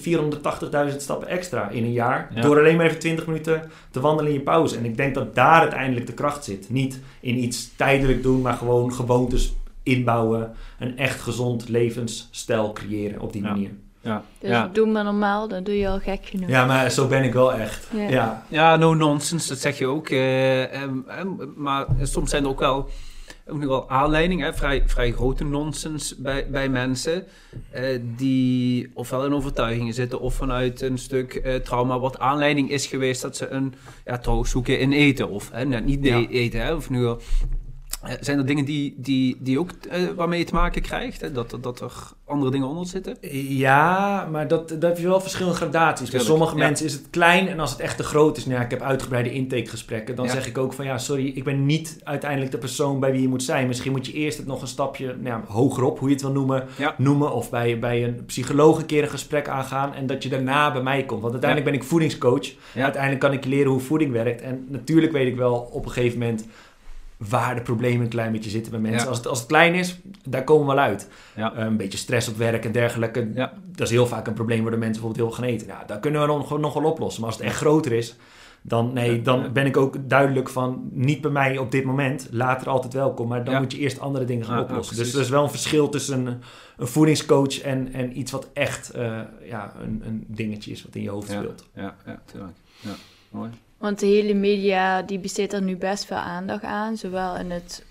480.000 0.91 0.97
stappen 0.97 1.27
extra 1.27 1.69
in 1.69 1.83
een 1.83 1.91
jaar. 1.91 2.31
Ja. 2.35 2.41
Door 2.41 2.59
alleen 2.59 2.75
maar 2.77 2.85
even 2.85 2.99
20 2.99 3.25
minuten 3.27 3.71
te 3.91 3.99
wandelen 3.99 4.31
in 4.31 4.37
je 4.37 4.43
pauze. 4.43 4.77
En 4.77 4.85
ik 4.85 4.97
denk 4.97 5.15
dat 5.15 5.35
daar 5.35 5.59
uiteindelijk 5.61 6.07
de 6.07 6.13
kracht 6.13 6.43
zit. 6.43 6.69
Niet 6.69 6.99
in 7.19 7.37
iets 7.43 7.75
tijdelijk 7.75 8.23
doen, 8.23 8.41
maar 8.41 8.53
gewoon 8.53 8.93
gewoontes 8.93 9.53
inbouwen. 9.83 10.51
Een 10.79 10.97
echt 10.97 11.21
gezond 11.21 11.69
levensstijl 11.69 12.71
creëren 12.73 13.19
op 13.21 13.33
die 13.33 13.41
Ja. 13.43 13.49
manier. 13.49 13.69
Ja. 14.03 14.23
dus 14.39 14.49
Ja. 14.49 14.69
doe 14.73 14.87
maar 14.87 15.03
normaal, 15.03 15.47
dan 15.47 15.63
doe 15.63 15.77
je 15.77 15.87
al 15.89 15.99
gek 15.99 16.25
genoeg. 16.25 16.49
Ja, 16.49 16.65
maar 16.65 16.89
zo 16.91 17.07
ben 17.07 17.23
ik 17.23 17.33
wel 17.33 17.53
echt. 17.53 17.87
Ja. 17.95 18.09
Ja. 18.09 18.45
Ja, 18.47 18.75
no 18.75 18.93
nonsense, 18.93 19.47
dat 19.47 19.57
zeg 19.57 19.77
je 19.77 19.85
ook. 19.87 20.09
eh, 20.09 20.73
ehm, 20.81 20.97
ehm, 21.07 21.27
maar 21.55 21.85
soms 22.01 22.29
zijn 22.29 22.43
er 22.43 22.49
ook 22.49 22.59
wel, 22.59 22.89
ook 23.51 23.59
nog 23.59 23.67
wel 23.69 23.89
aanleidingen, 23.89 24.45
hè, 24.45 24.53
vrij, 24.53 24.83
vrij 24.85 25.11
grote 25.11 25.43
nonsens 25.45 26.15
bij, 26.17 26.47
bij 26.49 26.69
mensen. 26.69 27.23
eh, 27.71 27.99
die 28.17 28.91
ofwel 28.93 29.25
in 29.25 29.33
overtuigingen 29.33 29.93
zitten 29.93 30.19
of 30.19 30.33
vanuit 30.33 30.81
een 30.81 30.97
stuk 30.97 31.33
eh, 31.35 31.55
trauma, 31.55 31.99
wat 31.99 32.19
aanleiding 32.19 32.69
is 32.71 32.85
geweest 32.85 33.21
dat 33.21 33.37
ze 33.37 33.47
een 33.47 33.73
ja, 34.05 34.17
troost 34.17 34.51
zoeken 34.51 34.79
in 34.79 34.91
eten. 34.91 35.29
Of 35.29 35.49
hè, 35.51 35.65
net 35.65 35.85
niet 35.85 36.05
Ja. 36.05 36.17
e- 36.17 36.27
eten, 36.29 36.61
hè, 36.61 36.73
of 36.75 36.89
nu. 36.89 37.15
Eh, 38.03 38.13
zijn 38.19 38.37
er 38.37 38.45
dingen 38.45 38.65
die, 38.65 38.95
die, 38.97 39.37
die 39.39 39.59
ook 39.59 39.71
eh, 39.89 40.01
waarmee 40.15 40.39
je 40.39 40.45
te 40.45 40.53
maken 40.53 40.81
krijgt? 40.81 41.21
Hè? 41.21 41.31
Dat, 41.31 41.57
dat 41.61 41.81
er 41.81 41.93
andere 42.25 42.51
dingen 42.51 42.67
onder 42.67 42.85
zitten? 42.85 43.17
Ja, 43.57 44.27
maar 44.31 44.47
dat, 44.47 44.69
dat 44.69 44.81
heb 44.81 44.97
je 44.97 45.07
wel 45.07 45.21
verschillende 45.21 45.57
gradaties. 45.57 46.09
Bij 46.09 46.19
sommige 46.19 46.57
ja. 46.57 46.63
mensen 46.65 46.85
is 46.85 46.93
het 46.93 47.07
klein 47.09 47.47
en 47.47 47.59
als 47.59 47.71
het 47.71 47.79
echt 47.79 47.97
te 47.97 48.03
groot 48.03 48.37
is, 48.37 48.45
nou 48.45 48.57
ja, 48.57 48.63
ik 48.65 48.71
heb 48.71 48.81
uitgebreide 48.81 49.33
intakegesprekken, 49.33 50.15
dan 50.15 50.25
Ja. 50.25 50.31
zeg 50.31 50.47
ik 50.47 50.57
ook 50.57 50.73
van 50.73 50.85
ja, 50.85 50.97
sorry, 50.97 51.27
ik 51.27 51.43
ben 51.43 51.65
niet 51.65 51.99
uiteindelijk 52.03 52.51
de 52.51 52.57
persoon 52.57 52.99
bij 52.99 53.11
wie 53.11 53.21
je 53.21 53.27
moet 53.27 53.43
zijn. 53.43 53.67
Misschien 53.67 53.91
moet 53.91 54.05
je 54.05 54.13
eerst 54.13 54.37
het 54.37 54.47
nog 54.47 54.61
een 54.61 54.67
stapje 54.67 55.05
nou 55.05 55.23
ja, 55.23 55.43
hogerop, 55.47 55.99
hoe 55.99 56.07
je 56.07 56.13
het 56.13 56.23
wil 56.23 56.31
noemen, 56.31 56.67
noemen. 56.97 57.33
Of 57.33 57.49
bij, 57.49 57.79
bij 57.79 58.03
een 58.03 58.25
psycholoog 58.25 58.77
een 58.79 58.85
keer 58.85 59.03
een 59.03 59.09
gesprek 59.09 59.47
aangaan 59.47 59.93
en 59.93 60.07
dat 60.07 60.23
je 60.23 60.29
daarna 60.29 60.71
bij 60.71 60.81
mij 60.81 61.05
komt. 61.05 61.21
Want 61.21 61.33
uiteindelijk 61.33 61.71
ben 61.71 61.81
ik 61.81 61.87
voedingscoach. 61.87 62.47
Uiteindelijk 62.75 63.21
kan 63.21 63.33
ik 63.33 63.43
je 63.43 63.49
leren 63.49 63.71
hoe 63.71 63.79
voeding 63.79 64.11
werkt. 64.11 64.41
En 64.41 64.65
natuurlijk 64.69 65.11
weet 65.11 65.27
ik 65.27 65.35
wel 65.35 65.69
op 65.71 65.85
een 65.85 65.91
gegeven 65.91 66.19
moment 66.19 66.45
waar 67.29 67.55
de 67.55 67.61
problemen 67.61 68.01
een 68.01 68.09
klein 68.09 68.31
beetje 68.31 68.49
zitten 68.49 68.71
bij 68.71 68.81
mensen. 68.81 69.01
Ja. 69.01 69.07
Als, 69.07 69.17
het, 69.17 69.27
als 69.27 69.39
het 69.39 69.47
klein 69.47 69.73
is, 69.73 69.99
daar 70.25 70.43
komen 70.43 70.67
we 70.67 70.73
wel 70.73 70.83
uit. 70.83 71.09
Ja. 71.35 71.53
Eh, 71.53 71.65
een 71.65 71.77
beetje 71.77 71.97
stress 71.97 72.27
op 72.27 72.37
werk 72.37 72.65
en 72.65 72.71
dergelijke. 72.71 73.31
Ja. 73.33 73.53
Dat 73.65 73.87
is 73.87 73.93
heel 73.93 74.07
vaak 74.07 74.27
een 74.27 74.33
probleem 74.33 74.61
waar 74.61 74.71
de 74.71 74.77
mensen 74.77 75.01
bijvoorbeeld 75.01 75.29
heel 75.29 75.43
gaan 75.43 75.53
eten. 75.53 75.67
Nou, 75.67 75.87
daar 75.87 75.99
kunnen 75.99 76.21
we 76.21 76.43
gewoon 76.43 76.61
nog 76.61 76.73
wel 76.73 76.83
oplossen. 76.91 77.21
Maar 77.21 77.29
als 77.29 77.39
het 77.39 77.47
echt 77.47 77.57
groter 77.57 77.91
is, 77.91 78.15
Dan, 78.61 78.93
nee, 78.93 79.21
dan 79.21 79.53
ben 79.53 79.65
ik 79.65 79.77
ook 79.77 80.09
duidelijk 80.09 80.49
van 80.49 80.89
niet 80.91 81.21
bij 81.21 81.31
mij 81.31 81.57
op 81.57 81.71
dit 81.71 81.83
moment, 81.83 82.27
later 82.31 82.69
altijd 82.69 82.93
welkom. 82.93 83.27
Maar 83.27 83.43
dan 83.43 83.61
moet 83.61 83.71
je 83.71 83.77
eerst 83.77 83.99
andere 83.99 84.25
dingen 84.25 84.45
gaan 84.45 84.61
oplossen. 84.63 84.95
dus 84.95 85.13
er 85.13 85.21
is 85.21 85.29
wel 85.29 85.43
een 85.43 85.49
verschil 85.49 85.89
tussen 85.89 86.25
een, 86.25 86.41
een 86.77 86.87
voedingscoach 86.87 87.61
en, 87.61 87.93
en 87.93 88.19
iets 88.19 88.31
wat 88.31 88.49
echt 88.53 88.89
eh, 88.89 89.19
ja, 89.43 89.73
een, 89.81 90.01
een 90.05 90.25
dingetje 90.27 90.71
is 90.71 90.83
wat 90.83 90.95
in 90.95 91.01
je 91.01 91.09
hoofd 91.09 91.31
speelt. 91.31 91.67
Ja, 91.75 91.95
ja, 92.05 92.21
tuurlijk. 92.25 92.57
Ja, 92.79 92.93
mooi. 93.29 93.49
Want 93.81 93.99
de 93.99 94.05
hele 94.05 94.33
media 94.33 95.01
die 95.01 95.19
besteedt 95.19 95.53
er 95.53 95.61
nu 95.61 95.77
best 95.77 96.05
veel 96.05 96.17
aandacht 96.17 96.63
aan. 96.63 96.97
Zowel 96.97 97.35
in 97.35 97.51
het 97.51 97.85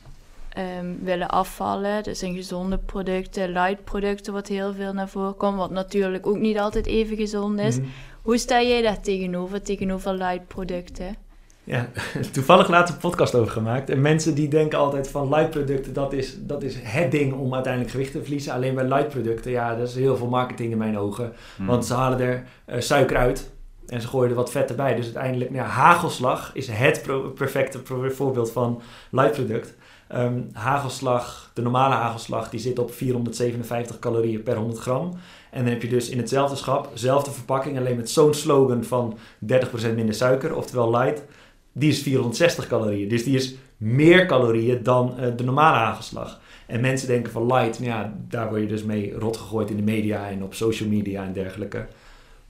ehm, 0.48 0.86
willen 1.02 1.28
afvallen, 1.28 2.02
dus 2.02 2.22
in 2.22 2.34
gezonde 2.34 2.78
producten, 2.78 3.52
light 3.52 3.84
producten, 3.84 4.32
wat 4.32 4.48
heel 4.48 4.74
veel 4.74 4.92
naar 4.92 5.08
voren 5.08 5.36
komt. 5.36 5.56
Wat 5.56 5.70
natuurlijk 5.70 6.26
ook 6.26 6.38
niet 6.38 6.58
altijd 6.58 6.86
even 6.86 7.16
gezond 7.16 7.60
is. 7.60 7.76
Mhm. 7.76 7.86
Hoe 8.22 8.38
sta 8.38 8.62
jij 8.62 8.82
daar 8.82 9.00
tegenover, 9.00 9.62
tegenover 9.62 10.14
light 10.14 10.46
producten? 10.46 11.16
Ja, 11.64 11.88
toevallig 12.32 12.68
laatst 12.68 12.94
een 12.94 13.00
podcast 13.00 13.34
over 13.34 13.52
gemaakt. 13.52 13.90
En 13.90 14.00
mensen 14.00 14.34
die 14.34 14.48
denken 14.48 14.78
altijd 14.78 15.08
van 15.08 15.28
light 15.28 15.50
producten, 15.50 15.92
dat 15.92 16.12
is, 16.12 16.36
dat 16.38 16.62
is 16.62 16.76
het 16.78 17.10
ding 17.10 17.32
om 17.32 17.54
uiteindelijk 17.54 17.92
gewicht 17.92 18.12
te 18.12 18.20
verliezen. 18.20 18.52
Alleen 18.52 18.74
bij 18.74 18.84
light 18.84 19.08
producten, 19.08 19.50
ja, 19.50 19.76
dat 19.76 19.88
is 19.88 19.94
heel 19.94 20.16
veel 20.16 20.28
marketing 20.28 20.72
in 20.72 20.78
mijn 20.78 20.98
ogen. 20.98 21.32
Hmm. 21.56 21.66
Want 21.66 21.86
ze 21.86 21.94
halen 21.94 22.20
er 22.20 22.44
eh, 22.64 22.80
suiker 22.80 23.16
uit 23.16 23.50
en 23.90 24.00
ze 24.00 24.08
gooien 24.08 24.30
er 24.30 24.36
wat 24.36 24.50
vet 24.50 24.70
erbij. 24.70 24.94
Dus 24.94 25.04
uiteindelijk, 25.04 25.50
nou 25.50 25.68
hagelslag 25.68 26.50
is 26.54 26.68
het 26.68 27.02
perfecte 27.34 27.80
voorbeeld 28.10 28.52
van 28.52 28.82
light 29.10 29.32
product. 29.32 29.74
Ehm, 30.08 30.40
hagelslag, 30.52 31.50
de 31.54 31.62
normale 31.62 31.94
hagelslag, 31.94 32.50
die 32.50 32.60
zit 32.60 32.78
op 32.78 32.92
457 32.92 33.98
calorieën 33.98 34.42
per 34.42 34.56
100 34.56 34.80
gram. 34.80 35.10
En 35.50 35.62
dan 35.62 35.72
heb 35.72 35.82
je 35.82 35.88
dus 35.88 36.08
in 36.08 36.18
hetzelfde 36.18 36.56
schap, 36.56 36.90
zelfde 36.94 37.30
verpakking, 37.30 37.78
alleen 37.78 37.96
met 37.96 38.10
zo'n 38.10 38.34
slogan 38.34 38.84
van 38.84 39.18
30% 39.38 39.94
minder 39.94 40.14
suiker, 40.14 40.56
oftewel 40.56 40.90
light. 40.90 41.24
Die 41.72 41.90
is 41.90 42.02
460 42.02 42.66
calorieën. 42.66 43.08
Dus 43.08 43.24
die 43.24 43.36
is 43.36 43.54
meer 43.76 44.26
calorieën 44.26 44.82
dan 44.82 45.18
eh, 45.18 45.26
de 45.36 45.44
normale 45.44 45.76
hagelslag. 45.76 46.40
En 46.66 46.80
mensen 46.80 47.08
denken 47.08 47.32
van 47.32 47.46
light, 47.46 47.78
nou 47.78 47.90
ja, 47.90 48.14
daar 48.28 48.48
word 48.48 48.60
je 48.60 48.66
dus 48.66 48.82
mee 48.82 49.14
rot 49.18 49.36
gegooid 49.36 49.70
in 49.70 49.76
de 49.76 49.82
media 49.82 50.28
en 50.28 50.42
op 50.42 50.54
social 50.54 50.88
media 50.88 51.24
en 51.24 51.32
dergelijke. 51.32 51.86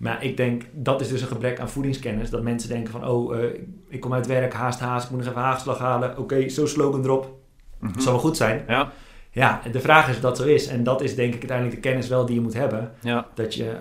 Maar 0.00 0.24
ik 0.24 0.36
denk, 0.36 0.62
dat 0.72 1.00
is 1.00 1.08
dus 1.08 1.20
een 1.20 1.26
gebrek 1.28 1.60
aan 1.60 1.68
voedingskennis. 1.70 2.30
Dat 2.30 2.42
mensen 2.42 2.68
denken 2.68 2.92
van, 2.92 3.06
oh, 3.08 3.38
eh, 3.38 3.44
ik 3.88 4.00
kom 4.00 4.12
uit 4.14 4.26
werk, 4.26 4.52
haast 4.52 4.80
haast, 4.80 5.04
ik 5.04 5.10
moet 5.10 5.20
nog 5.20 5.28
even 5.28 5.40
hagelslag 5.42 5.78
halen. 5.78 6.18
Oké, 6.18 6.48
zo'n 6.48 6.66
slogan 6.66 7.04
erop, 7.04 7.38
Mhm. 7.78 8.00
zal 8.00 8.12
wel 8.12 8.20
goed 8.20 8.36
zijn. 8.36 8.64
Ja, 8.68 8.92
Ja, 9.32 9.60
de 9.72 9.80
vraag 9.80 10.08
is 10.08 10.14
of 10.14 10.20
dat 10.20 10.36
zo 10.36 10.44
is. 10.44 10.66
En 10.66 10.82
dat 10.84 11.00
is 11.02 11.14
denk 11.14 11.28
ik 11.34 11.38
uiteindelijk 11.38 11.82
de 11.82 11.88
kennis 11.88 12.08
wel 12.08 12.26
die 12.26 12.34
je 12.34 12.40
moet 12.40 12.54
hebben. 12.54 12.92
ja. 13.00 13.26
Dat 13.34 13.54
je 13.54 13.76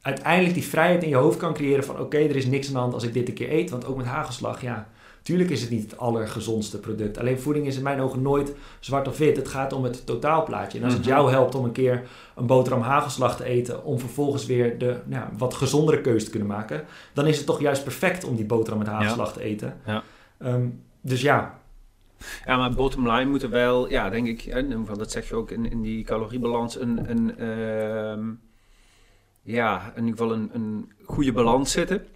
uiteindelijk 0.00 0.54
die 0.54 0.64
vrijheid 0.64 1.02
in 1.02 1.08
je 1.08 1.14
hoofd 1.16 1.38
kan 1.38 1.54
creëren 1.54 1.84
van... 1.84 1.98
oké, 2.00 2.16
er 2.18 2.36
is 2.36 2.46
niks 2.46 2.66
aan 2.66 2.72
de 2.72 2.78
hand 2.78 2.94
als 2.94 3.02
ik 3.04 3.12
dit 3.14 3.28
een 3.28 3.34
keer 3.34 3.52
eet. 3.52 3.70
Want 3.70 3.86
ook 3.86 3.96
met 3.96 4.06
hagelslag, 4.06 4.62
ja... 4.62 4.88
Tuurlijk 5.22 5.50
is 5.50 5.60
het 5.60 5.70
niet 5.70 5.82
het 5.90 5.98
allergezondste 5.98 6.78
product. 6.80 7.18
Alleen 7.18 7.40
voeding 7.40 7.66
is 7.66 7.76
in 7.76 7.82
mijn 7.82 8.00
ogen 8.00 8.22
nooit 8.22 8.54
zwart 8.80 9.08
of 9.08 9.18
wit. 9.18 9.36
Het 9.36 9.48
gaat 9.48 9.72
om 9.72 9.84
het 9.84 10.06
totaalplaatje. 10.06 10.78
En 10.78 10.84
als 10.84 10.92
het 10.92 11.02
Mhm. 11.02 11.10
jou 11.10 11.30
helpt 11.30 11.54
om 11.54 11.64
een 11.64 11.72
keer 11.72 12.02
een 12.36 12.46
boterham 12.46 12.82
hagelslag 12.82 13.36
te 13.36 13.44
eten... 13.44 13.84
om 13.84 13.98
vervolgens 13.98 14.46
weer 14.46 14.78
de 14.78 14.86
nou, 15.04 15.22
ja, 15.22 15.30
wat 15.38 15.54
gezondere 15.54 16.00
keuze 16.00 16.24
te 16.24 16.30
kunnen 16.30 16.48
maken... 16.48 16.84
dan 17.12 17.26
is 17.26 17.36
het 17.36 17.46
toch 17.46 17.60
juist 17.60 17.84
perfect 17.84 18.24
om 18.24 18.36
die 18.36 18.44
boterham 18.44 18.78
met 18.78 18.88
hagelslag 18.88 19.32
te 19.32 19.40
eten. 19.42 19.76
Ja. 19.86 20.02
Ehm, 20.38 20.66
dus 21.00 21.20
ja, 21.20 21.60
Ja, 22.46 22.56
maar 22.56 22.70
bottom 22.74 23.10
line 23.10 23.30
moet 23.30 23.42
er 23.42 23.50
wel, 23.50 23.90
ja, 23.90 24.10
denk 24.10 24.26
ik, 24.26 24.44
en 24.44 24.58
in 24.58 24.64
ieder 24.64 24.78
geval, 24.78 24.96
dat 24.96 25.10
zeg 25.10 25.28
je 25.28 25.34
ook 25.34 25.50
in, 25.50 25.70
in 25.70 25.80
die 25.82 26.04
caloriebalans, 26.04 26.80
een, 26.80 27.10
een, 27.10 27.38
ehm, 27.38 28.24
ja, 29.42 29.92
in 29.96 30.04
ieder 30.06 30.18
geval 30.18 30.32
een, 30.36 30.50
een 30.52 30.92
goede 31.04 31.32
balans 31.32 31.72
zitten. 31.72 32.06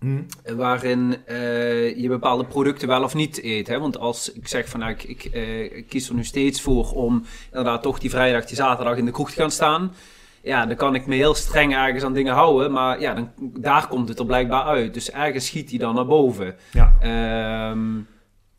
Hm, 0.00 0.56
Waarin 0.56 1.16
eh, 1.24 1.96
je 1.96 2.08
bepaalde 2.08 2.44
producten 2.44 2.88
wel 2.88 3.02
of 3.02 3.14
niet 3.14 3.42
eet. 3.42 3.66
Hè? 3.68 3.78
Want 3.78 3.98
als 3.98 4.32
ik 4.32 4.48
zeg 4.48 4.68
van 4.68 4.80
nou, 4.80 4.92
ik, 4.92 5.02
ik, 5.02 5.24
eh, 5.24 5.62
ik 5.62 5.88
kies 5.88 6.08
er 6.08 6.14
nu 6.14 6.24
steeds 6.24 6.60
voor 6.60 6.92
om 6.92 7.24
inderdaad 7.46 7.82
toch 7.82 7.98
die 7.98 8.10
vrijdag, 8.10 8.44
die 8.44 8.56
zaterdag 8.56 8.96
in 8.96 9.04
de 9.04 9.10
kroeg 9.10 9.30
te 9.30 9.40
gaan 9.40 9.50
staan. 9.50 9.94
Ja, 10.42 10.66
dan 10.66 10.76
kan 10.76 10.94
ik 10.94 11.06
me 11.06 11.14
heel 11.14 11.34
streng 11.34 11.74
ergens 11.74 12.04
aan 12.04 12.12
dingen 12.12 12.34
houden. 12.34 12.72
Maar 12.72 13.00
ja, 13.00 13.14
dan, 13.14 13.30
daar 13.38 13.88
komt 13.88 14.08
het 14.08 14.18
er 14.18 14.26
blijkbaar 14.26 14.64
uit. 14.64 14.94
Dus 14.94 15.10
ergens 15.10 15.46
schiet 15.46 15.68
die 15.68 15.78
dan 15.78 15.94
naar 15.94 16.06
boven. 16.06 16.56
ja. 16.72 17.74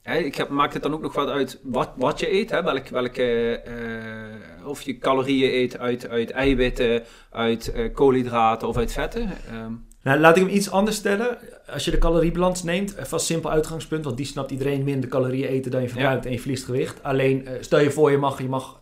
Hè, 0.07 0.17
ik 0.17 0.35
heb, 0.35 0.49
maakt 0.49 0.73
het 0.73 0.83
dan 0.83 0.93
ook 0.93 1.01
nog 1.01 1.13
wat 1.13 1.29
uit 1.29 1.59
wat, 1.63 1.89
wat 1.95 2.19
je 2.19 2.33
eet. 2.33 2.49
Hè? 2.49 2.63
Welke, 2.63 2.93
welke, 2.93 3.59
eh, 3.59 4.67
of 4.67 4.81
je 4.81 4.97
calorieën 4.97 5.53
eet 5.53 5.77
uit, 5.77 6.09
uit 6.09 6.31
eiwitten, 6.31 7.03
uit 7.31 7.73
koolhydraten 7.93 8.67
of 8.67 8.77
uit 8.77 8.91
vetten. 8.91 9.29
Ehm, 9.47 9.73
Nou, 10.01 10.19
laat 10.19 10.37
ik 10.37 10.43
hem 10.43 10.51
iets 10.51 10.71
anders 10.71 10.95
stellen. 10.97 11.37
Als 11.69 11.85
je 11.85 11.91
de 11.91 11.97
caloriebalans 11.97 12.63
neemt, 12.63 12.95
eh, 12.95 13.05
vast 13.05 13.25
simpel 13.25 13.51
uitgangspunt, 13.51 14.03
want 14.05 14.17
die 14.17 14.25
snapt 14.25 14.51
iedereen 14.51 14.83
minder 14.83 15.09
calorieën 15.09 15.47
eten 15.47 15.71
dan 15.71 15.81
je 15.81 15.89
verbruikt 15.89 16.25
en 16.25 16.31
je 16.31 16.39
verliest 16.39 16.65
gewicht. 16.65 17.03
Alleen, 17.03 17.47
eh, 17.47 17.53
stel 17.59 17.79
je 17.79 17.91
voor, 17.91 18.11
je 18.11 18.17
mag, 18.17 18.41
je 18.41 18.47
mag 18.47 18.79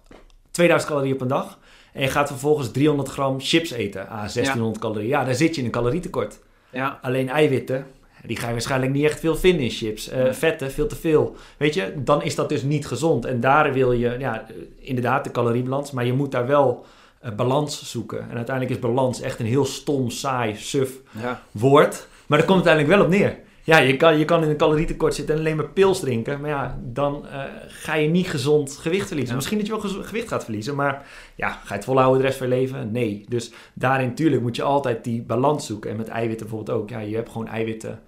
2000 0.52 0.92
calorieën 0.92 1.16
op 1.16 1.22
een 1.22 1.28
dag 1.28 1.60
en 1.94 2.02
je 2.02 2.08
gaat 2.08 2.28
vervolgens 2.28 2.72
300 2.72 3.10
gram 3.10 3.42
chips 3.42 3.72
eten. 3.72 4.10
Ah, 4.10 4.28
1600 4.28 4.80
calorieën. 4.80 5.08
Ja, 5.08 5.24
daar 5.24 5.36
zit 5.36 5.54
je 5.54 5.60
in 5.60 5.66
een 5.66 5.72
calorietekort. 5.74 6.40
ja, 6.70 7.00
Alleen 7.02 7.30
eiwitten, 7.30 7.86
die 8.26 8.38
ga 8.38 8.46
je 8.48 8.52
waarschijnlijk 8.52 8.92
niet 8.92 9.04
echt 9.04 9.20
veel 9.20 9.36
vinden 9.36 9.64
in 9.64 9.70
chips. 9.70 10.10
Eh. 10.10 10.32
Vetten, 10.32 10.72
veel 10.72 10.88
te 10.88 10.96
veel. 10.96 11.36
Weet 11.58 11.74
je, 11.74 11.94
dan 11.96 12.24
is 12.24 12.36
dat 12.36 12.50
dus 12.50 12.64
niet 12.64 12.88
gezond. 12.88 13.26
En 13.26 13.40
daar 13.40 13.74
wil 13.74 13.92
je, 13.92 14.16
ja, 14.20 14.46
inderdaad 14.80 15.24
de 15.24 15.32
caloriebalans, 15.32 15.92
maar 15.92 16.06
je 16.06 16.14
moet 16.14 16.32
daar 16.32 16.48
wel 16.48 16.86
eh, 17.26 17.32
balans 17.36 17.92
zoeken. 17.92 18.30
En 18.30 18.36
uiteindelijk 18.36 18.76
is 18.76 18.82
balans 18.82 19.22
echt 19.22 19.40
een 19.40 19.46
heel 19.46 19.66
stom, 19.66 20.10
saai, 20.10 20.56
suf 20.56 20.92
ja. 21.22 21.42
woord. 21.52 22.08
Maar 22.28 22.38
daar 22.38 22.48
komt 22.48 22.60
het 22.60 22.68
uiteindelijk 22.68 22.88
wel 22.88 23.06
op 23.06 23.10
neer. 23.10 23.44
Ja, 23.64 23.78
je 23.78 23.98
kan, 23.98 24.18
je 24.18 24.26
kan 24.26 24.44
in 24.44 24.50
een 24.50 24.58
calorietekort 24.58 25.16
zitten 25.16 25.36
en 25.36 25.42
alleen 25.42 25.56
maar 25.56 25.70
pils 25.70 26.00
drinken. 26.00 26.42
Maar 26.42 26.50
ja, 26.50 26.80
dan 26.84 27.28
eh, 27.28 27.44
ga 27.68 27.96
je 27.96 28.08
niet 28.08 28.28
gezond 28.28 28.78
gewicht 28.78 29.08
verliezen. 29.08 29.32
Ja. 29.32 29.36
Misschien 29.36 29.58
dat 29.58 29.68
je 29.68 29.82
wel 29.82 30.04
gewicht 30.04 30.28
gaat 30.28 30.44
verliezen, 30.44 30.76
maar 30.76 31.08
ja, 31.36 31.50
ga 31.50 31.68
je 31.68 31.74
het 31.74 31.84
volhouden 31.86 32.22
de 32.22 32.26
rest 32.26 32.38
van 32.38 32.48
je 32.48 32.56
leven? 32.56 32.92
Nee. 32.92 33.26
Dus 33.30 33.52
daarin 33.74 34.08
natuurlijk 34.08 34.42
moet 34.42 34.56
je 34.56 34.64
altijd 34.64 35.04
die 35.04 35.22
balans 35.22 35.66
zoeken. 35.66 35.92
En 35.92 35.98
met 35.98 36.08
eiwitten 36.08 36.48
bijvoorbeeld 36.48 36.78
ook. 36.78 36.90
Ja, 36.90 37.00
je 37.00 37.16
hebt 37.16 37.30
gewoon 37.30 37.48
eiwitten 37.48 38.02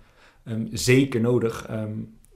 ehm, 0.44 0.66
zeker 0.72 1.22
nodig. 1.22 1.66
Ehm, 1.70 1.92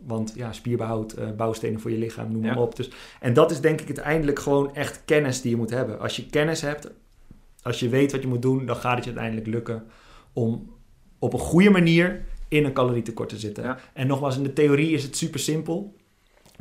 want 0.08 0.34
ja, 0.36 0.54
spierbehoud, 0.54 1.14
eh, 1.14 1.32
bouwstenen 1.32 1.80
voor 1.80 1.92
je 1.92 1.98
lichaam, 1.98 2.32
noem 2.32 2.44
Ja. 2.46 2.54
maar 2.54 2.64
op. 2.64 2.76
Dus, 2.76 2.90
en 3.20 3.34
dat 3.34 3.52
is 3.52 3.62
denk 3.62 3.82
ik 3.82 3.86
uiteindelijk 3.88 4.40
gewoon 4.40 4.76
echt 4.76 5.02
kennis 5.06 5.42
die 5.42 5.52
je 5.52 5.58
moet 5.58 5.70
hebben. 5.70 6.00
Als 6.00 6.16
je 6.16 6.26
kennis 6.26 6.62
hebt, 6.62 6.92
als 7.62 7.80
je 7.80 7.90
weet 7.90 8.12
wat 8.12 8.22
je 8.22 8.28
moet 8.28 8.42
doen, 8.42 8.66
dan 8.66 8.76
gaat 8.76 8.96
het 8.96 9.04
je 9.04 9.10
uiteindelijk 9.10 9.48
lukken 9.48 9.84
om 10.34 10.70
op 11.20 11.34
een 11.34 11.40
goede 11.40 11.70
manier 11.70 12.22
in 12.48 12.66
een 12.66 12.74
calorietekort 12.74 13.30
te 13.30 13.38
zitten. 13.38 13.64
Ja. 13.64 13.78
En 13.94 14.08
nogmaals, 14.08 14.38
in 14.38 14.44
de 14.44 14.54
theorie 14.54 14.92
is 14.92 15.04
het 15.04 15.18
super 15.18 15.40
simpel. 15.40 15.96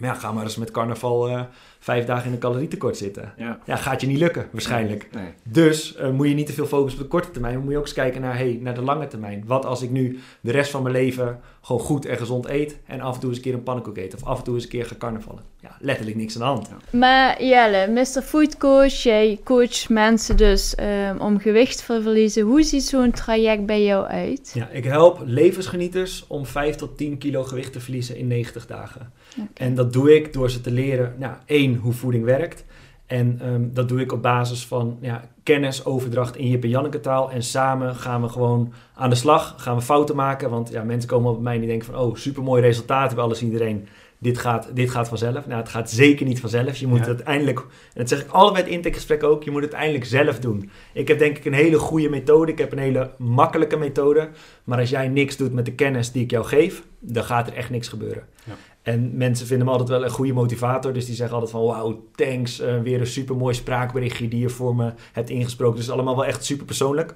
Maar 0.00 0.08
ja, 0.08 0.14
ga 0.14 0.32
maar 0.32 0.44
eens 0.44 0.56
met 0.56 0.70
carnaval 0.70 1.28
eh, 1.28 1.42
vijf 1.78 2.04
dagen 2.04 2.26
in 2.26 2.32
een 2.32 2.38
calorietekort 2.38 2.96
zitten. 2.96 3.32
ja. 3.36 3.58
Ja, 3.64 3.76
gaat 3.76 4.00
je 4.00 4.06
niet 4.06 4.18
lukken, 4.18 4.48
waarschijnlijk. 4.52 5.08
Nee. 5.12 5.34
Dus 5.42 5.94
eh, 5.94 6.10
moet 6.10 6.28
je 6.28 6.34
niet 6.34 6.46
te 6.46 6.52
veel 6.52 6.66
focussen 6.66 7.00
op 7.00 7.06
de 7.06 7.16
korte 7.16 7.30
termijn. 7.30 7.54
Maar 7.54 7.62
moet 7.62 7.72
je 7.72 7.78
ook 7.78 7.84
eens 7.84 7.94
kijken 7.94 8.20
naar, 8.20 8.36
hey, 8.36 8.58
naar 8.60 8.74
de 8.74 8.82
lange 8.82 9.06
termijn. 9.06 9.44
Wat 9.46 9.64
als 9.64 9.82
ik 9.82 9.90
nu 9.90 10.18
de 10.40 10.52
rest 10.52 10.70
van 10.70 10.82
mijn 10.82 10.94
leven 10.94 11.40
gewoon 11.60 11.80
goed 11.80 12.06
en 12.06 12.16
gezond 12.16 12.48
eet... 12.48 12.78
en 12.84 13.00
af 13.00 13.14
en 13.14 13.20
toe 13.20 13.28
eens 13.28 13.38
een 13.38 13.44
keer 13.44 13.54
een 13.54 13.62
pannenkoek 13.62 13.96
eet... 13.96 14.14
of 14.14 14.24
af 14.24 14.38
en 14.38 14.44
toe 14.44 14.54
eens 14.54 14.62
een 14.62 14.70
keer 14.70 14.86
ga 14.86 14.94
carnavallen. 14.98 15.42
Ja, 15.62 15.76
letterlijk 15.80 16.16
niks 16.16 16.34
aan 16.34 16.40
de 16.40 16.46
hand. 16.46 16.92
Maar 16.92 17.44
Jelle, 17.44 17.88
Mr. 17.88 18.22
Food 18.22 18.56
Coach, 18.56 18.92
jij 18.92 19.40
coacht 19.44 19.88
mensen 19.88 20.36
dus 20.36 20.74
ehm, 20.74 21.18
om 21.18 21.38
gewicht 21.38 21.86
te 21.86 22.02
verliezen. 22.02 22.42
Hoe 22.42 22.62
ziet 22.62 22.82
zo'n 22.82 23.10
traject 23.10 23.66
bij 23.66 23.84
jou 23.84 24.06
uit? 24.06 24.50
Ja, 24.54 24.68
ik 24.68 24.84
help 24.84 25.22
levensgenieters 25.24 26.24
om 26.26 26.46
5 26.46 26.76
tot 26.76 26.96
10 26.96 27.18
kilo 27.18 27.42
gewicht 27.42 27.72
te 27.72 27.80
verliezen 27.80 28.16
in 28.16 28.26
90 28.26 28.66
dagen. 28.66 29.12
En 29.54 29.74
dat 29.74 29.92
doe 29.92 30.14
ik 30.14 30.32
door 30.32 30.50
ze 30.50 30.60
te 30.60 30.70
leren, 30.70 31.14
nou, 31.18 31.34
één, 31.46 31.74
hoe 31.74 31.92
voeding 31.92 32.24
werkt. 32.24 32.64
En 33.06 33.38
ehm, 33.42 33.68
dat 33.72 33.88
doe 33.88 34.00
ik 34.00 34.12
op 34.12 34.22
basis 34.22 34.66
van 34.66 34.98
ja, 35.00 35.24
kennisoverdracht 35.42 36.36
in 36.36 36.48
Jip 36.48 36.62
en 36.62 36.68
Janneke 36.68 37.00
taal. 37.00 37.30
En 37.30 37.42
samen 37.42 37.94
gaan 37.94 38.22
we 38.22 38.28
gewoon 38.28 38.72
aan 38.94 39.10
de 39.10 39.16
slag, 39.16 39.54
gaan 39.56 39.76
we 39.76 39.82
fouten 39.82 40.16
maken. 40.16 40.50
Want 40.50 40.70
ja, 40.70 40.82
mensen 40.82 41.10
komen 41.10 41.30
op 41.30 41.40
mij 41.40 41.54
en 41.54 41.60
die 41.60 41.68
denken 41.68 41.86
van, 41.86 41.96
oh, 41.96 42.14
supermooi 42.14 42.62
resultaat 42.62 43.14
bij 43.14 43.24
alles 43.24 43.40
en 43.40 43.46
iedereen. 43.46 43.88
Dit 44.22 44.38
gaat, 44.38 44.70
dit 44.74 44.90
gaat 44.90 45.08
vanzelf. 45.08 45.46
Nou, 45.46 45.60
het 45.60 45.68
gaat 45.68 45.90
zeker 45.90 46.26
niet 46.26 46.40
vanzelf. 46.40 46.76
Je 46.76 46.86
moet 46.86 46.98
Ja. 46.98 47.04
het 47.04 47.14
uiteindelijk, 47.16 47.58
en 47.58 47.66
dat 47.94 48.08
zeg 48.08 48.20
ik 48.20 48.30
altijd 48.30 48.52
bij 48.52 48.62
het 48.62 48.70
intakegesprek 48.72 49.22
ook, 49.22 49.42
je 49.42 49.50
moet 49.50 49.62
het 49.62 49.74
uiteindelijk 49.74 50.10
zelf 50.10 50.38
doen. 50.38 50.70
Ik 50.92 51.08
heb 51.08 51.18
denk 51.18 51.36
ik 51.38 51.44
een 51.44 51.52
hele 51.52 51.78
goede 51.78 52.08
methode. 52.08 52.52
Ik 52.52 52.58
heb 52.58 52.72
een 52.72 52.78
hele 52.78 53.10
makkelijke 53.18 53.76
methode. 53.76 54.28
Maar 54.64 54.78
als 54.78 54.90
jij 54.90 55.08
niks 55.08 55.36
doet 55.36 55.52
met 55.52 55.64
de 55.64 55.72
kennis 55.72 56.12
die 56.12 56.22
ik 56.22 56.30
jou 56.30 56.44
geef, 56.44 56.82
dan 56.98 57.24
gaat 57.24 57.46
er 57.46 57.54
echt 57.54 57.70
niks 57.70 57.88
gebeuren. 57.88 58.24
Ja. 58.44 58.52
En 58.82 59.16
mensen 59.16 59.46
vinden 59.46 59.66
me 59.66 59.72
altijd 59.72 59.88
wel 59.90 60.04
een 60.04 60.10
goede 60.10 60.32
motivator. 60.32 60.92
Dus 60.92 61.06
die 61.06 61.14
zeggen 61.14 61.34
altijd 61.34 61.52
van, 61.52 61.64
wauw, 61.64 62.04
thanks. 62.14 62.60
eh, 62.60 62.80
weer 62.80 63.00
een 63.00 63.06
supermooi 63.06 63.54
spraakberichtje 63.54 64.28
die 64.28 64.40
je 64.40 64.48
voor 64.48 64.76
me 64.76 64.92
hebt 65.12 65.30
ingesproken. 65.30 65.76
Dus 65.78 65.90
allemaal 65.90 66.16
wel 66.16 66.26
echt 66.26 66.44
super 66.44 66.66
persoonlijk. 66.66 67.14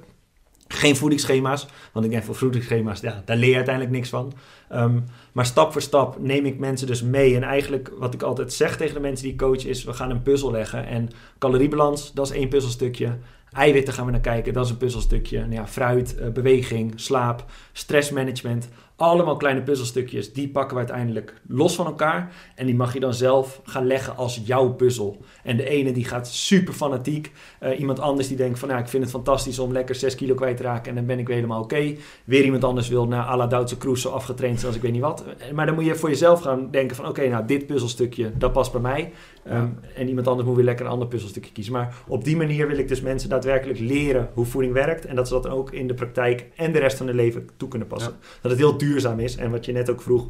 Geen 0.68 0.96
voedingsschema's, 0.96 1.66
want 1.92 2.04
ik 2.04 2.10
denk 2.10 2.24
voor 2.24 2.34
voedingsschema's, 2.34 3.00
ja, 3.00 3.22
daar 3.24 3.36
leer 3.36 3.48
je 3.48 3.54
uiteindelijk 3.54 3.94
niks 3.94 4.08
van. 4.08 4.32
Ehm, 4.68 5.00
maar 5.32 5.46
stap 5.46 5.72
voor 5.72 5.82
stap 5.82 6.18
neem 6.18 6.46
ik 6.46 6.58
mensen 6.58 6.86
dus 6.86 7.02
mee. 7.02 7.36
En 7.36 7.42
eigenlijk 7.42 7.90
wat 7.98 8.14
ik 8.14 8.22
altijd 8.22 8.52
zeg 8.52 8.76
tegen 8.76 8.94
de 8.94 9.00
mensen 9.00 9.26
die 9.26 9.36
coach 9.36 9.66
is, 9.66 9.84
we 9.84 9.92
gaan 9.92 10.10
een 10.10 10.22
puzzel 10.22 10.50
leggen. 10.50 10.86
En 10.86 11.10
caloriebalans, 11.38 12.12
dat 12.12 12.26
is 12.26 12.36
één 12.36 12.48
puzzelstukje. 12.48 13.18
Eiwitten 13.52 13.94
gaan 13.94 14.06
we 14.06 14.10
naar 14.10 14.20
kijken, 14.20 14.52
dat 14.52 14.64
is 14.64 14.70
een 14.70 14.76
puzzelstukje. 14.76 15.38
Nou 15.38 15.52
ja, 15.52 15.66
fruit, 15.66 16.16
eh, 16.16 16.28
beweging, 16.28 16.92
slaap, 16.96 17.44
stressmanagement. 17.72 18.68
Allemaal 18.96 19.36
kleine 19.36 19.62
puzzelstukjes, 19.62 20.32
die 20.32 20.48
pakken 20.48 20.76
we 20.76 20.82
uiteindelijk 20.82 21.34
los 21.48 21.74
van 21.74 21.86
elkaar. 21.86 22.34
En 22.54 22.66
die 22.66 22.74
mag 22.74 22.92
je 22.92 23.00
dan 23.00 23.14
zelf 23.14 23.60
gaan 23.64 23.86
leggen 23.86 24.16
als 24.16 24.40
jouw 24.44 24.72
puzzel. 24.72 25.24
En 25.42 25.56
de 25.56 25.68
ene 25.68 25.92
die 25.92 26.04
gaat 26.04 26.28
super 26.28 26.74
fanatiek. 26.74 27.32
Uh, 27.62 27.78
iemand 27.78 28.00
anders 28.00 28.28
die 28.28 28.36
denkt 28.36 28.58
van, 28.58 28.68
nou, 28.68 28.80
ik 28.80 28.88
vind 28.88 29.02
het 29.02 29.12
fantastisch 29.12 29.58
om 29.58 29.72
lekker 29.72 29.94
6 29.94 30.14
kilo 30.14 30.34
kwijt 30.34 30.56
te 30.56 30.62
raken. 30.62 30.88
En 30.88 30.94
dan 30.94 31.06
ben 31.06 31.18
ik 31.18 31.26
weer 31.26 31.36
helemaal 31.36 31.62
oké. 31.62 31.94
Weer 32.24 32.44
iemand 32.44 32.64
anders 32.64 32.88
wil 32.88 33.06
naar 33.06 33.24
à 33.24 33.36
la 33.36 33.46
Duitse 33.46 33.76
Kroes 33.76 34.00
zo 34.00 34.10
afgetraind 34.10 34.60
zoals 34.60 34.76
ik 34.76 34.82
weet 34.82 34.92
niet 34.92 35.00
wat. 35.00 35.24
Maar 35.52 35.66
dan 35.66 35.74
moet 35.74 35.84
je 35.84 35.94
voor 35.94 36.08
jezelf 36.08 36.40
gaan 36.40 36.70
denken 36.70 36.96
van, 36.96 37.08
oké, 37.08 37.28
nou, 37.28 37.46
dit 37.46 37.66
puzzelstukje, 37.66 38.32
dat 38.38 38.52
past 38.52 38.72
bij 38.72 38.80
mij. 38.80 39.12
Ehm, 39.44 39.68
en 39.94 40.08
iemand 40.08 40.26
anders 40.26 40.46
moet 40.46 40.56
weer 40.56 40.64
lekker 40.64 40.86
een 40.86 40.92
ander 40.92 41.08
puzzelstukje 41.08 41.52
kiezen. 41.52 41.72
Maar 41.72 41.96
op 42.06 42.24
die 42.24 42.36
manier 42.36 42.66
wil 42.66 42.78
ik 42.78 42.88
dus 42.88 43.00
mensen 43.00 43.28
daadwerkelijk 43.28 43.78
leren 43.78 44.30
hoe 44.34 44.44
voeding 44.44 44.72
werkt. 44.72 45.06
En 45.06 45.16
dat 45.16 45.28
ze 45.28 45.34
dat 45.34 45.48
ook 45.48 45.72
in 45.72 45.86
de 45.86 45.94
praktijk 45.94 46.46
en 46.56 46.72
de 46.72 46.78
rest 46.78 46.96
van 46.96 47.06
hun 47.06 47.16
leven 47.16 47.48
toe 47.56 47.68
kunnen 47.68 47.88
passen. 47.88 48.12
Dat 48.40 48.50
het 48.50 48.60
heel 48.60 48.76
duurzaam 48.94 49.20
is. 49.20 49.36
En 49.36 49.50
wat 49.50 49.64
je 49.64 49.72
net 49.72 49.90
ook 49.90 50.02
vroeg, 50.02 50.26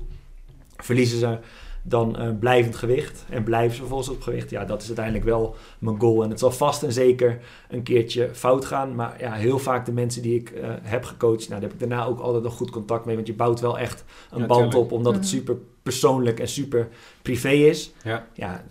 verliezen 0.77 1.19
ze 1.19 1.39
dan 1.83 2.17
uh, 2.21 2.29
blijvend 2.39 2.77
gewicht. 2.77 3.25
En 3.29 3.45
blijven 3.45 3.73
ze 3.73 3.79
vervolgens 3.79 4.09
op 4.09 4.23
gewicht. 4.23 4.51
Ja, 4.51 4.65
dat 4.65 4.81
is 4.81 4.87
uiteindelijk 4.87 5.25
wel 5.25 5.57
mijn 5.79 6.01
goal. 6.01 6.23
En 6.23 6.31
het 6.31 6.39
zal 6.39 6.51
vast 6.51 6.83
en 6.83 6.93
zeker 6.93 7.41
een 7.69 7.83
keertje 7.83 8.29
fout 8.33 8.65
gaan. 8.65 8.95
Maar 8.95 9.17
ja, 9.19 9.33
heel 9.33 9.59
vaak 9.59 9.87
de 9.87 9.93
mensen 9.93 10.23
die 10.23 10.35
ik 10.35 10.51
uh, 10.51 10.69
heb 10.83 11.05
gecoacht, 11.05 11.49
nou, 11.49 11.61
daar 11.61 11.71
heb 11.71 11.73
ik 11.73 11.79
daarna 11.79 12.05
ook 12.05 12.21
altijd 12.21 12.43
nog 12.43 12.57
goed 12.57 12.71
contact 12.71 13.05
mee. 13.05 13.15
Want 13.15 13.27
je 13.27 13.35
bouwt 13.35 13.61
wel 13.61 13.79
echt 13.79 14.05
een 14.31 14.41
ja, 14.41 14.47
band 14.47 14.75
op, 14.75 14.93
omdat 14.93 15.13
het 15.13 15.23
mhm. 15.23 15.33
super 15.33 15.57
persoonlijk 15.83 16.41
en 16.41 16.49
super 16.49 16.89
privé 17.23 17.51
is. 17.51 17.93
Ja. 18.03 18.27
ja 18.33 18.65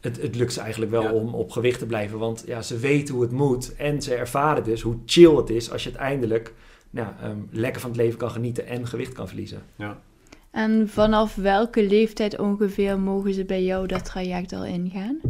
het, 0.00 0.22
het 0.22 0.34
lukt 0.34 0.52
ze 0.52 0.60
eigenlijk 0.60 0.90
wel 0.90 1.12
om 1.12 1.34
op 1.34 1.50
gewicht 1.50 1.78
te 1.78 1.86
blijven. 1.86 2.18
Want 2.18 2.42
ja, 2.46 2.62
ze 2.62 2.78
weten 2.78 3.14
hoe 3.14 3.22
het 3.22 3.32
moet. 3.32 3.74
En 3.74 4.02
ze 4.02 4.14
ervaren 4.14 4.64
dus 4.64 4.80
hoe 4.80 4.96
chill 5.06 5.36
het 5.36 5.50
is 5.50 5.70
als 5.70 5.82
je 5.84 5.88
uiteindelijk 5.90 6.54
nou, 6.92 7.08
um, 7.24 7.48
lekker 7.50 7.80
van 7.80 7.90
het 7.90 7.98
leven 7.98 8.18
kan 8.18 8.30
genieten 8.30 8.66
en 8.66 8.86
gewicht 8.86 9.12
kan 9.12 9.28
verliezen. 9.28 9.62
Ja. 9.76 9.98
En 10.50 10.88
vanaf 10.88 11.34
welke 11.34 11.86
leeftijd 11.86 12.38
ongeveer 12.38 12.98
mogen 12.98 13.34
ze 13.34 13.44
bij 13.44 13.64
jou 13.64 13.86
dat 13.86 14.04
traject 14.04 14.52
al 14.52 14.64
ingaan? 14.64 15.20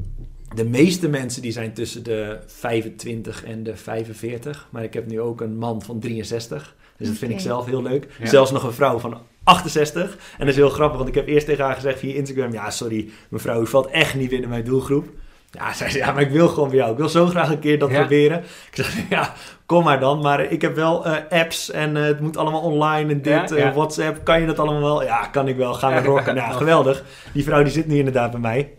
De 0.55 0.65
meeste 0.65 1.09
mensen 1.09 1.43
die 1.43 1.53
zijn 1.53 1.73
tussen 1.73 2.03
de 2.03 2.39
25 2.47 3.45
en 3.45 3.63
de 3.63 3.77
45. 3.77 4.69
Maar 4.71 4.83
ik 4.83 4.95
heb 4.95 5.07
nu 5.07 5.21
ook 5.21 5.41
een 5.41 5.57
man 5.57 5.83
van 5.83 6.01
63. 6.01 6.77
Dus 6.97 7.09
dat 7.09 7.17
vind 7.17 7.33
ik 7.33 7.41
zelf 7.41 7.67
heel 7.67 7.83
leuk. 7.83 8.09
Zelfs 8.23 8.51
nog 8.51 8.63
een 8.63 8.73
vrouw 8.73 8.99
van 8.99 9.21
68. 9.45 10.13
En 10.13 10.39
dat 10.39 10.49
is 10.49 10.57
heel 10.57 10.69
grappig, 10.69 10.97
want 10.97 11.09
ik 11.09 11.15
heb 11.15 11.27
eerst 11.27 11.47
tegen 11.47 11.65
haar 11.65 11.75
gezegd 11.75 11.99
via 11.99 12.15
Instagram... 12.15 12.53
Ja, 12.53 12.71
sorry, 12.71 13.09
mevrouw, 13.29 13.63
u 13.63 13.67
valt 13.67 13.87
echt 13.87 14.15
niet 14.15 14.29
binnen 14.29 14.51
mijn 14.51 14.65
doelgroep. 14.65 15.09
Ja, 15.53 15.73
zei 15.79 15.91
ze, 15.91 15.99
ja, 15.99 16.13
maar 16.13 16.23
ik 16.23 16.31
wil 16.31 16.49
gewoon 16.49 16.69
bij 16.69 16.79
jou. 16.79 16.91
Ik 16.91 16.97
wil 16.97 17.09
zo 17.09 17.27
graag 17.27 17.51
een 17.51 17.59
keer 17.59 17.79
dat 17.79 17.89
proberen. 17.89 18.39
Ik 18.39 18.71
zeg, 18.73 18.97
ja, 19.11 19.33
kom 19.67 19.85
maar 19.85 20.01
dan. 20.01 20.21
Maar 20.21 20.41
ik 20.45 20.63
heb 20.63 20.75
wel 20.75 21.07
uh, 21.07 21.17
apps 21.29 21.71
en 21.71 21.97
uh, 21.97 22.05
het 22.05 22.21
moet 22.21 22.37
allemaal 22.37 22.61
online 22.61 23.13
en 23.13 23.23
dit, 23.23 23.53
uh, 23.53 23.75
WhatsApp. 23.75 24.25
Kan 24.25 24.41
je 24.41 24.47
dat 24.47 24.59
allemaal 24.59 24.83
wel? 24.83 25.03
Ja, 25.03 25.27
kan 25.27 25.49
ik 25.49 25.57
wel. 25.57 25.75
Gaan 25.75 25.95
we 25.95 26.09
rocken. 26.09 26.35
Nou, 26.35 26.53
geweldig. 26.53 27.05
Die 27.33 27.45
vrouw 27.45 27.63
die 27.63 27.73
zit 27.73 27.87
nu 27.87 27.99
inderdaad 27.99 28.31
bij 28.31 28.41
mij. 28.41 28.71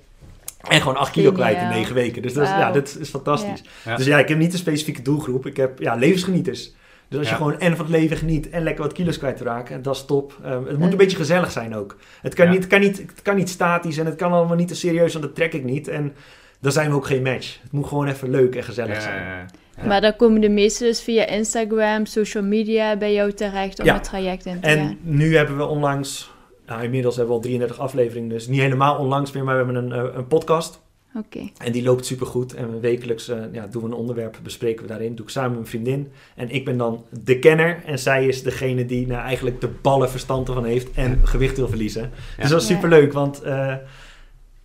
En 0.67 0.81
gewoon 0.81 0.97
8 0.97 1.11
kilo 1.11 1.31
kwijt 1.31 1.61
in 1.61 1.67
9 1.67 1.95
weken. 1.95 2.21
Dus 2.21 2.33
dat 2.33 2.43
is, 2.43 2.49
ja, 2.49 2.71
dat 2.71 2.97
is 2.99 3.09
fantastisch. 3.09 3.63
Dus 3.95 4.05
ja, 4.05 4.19
ik 4.19 4.27
heb 4.27 4.37
niet 4.37 4.53
een 4.53 4.59
specifieke 4.59 5.01
doelgroep. 5.01 5.45
Ik 5.45 5.57
heb 5.57 5.79
ja, 5.79 5.95
levensgenieters. 5.95 6.73
Dus 7.07 7.19
als 7.19 7.29
je 7.29 7.35
gewoon 7.35 7.59
en 7.59 7.75
van 7.75 7.85
het 7.85 7.95
leven 7.95 8.17
geniet 8.17 8.49
en 8.49 8.63
lekker 8.63 8.83
wat 8.83 8.93
kilo's 8.93 9.17
kwijt 9.17 9.41
raken, 9.41 9.81
dat 9.81 9.95
is 9.95 10.05
top. 10.05 10.37
Um, 10.45 10.67
het 10.67 10.77
moet 10.77 10.91
een 10.91 10.97
beetje 10.97 11.17
gezellig 11.17 11.51
zijn 11.51 11.75
ook. 11.75 11.95
Het 12.21 12.33
kan, 12.33 12.49
niet, 12.49 12.59
het, 12.59 12.67
kan 12.67 12.79
niet, 12.79 12.97
het 12.97 13.21
kan 13.21 13.35
niet 13.35 13.49
statisch 13.49 13.97
en 13.97 14.05
het 14.05 14.15
kan 14.15 14.31
allemaal 14.31 14.55
niet 14.55 14.67
te 14.67 14.75
serieus, 14.75 15.13
want 15.13 15.25
dat 15.25 15.35
trek 15.35 15.53
ik 15.53 15.63
niet. 15.63 15.87
En 15.87 16.13
dan 16.63 16.71
zijn 16.71 16.89
we 16.89 16.95
ook 16.95 17.05
geen 17.05 17.21
match. 17.21 17.59
Het 17.61 17.71
moet 17.71 17.87
gewoon 17.87 18.07
even 18.07 18.29
leuk 18.29 18.55
en 18.55 18.63
gezellig 18.63 19.01
zijn. 19.01 19.49
Maar 19.87 20.01
dan 20.01 20.15
komen 20.15 20.41
de 20.41 20.49
meeste 20.49 20.83
dus 20.83 21.01
via 21.01 21.25
Instagram, 21.25 22.05
social 22.05 22.43
media 22.43 22.97
bij 22.97 23.13
jou 23.13 23.31
terecht 23.31 23.79
om 23.79 23.87
het 23.87 24.03
traject 24.03 24.45
in 24.45 24.59
te 24.59 24.67
en 24.67 24.77
gaan. 24.77 24.87
En 24.87 24.97
nu 25.01 25.35
hebben 25.35 25.57
we 25.57 25.65
onlangs, 25.65 26.31
nou, 26.65 26.83
inmiddels 26.83 27.15
hebben 27.15 27.35
we 27.35 27.41
al 27.41 27.47
33 27.47 27.79
afleveringen, 27.79 28.29
dus 28.29 28.47
niet 28.47 28.59
helemaal 28.59 28.97
onlangs 28.97 29.31
meer, 29.31 29.43
maar 29.43 29.65
we 29.65 29.65
hebben 29.65 29.91
een, 29.91 30.07
eh, 30.07 30.15
een 30.15 30.27
podcast. 30.27 30.81
Oké. 31.15 31.49
En 31.57 31.71
die 31.71 31.83
loopt 31.83 32.05
supergoed. 32.05 32.53
En 32.53 32.79
wekelijks 32.79 33.29
uh, 33.29 33.37
ja, 33.51 33.67
doen 33.67 33.81
we 33.81 33.87
een 33.87 33.93
onderwerp, 33.93 34.39
bespreken 34.43 34.81
we 34.81 34.87
daarin. 34.87 35.15
Doe 35.15 35.25
ik 35.25 35.31
samen 35.31 35.49
met 35.49 35.59
mijn 35.59 35.71
vriendin. 35.71 36.11
En 36.35 36.49
ik 36.49 36.65
ben 36.65 36.77
dan 36.77 37.05
de 37.23 37.39
kenner. 37.39 37.83
En 37.85 37.99
zij 37.99 38.27
is 38.27 38.43
degene 38.43 38.85
die 38.85 39.07
nou, 39.07 39.21
eigenlijk 39.21 39.61
de 39.61 39.69
ballen 39.81 40.09
verstand 40.09 40.47
ervan 40.47 40.65
heeft 40.65 40.91
en 40.91 41.19
gewicht 41.23 41.57
wil 41.57 41.67
verliezen. 41.67 42.11
Dus 42.39 42.49
dat 42.49 42.61
is 42.61 42.67
superleuk, 42.67 43.13
want 43.13 43.45
uh, 43.45 43.75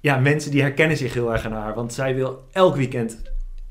ja, 0.01 0.19
mensen 0.19 0.51
die 0.51 0.61
herkennen 0.61 0.97
zich 0.97 1.15
heel 1.15 1.33
erg 1.33 1.45
aan 1.45 1.53
haar. 1.53 1.75
Want 1.75 1.93
zij 1.93 2.15
wil 2.15 2.45
elk 2.53 2.77
weekend 2.77 3.23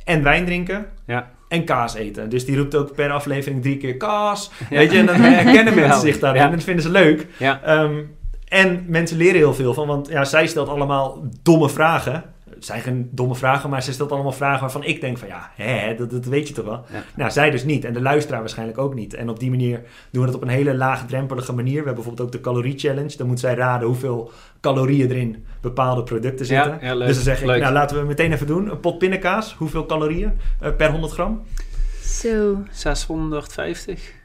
en 0.03 0.23
wijn 0.23 0.45
drinken 0.45 0.85
ja. 1.05 1.31
en 1.47 1.65
kaas 1.65 1.95
eten. 1.95 2.29
Dus 2.29 2.45
die 2.45 2.57
roept 2.57 2.75
ook 2.75 2.95
per 2.95 3.11
aflevering 3.11 3.61
drie 3.61 3.77
keer 3.77 3.97
kaas. 3.97 4.51
Weet 4.69 4.91
je, 4.91 4.97
en 4.97 5.05
dan 5.05 5.15
herkennen 5.21 5.75
mensen 5.75 6.01
zich 6.01 6.19
daarin. 6.19 6.41
En 6.41 6.51
dat 6.51 6.63
vinden 6.63 6.83
ze 6.83 6.91
leuk. 6.91 7.27
Um, 7.67 8.15
en 8.47 8.85
mensen 8.87 9.17
leren 9.17 9.35
heel 9.35 9.53
veel 9.53 9.73
van, 9.73 9.87
want 9.87 10.07
ja, 10.07 10.23
zij 10.23 10.47
stelt 10.47 10.69
allemaal 10.69 11.23
domme 11.43 11.69
vragen 11.69 12.23
het 12.57 12.65
zijn 12.65 12.81
geen 12.81 13.09
domme 13.11 13.35
vragen, 13.35 13.69
maar 13.69 13.83
ze 13.83 13.93
stelt 13.93 14.11
allemaal 14.11 14.31
vragen 14.31 14.61
waarvan 14.61 14.83
ik 14.83 15.01
denk 15.01 15.17
van 15.17 15.27
ja, 15.27 15.51
hè, 15.55 15.95
dat, 15.95 16.11
dat 16.11 16.25
weet 16.25 16.47
je 16.47 16.53
toch 16.53 16.65
wel. 16.65 16.85
Nou, 17.15 17.31
zij 17.31 17.49
dus 17.49 17.63
niet 17.63 17.85
en 17.85 17.93
de 17.93 18.01
luisteraar 18.01 18.39
waarschijnlijk 18.39 18.77
ook 18.77 18.93
niet. 18.93 19.13
En 19.13 19.29
op 19.29 19.39
die 19.39 19.49
manier 19.49 19.81
doen 20.11 20.21
we 20.21 20.27
het 20.27 20.35
op 20.35 20.41
een 20.41 20.47
hele 20.47 20.75
laagdrempelige 20.75 21.53
manier. 21.53 21.71
We 21.71 21.75
hebben 21.75 21.95
bijvoorbeeld 21.95 22.27
ook 22.27 22.33
de 22.33 22.41
calorie 22.41 22.77
challenge. 22.77 23.17
Dan 23.17 23.27
moet 23.27 23.39
zij 23.39 23.55
raden 23.55 23.87
hoeveel 23.87 24.31
calorieën 24.61 25.09
er 25.09 25.17
in 25.17 25.45
bepaalde 25.61 26.03
producten 26.03 26.45
zitten. 26.45 26.77
Ja, 26.81 26.95
leuk, 26.95 27.07
dus 27.07 27.15
dan 27.15 27.25
zeg 27.25 27.41
ik, 27.41 27.47
nou 27.47 27.73
laten 27.73 27.99
we 27.99 28.05
meteen 28.05 28.33
even 28.33 28.47
doen. 28.47 28.71
Een 28.71 28.79
pot 28.79 28.97
pindakaas, 28.97 29.53
hoeveel 29.53 29.85
calorieën 29.85 30.39
uh, 30.63 30.75
per 30.75 30.91
100 30.91 31.13
gram? 31.13 31.41
Zo. 32.03 32.63
650. 32.71 34.16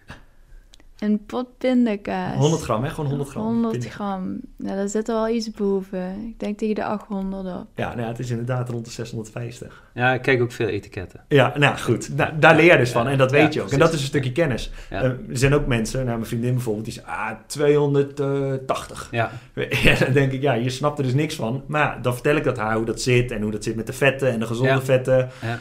Een 1.02 1.24
pot 1.26 1.46
pindakaas. 1.58 2.34
100 2.34 2.62
gram, 2.62 2.84
hè? 2.84 2.90
Gewoon 2.90 3.10
100 3.10 3.30
gram. 3.30 3.42
100 3.42 3.88
gram. 3.88 4.40
Nou, 4.56 4.76
daar 4.76 4.88
zit 4.88 5.08
er 5.08 5.14
wel 5.14 5.28
iets 5.28 5.50
boven. 5.50 6.26
Ik 6.28 6.40
denk 6.40 6.58
tegen 6.58 6.74
de 6.74 6.84
800 6.84 7.46
op. 7.46 7.66
Ja, 7.74 7.88
nou 7.88 8.00
ja, 8.00 8.06
het 8.06 8.18
is 8.18 8.30
inderdaad 8.30 8.68
rond 8.68 8.84
de 8.84 8.90
650. 8.90 9.82
Ja, 9.94 10.12
ik 10.12 10.22
kijk 10.22 10.42
ook 10.42 10.52
veel 10.52 10.66
etiketten. 10.66 11.20
Ja, 11.28 11.52
nou 11.58 11.78
goed. 11.78 12.16
Nou, 12.16 12.38
daar 12.38 12.56
leer 12.56 12.72
je 12.72 12.78
dus 12.78 12.90
van. 12.90 13.08
En 13.08 13.18
dat 13.18 13.30
weet 13.30 13.54
je 13.54 13.62
ook. 13.62 13.70
En 13.70 13.78
dat 13.78 13.92
is 13.92 14.00
een 14.00 14.06
stukje 14.06 14.32
kennis. 14.32 14.70
Uh, 14.92 15.02
er 15.02 15.18
zijn 15.30 15.54
ook 15.54 15.66
mensen, 15.66 15.98
nou, 16.04 16.16
mijn 16.16 16.28
vriendin 16.28 16.52
bijvoorbeeld, 16.52 16.84
die 16.84 16.94
zegt, 16.94 17.06
ah, 17.06 17.30
280. 17.46 19.08
Ja. 19.10 19.30
En 19.84 19.96
dan 19.98 20.12
denk 20.12 20.32
ik, 20.32 20.42
ja, 20.42 20.52
je 20.52 20.70
snapt 20.70 20.98
er 20.98 21.04
dus 21.04 21.14
niks 21.14 21.34
van. 21.34 21.62
Maar 21.66 22.02
dan 22.02 22.12
vertel 22.12 22.36
ik 22.36 22.44
dat 22.44 22.56
haar, 22.56 22.76
hoe 22.76 22.84
dat 22.84 23.00
zit. 23.00 23.30
En 23.30 23.42
hoe 23.42 23.50
dat 23.50 23.64
zit 23.64 23.76
met 23.76 23.86
de 23.86 23.92
vetten 23.92 24.30
en 24.30 24.38
de 24.38 24.46
gezonde 24.46 24.80
vetten. 24.80 25.30
Ja. 25.42 25.58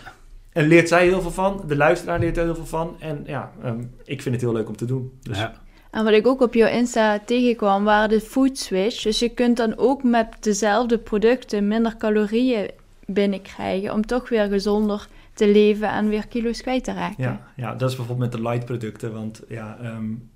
En 0.52 0.68
leert 0.68 0.88
zij 0.88 1.06
heel 1.06 1.22
veel 1.22 1.32
van. 1.32 1.64
De 1.68 1.76
luisteraar 1.76 2.20
leert 2.20 2.38
er 2.38 2.44
heel 2.44 2.56
veel 2.56 2.66
van. 2.66 2.96
En 3.00 3.24
ja, 3.26 3.52
um, 3.66 3.94
ik 4.04 4.22
vind 4.22 4.36
het 4.36 4.44
heel 4.44 4.54
leuk 4.54 4.68
om 4.68 4.76
te 4.76 4.86
doen. 4.86 5.12
Dus. 5.22 5.38
Ja. 5.38 5.54
En 5.92 6.04
wat 6.04 6.14
ik 6.14 6.28
ook 6.28 6.42
op 6.42 6.54
jouw 6.54 6.70
Insta 6.70 7.20
tegenkwam, 7.26 7.84
waren 7.84 8.10
de 8.10 8.22
food 8.22 8.58
switch. 8.58 9.02
Dus 9.02 9.20
je 9.20 9.30
kunt 9.30 9.58
dan 9.58 9.78
ook 9.78 10.04
met 10.04 10.28
dezelfde 10.40 10.98
producten 10.98 11.68
minder 11.68 11.98
calorieën 11.98 12.70
binnenkrijgen... 13.06 13.94
om 13.94 14.06
toch 14.06 14.30
weer 14.30 14.48
gezonder 14.48 15.08
te 15.34 15.48
leven 15.48 15.90
en 15.90 16.10
weer 16.10 16.28
kilo's 16.28 16.62
kwijt 16.62 16.84
te 16.84 16.94
raken. 16.94 17.24
Ja, 17.24 17.48
ja 17.56 17.76
dat 17.76 17.90
is 17.90 17.96
bijvoorbeeld 17.96 18.32
met 18.32 18.42
de 18.42 18.50
light 18.50 18.66
producten. 18.66 19.14
Want 19.14 19.42
ja, 19.48 19.78
um, 19.84 20.30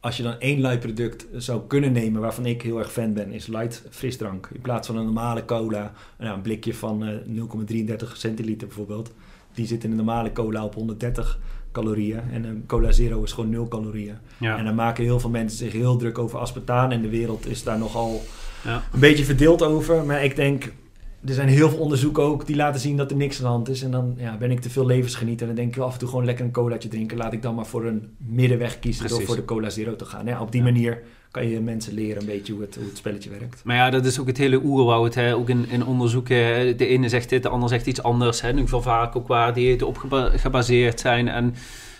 als 0.00 0.16
je 0.16 0.22
dan 0.22 0.38
één 0.38 0.60
light 0.60 0.80
product 0.80 1.26
zou 1.32 1.66
kunnen 1.66 1.92
nemen... 1.92 2.20
waarvan 2.20 2.46
ik 2.46 2.62
heel 2.62 2.78
erg 2.78 2.92
fan 2.92 3.12
ben, 3.12 3.32
is 3.32 3.46
light 3.46 3.82
frisdrank. 3.90 4.48
In 4.54 4.60
plaats 4.60 4.86
van 4.86 4.96
een 4.96 5.04
normale 5.04 5.44
cola, 5.44 5.92
nou, 6.18 6.34
een 6.34 6.42
blikje 6.42 6.74
van 6.74 7.08
uh, 7.08 7.88
0,33 7.98 8.12
centiliter 8.12 8.66
bijvoorbeeld 8.66 9.12
die 9.54 9.66
zit 9.66 9.84
in 9.84 9.90
een 9.90 9.96
normale 9.96 10.32
cola 10.32 10.64
op 10.64 10.74
130 10.74 11.38
calorieën. 11.72 12.20
En 12.32 12.44
een 12.44 12.64
cola 12.66 12.92
zero 12.92 13.22
is 13.22 13.32
gewoon 13.32 13.50
0 13.50 13.68
calorieën. 13.68 14.16
En 14.40 14.64
dan 14.64 14.74
maken 14.74 15.04
heel 15.04 15.20
veel 15.20 15.30
mensen 15.30 15.58
zich 15.58 15.72
heel 15.72 15.96
druk 15.96 16.18
over 16.18 16.38
aspartaan. 16.38 16.92
En 16.92 17.02
de 17.02 17.08
wereld 17.08 17.46
is 17.46 17.62
daar 17.62 17.78
nogal 17.78 18.22
ja. 18.64 18.82
een 18.92 19.00
beetje 19.00 19.24
verdeeld 19.24 19.62
over. 19.62 20.04
Maar 20.04 20.24
ik 20.24 20.36
denk, 20.36 20.64
er 21.24 21.34
zijn 21.34 21.48
heel 21.48 21.68
veel 21.68 21.78
onderzoeken 21.78 22.22
ook 22.22 22.46
die 22.46 22.56
laten 22.56 22.80
zien 22.80 22.96
dat 22.96 23.10
er 23.10 23.16
niks 23.16 23.36
aan 23.36 23.44
de 23.44 23.48
hand 23.48 23.68
is. 23.68 23.82
En 23.82 23.90
dan 23.90 24.14
ja, 24.16 24.36
ben 24.36 24.50
ik 24.50 24.60
te 24.60 24.70
veel 24.70 24.86
levensgenieten. 24.86 25.48
En 25.48 25.54
dan 25.54 25.64
denk 25.64 25.76
ik 25.76 25.82
af 25.82 25.92
en 25.92 25.98
toe 25.98 26.08
gewoon 26.08 26.24
lekker 26.24 26.44
een 26.44 26.52
colaatje 26.52 26.88
drinken. 26.88 27.16
Laat 27.16 27.32
ik 27.32 27.42
dan 27.42 27.54
maar 27.54 27.66
voor 27.66 27.86
een 27.86 28.14
middenweg 28.16 28.78
kiezen 28.78 29.08
door 29.08 29.22
voor 29.22 29.36
de 29.36 29.44
cola 29.44 29.70
zero 29.70 29.96
te 29.96 30.04
gaan. 30.04 30.26
Ja, 30.26 30.40
op 30.40 30.52
die 30.52 30.62
manier 30.62 31.02
kan 31.30 31.48
je 31.48 31.60
mensen 31.60 31.94
leren 31.94 32.20
een 32.20 32.26
beetje 32.26 32.52
hoe 32.52 32.62
het, 32.62 32.74
hoe 32.74 32.84
het 32.84 32.96
spelletje 32.96 33.30
werkt. 33.30 33.60
Maar 33.64 33.76
ja, 33.76 33.90
dat 33.90 34.04
is 34.04 34.18
ook 34.18 34.26
het 34.26 34.38
hele 34.38 34.60
oerwoud. 34.64 35.14
Hè? 35.14 35.34
Ook 35.34 35.48
in, 35.48 35.66
in 35.68 35.84
onderzoeken, 35.84 36.76
de 36.76 36.86
ene 36.86 37.08
zegt 37.08 37.28
dit, 37.28 37.42
de 37.42 37.48
ander 37.48 37.68
zegt 37.68 37.86
iets 37.86 38.02
anders. 38.02 38.40
Hè? 38.40 38.48
Ieder 38.48 38.62
geval 38.62 38.82
vaak 38.82 39.16
ook 39.16 39.28
waar 39.28 39.54
diëten 39.54 39.86
op 39.86 40.08
gebaseerd 40.36 41.00
zijn. 41.00 41.28
En 41.28 41.54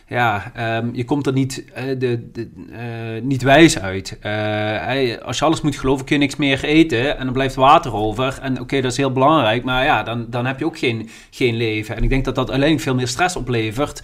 ja, 0.06 0.52
um, 0.78 0.94
je 0.94 1.04
komt 1.04 1.26
er 1.26 1.32
niet, 1.32 1.64
uh, 1.78 1.98
de, 1.98 2.30
de, 2.32 2.50
uh, 2.70 3.22
niet 3.22 3.42
wijs 3.42 3.78
uit. 3.78 4.18
Uh, 4.22 5.18
als 5.18 5.38
je 5.38 5.44
alles 5.44 5.60
moet 5.60 5.76
geloven, 5.76 6.04
kun 6.04 6.14
je 6.14 6.22
niks 6.22 6.36
meer 6.36 6.64
eten 6.64 7.18
en 7.18 7.24
dan 7.24 7.32
blijft 7.32 7.54
water 7.54 7.94
over. 7.94 8.38
En 8.42 8.52
oké, 8.52 8.62
okay, 8.62 8.80
dat 8.80 8.90
is 8.90 8.96
heel 8.96 9.12
belangrijk, 9.12 9.64
maar 9.64 9.84
ja, 9.84 10.02
dan, 10.02 10.26
dan 10.30 10.46
heb 10.46 10.58
je 10.58 10.64
ook 10.64 10.78
geen, 10.78 11.08
geen 11.30 11.56
leven. 11.56 11.96
En 11.96 12.02
ik 12.02 12.08
denk 12.08 12.24
dat 12.24 12.34
dat 12.34 12.50
alleen 12.50 12.80
veel 12.80 12.94
meer 12.94 13.08
stress 13.08 13.36
oplevert 13.36 14.02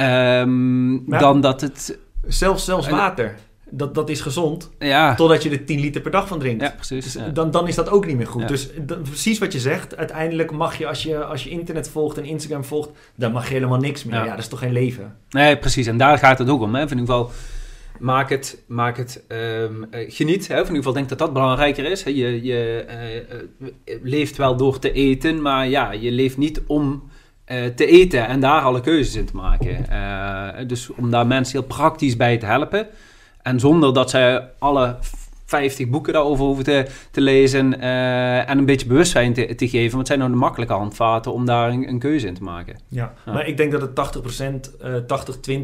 um, 0.00 1.04
dan 1.06 1.40
dat 1.40 1.60
het... 1.60 1.98
Zelfs, 2.26 2.64
zelfs 2.64 2.88
water 2.88 3.34
dat, 3.70 3.94
dat 3.94 4.08
is 4.08 4.20
gezond. 4.20 4.70
Ja. 4.78 5.14
Totdat 5.14 5.42
je 5.42 5.50
er 5.50 5.64
10 5.64 5.80
liter 5.80 6.00
per 6.00 6.10
dag 6.10 6.28
van 6.28 6.38
drinkt. 6.38 6.62
Ja, 6.62 6.70
precies. 6.70 7.12
Dus 7.12 7.32
dan, 7.32 7.50
dan 7.50 7.68
is 7.68 7.74
dat 7.74 7.88
ook 7.88 8.06
niet 8.06 8.16
meer 8.16 8.26
goed. 8.26 8.48
Dus 8.48 8.68
precies 8.86 9.38
wat 9.38 9.52
je 9.52 9.60
zegt. 9.60 9.96
Uiteindelijk 9.96 10.50
mag 10.50 10.78
je 10.78 10.86
als, 10.86 11.02
je, 11.02 11.24
als 11.24 11.44
je 11.44 11.50
internet 11.50 11.88
volgt 11.88 12.18
en 12.18 12.24
Instagram 12.24 12.64
volgt, 12.64 12.90
dan 13.14 13.32
mag 13.32 13.48
je 13.48 13.54
helemaal 13.54 13.78
niks 13.78 14.04
meer. 14.04 14.24
Ja, 14.24 14.30
dat 14.30 14.38
is 14.38 14.48
toch 14.48 14.58
geen 14.58 14.72
leven? 14.72 15.16
Nee, 15.30 15.58
precies. 15.58 15.86
En 15.86 15.96
daar 15.96 16.18
gaat 16.18 16.38
het 16.38 16.48
ook 16.48 16.62
om. 16.62 16.74
Hè. 16.74 16.88
Vind 16.88 17.00
ik 17.00 17.06
wel 17.06 17.30
maak 17.98 18.30
het, 18.30 18.62
maak 18.66 18.96
het 18.96 19.24
ehm, 19.28 19.82
eh, 19.90 20.10
geniet. 20.10 20.48
Hè? 20.48 20.54
Of 20.54 20.68
in 20.68 20.74
ieder 20.74 20.76
geval 20.76 20.92
denk 20.92 21.08
dat 21.08 21.18
dat 21.18 21.32
belangrijker 21.32 21.84
is. 21.84 22.02
Hè? 22.02 22.10
Je, 22.10 22.44
je 22.44 22.84
eh, 22.88 23.16
eh, 23.16 24.02
leeft 24.02 24.36
wel 24.36 24.56
door 24.56 24.78
te 24.78 24.92
eten, 24.92 25.42
maar 25.42 25.68
ja, 25.68 25.92
je 25.92 26.10
leeft 26.10 26.36
niet 26.36 26.62
om 26.66 27.10
te 27.74 27.86
eten 27.86 28.26
en 28.26 28.40
daar 28.40 28.60
alle 28.60 28.80
keuzes 28.80 29.14
in 29.14 29.24
te 29.24 29.36
maken. 29.36 30.68
Dus 30.68 30.90
om 30.90 31.10
daar 31.10 31.26
mensen 31.26 31.58
heel 31.58 31.68
praktisch 31.68 32.16
bij 32.16 32.38
te 32.38 32.46
helpen. 32.46 32.86
En 33.46 33.60
zonder 33.60 33.94
dat 33.94 34.10
zij 34.10 34.50
alle 34.58 34.96
50 35.44 35.88
boeken 35.88 36.12
daarover 36.12 36.44
hoeven 36.44 36.64
te, 36.64 36.86
te 37.10 37.20
lezen 37.20 37.80
eh, 37.80 38.50
en 38.50 38.58
een 38.58 38.64
beetje 38.64 38.86
bewustzijn 38.86 39.32
te, 39.32 39.54
te 39.54 39.68
geven. 39.68 39.96
Wat 39.98 40.06
zijn 40.06 40.18
nou 40.18 40.30
de 40.30 40.36
makkelijke 40.36 40.72
handvaten 40.74 41.32
om 41.32 41.44
daar 41.46 41.70
een, 41.70 41.88
een 41.88 41.98
keuze 41.98 42.26
in 42.26 42.34
te 42.34 42.42
maken? 42.42 42.76
Ja, 42.88 43.12
Ja. 43.26 43.32
maar 43.32 43.46
ik 43.46 43.56
denk 43.56 43.72
dat 43.72 43.80
het 43.80 43.94
80%, 44.70 44.80
eh 44.80 44.94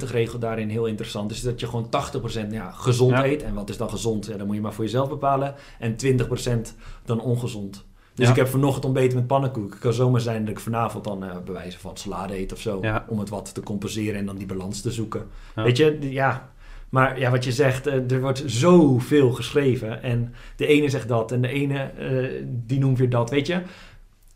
80-20 0.07 0.11
regel 0.11 0.39
daarin 0.39 0.69
heel 0.69 0.87
interessant 0.87 1.31
is. 1.31 1.41
Dat 1.41 1.61
je 1.61 1.67
gewoon 1.67 1.89
80% 1.91 2.51
ja, 2.51 2.71
gezond 2.71 3.11
Ja. 3.11 3.25
eet. 3.27 3.43
En 3.43 3.55
wat 3.55 3.69
is 3.71 3.77
dan 3.77 3.91
gezond? 3.91 4.27
Ja, 4.27 4.37
dan 4.37 4.47
moet 4.47 4.57
je 4.57 4.63
maar 4.63 4.73
voor 4.73 4.85
jezelf 4.85 5.09
bepalen. 5.09 5.55
En 5.79 5.97
20% 5.97 6.75
dan 7.05 7.21
ongezond. 7.21 7.85
Dus 8.15 8.25
Ja. 8.27 8.31
ik 8.33 8.39
heb 8.39 8.49
vanochtend 8.49 8.85
ontbeten 8.85 9.19
met 9.19 9.27
pannenkoek. 9.27 9.71
Het 9.71 9.79
kan 9.81 9.93
zomaar 9.93 10.21
zijn 10.21 10.45
dat 10.45 10.55
ik 10.55 10.61
vanavond 10.61 11.05
dan 11.05 11.25
eh 11.25 11.31
bij 11.45 11.55
wijze 11.55 11.79
van 11.79 11.97
salade 11.97 12.39
eet 12.39 12.53
of 12.53 12.61
zo. 12.61 12.81
Om 13.09 13.19
het 13.19 13.29
wat 13.29 13.55
te 13.55 13.63
compenseren 13.63 14.19
en 14.19 14.27
dan 14.27 14.37
die 14.37 14.47
balans 14.47 14.81
te 14.81 14.91
zoeken. 14.91 15.23
Weet 15.55 15.77
je, 15.77 15.97
ja. 16.01 16.51
Maar 16.93 17.19
ja, 17.19 17.31
wat 17.31 17.45
je 17.45 17.53
zegt, 17.53 17.87
eh, 17.87 18.11
er 18.11 18.21
wordt 18.21 18.43
zoveel 18.47 19.31
geschreven. 19.31 20.03
En 20.03 20.35
de 20.57 20.67
ene 20.67 20.89
zegt 20.89 21.09
dat 21.09 21.33
en 21.33 21.41
de 21.41 21.49
ene 21.49 21.79
eh, 21.79 22.43
die 22.47 22.79
noemt 22.79 22.99
weer 22.99 23.11
dat. 23.11 23.31
Weet 23.31 23.47
je, 23.47 23.61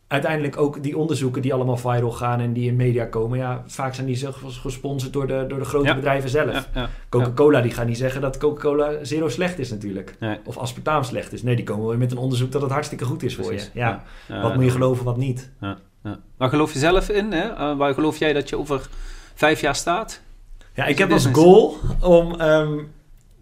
uiteindelijk 0.06 0.56
ook 0.56 0.82
die 0.82 0.96
onderzoeken 0.98 1.42
die 1.42 1.54
allemaal 1.54 1.76
viral 1.76 2.10
gaan 2.10 2.40
en 2.40 2.52
die 2.52 2.68
in 2.68 2.76
media 2.76 3.04
komen. 3.04 3.38
Ja, 3.38 3.62
vaak 3.66 3.94
zijn 3.94 4.06
die 4.06 4.16
zelfs 4.16 4.58
gesponsord 4.58 5.12
door 5.12 5.26
de, 5.26 5.44
door 5.48 5.58
de 5.58 5.64
grote 5.64 5.86
Ja. 5.86 5.94
bedrijven 5.94 6.30
zelf. 6.30 6.52
Ja, 6.52 6.66
ja. 6.74 6.88
Coca-Cola 7.08 7.60
die 7.60 7.70
gaan 7.70 7.86
niet 7.86 7.96
zeggen 7.96 8.20
dat 8.20 8.38
Coca-Cola 8.38 9.04
zero 9.04 9.28
slecht 9.28 9.58
is 9.58 9.70
natuurlijk. 9.70 10.16
Nee. 10.20 10.38
Of 10.44 10.56
aspartaam 10.56 11.02
slecht 11.02 11.32
is. 11.32 11.42
Nee, 11.42 11.56
die 11.56 11.64
komen 11.64 11.88
weer 11.88 11.98
met 11.98 12.12
een 12.12 12.18
onderzoek 12.18 12.52
dat 12.52 12.62
het 12.62 12.70
hartstikke 12.70 13.04
goed 13.04 13.22
is 13.22 13.34
voor 13.34 13.52
je. 13.52 13.66
Ja. 13.72 14.02
Wat 14.42 14.54
moet 14.54 14.64
je 14.64 14.70
geloven, 14.70 15.04
wat 15.04 15.16
niet. 15.16 15.50
Ja. 15.60 15.78
Waar 16.36 16.48
geloof 16.48 16.72
je 16.72 16.78
zelf 16.78 17.08
in? 17.08 17.32
Hè? 17.32 17.48
Eh, 17.48 17.76
waar 17.76 17.94
geloof 17.94 18.16
jij 18.18 18.32
dat 18.32 18.48
je 18.48 18.58
over 18.58 18.88
vijf 19.34 19.60
jaar 19.60 19.74
staat? 19.74 20.22
Ja, 20.76 20.84
ik 20.86 20.98
heb 20.98 21.12
als 21.12 21.26
goal 21.32 21.76
om 22.00 22.40
ehm, 22.40 22.78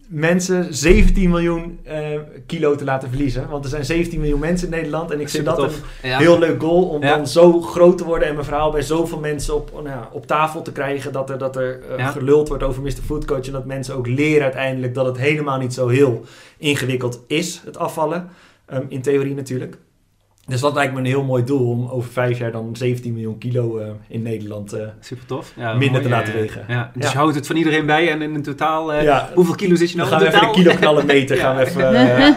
mensen 0.09 0.75
17 0.75 1.31
miljoen 1.31 1.79
eh, 1.85 1.99
kilo 2.47 2.75
te 2.77 2.85
laten 2.85 3.09
verliezen. 3.09 3.49
Want 3.49 3.65
er 3.65 3.71
zijn 3.71 3.85
17 3.85 4.21
miljoen 4.21 4.41
mensen 4.41 4.69
in 4.69 4.75
Nederland. 4.75 5.11
En 5.11 5.21
ik 5.21 5.29
vind 5.29 5.45
dat 5.45 5.63
een 5.63 5.71
Ja. 6.03 6.19
heel 6.19 6.39
leuk 6.39 6.61
goal 6.61 6.83
om 6.89 7.03
Ja. 7.03 7.17
dan 7.17 7.27
zo 7.27 7.61
groot 7.61 7.99
te 7.99 8.05
worden 8.05 8.29
en 8.29 8.35
mijn 8.35 8.47
verhaal 8.47 8.71
bij 8.71 8.83
zoveel 8.83 9.19
mensen 9.19 9.55
op, 9.55 9.71
nou 9.73 9.89
ja, 9.89 10.09
op 10.13 10.27
tafel 10.27 10.63
te 10.63 10.73
krijgen. 10.73 11.13
Dat 11.13 11.31
er, 11.31 11.39
dat 11.39 11.57
er 11.57 11.81
eh, 11.91 11.99
Ja. 11.99 12.07
geluld 12.11 12.49
wordt 12.49 12.63
over 12.63 12.83
Mr. 12.83 12.91
Food 13.05 13.25
Coach. 13.25 13.47
En 13.47 13.53
dat 13.53 13.65
mensen 13.65 13.95
ook 13.95 14.07
leren 14.07 14.43
uiteindelijk 14.43 14.95
dat 14.95 15.07
het 15.07 15.19
helemaal 15.19 15.59
niet 15.59 15.75
zo 15.75 15.89
heel 15.89 16.25
ingewikkeld 16.59 17.21
is, 17.27 17.63
het 17.65 17.79
afvallen. 17.79 18.29
Ehm, 18.67 18.83
in 18.89 19.03
theorie 19.03 19.35
natuurlijk. 19.35 19.77
Dus 20.47 20.61
dat 20.61 20.75
lijkt 20.75 20.93
me 20.93 20.99
een 20.99 21.05
heel 21.05 21.25
mooi 21.25 21.45
doel 21.45 21.71
om 21.71 21.89
over 21.89 22.13
vijf 22.13 22.39
jaar 22.39 22.53
dan 22.53 22.77
17 22.77 23.13
miljoen 23.13 23.39
kilo 23.39 23.79
eh, 23.79 23.89
in 24.09 24.23
Nederland 24.23 24.73
eh, 24.73 24.87
Super 25.01 25.27
tof. 25.27 25.53
Ja, 25.57 25.73
Minder 25.73 25.91
mooi, 25.91 26.03
te 26.03 26.09
laten 26.09 26.33
eh, 26.33 26.39
wegen. 26.41 26.65
Ja. 26.69 26.91
Dus 26.95 27.05
Ja. 27.05 27.11
je 27.11 27.17
houdt 27.17 27.35
het 27.35 27.47
van 27.47 27.57
iedereen 27.57 27.87
bij 27.87 28.11
en 28.11 28.23
in 28.23 28.43
totaal... 28.43 28.93
eh, 28.93 29.03
ja, 29.03 29.29
Hoeveel 29.35 29.55
kilo 29.55 29.75
zit 29.75 29.91
je 29.91 29.97
dan 29.97 30.09
nou 30.09 30.21
gaan 30.23 30.31
we 30.31 30.37
even 30.37 30.49
de 30.49 30.55
kilo 30.61 30.75
knallen 30.75 31.07
meten. 31.17 31.37
Gaan 31.37 31.57
we 31.57 31.65
even 31.67 31.81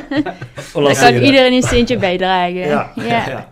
Dan 0.74 0.93
kan 0.95 1.14
iedereen 1.14 1.53
een 1.53 1.64
steentje 1.64 1.97
bijdragen. 1.97 2.53
Ja, 2.55 2.91
Ja. 2.95 3.03
ja. 3.28 3.49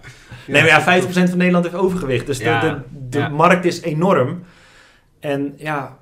Nee, 0.48 0.62
maar 0.62 0.86
ja, 0.88 1.02
50% 1.02 1.08
van 1.10 1.38
Nederland 1.38 1.66
heeft 1.66 1.78
overgewicht. 1.78 2.26
Dus 2.26 2.38
de, 2.38 2.58
de, 2.62 2.76
de 3.10 3.20
ja. 3.20 3.30
markt 3.30 3.66
is 3.66 3.82
enorm. 3.82 4.44
En 5.20 5.54
ja, 5.58 5.98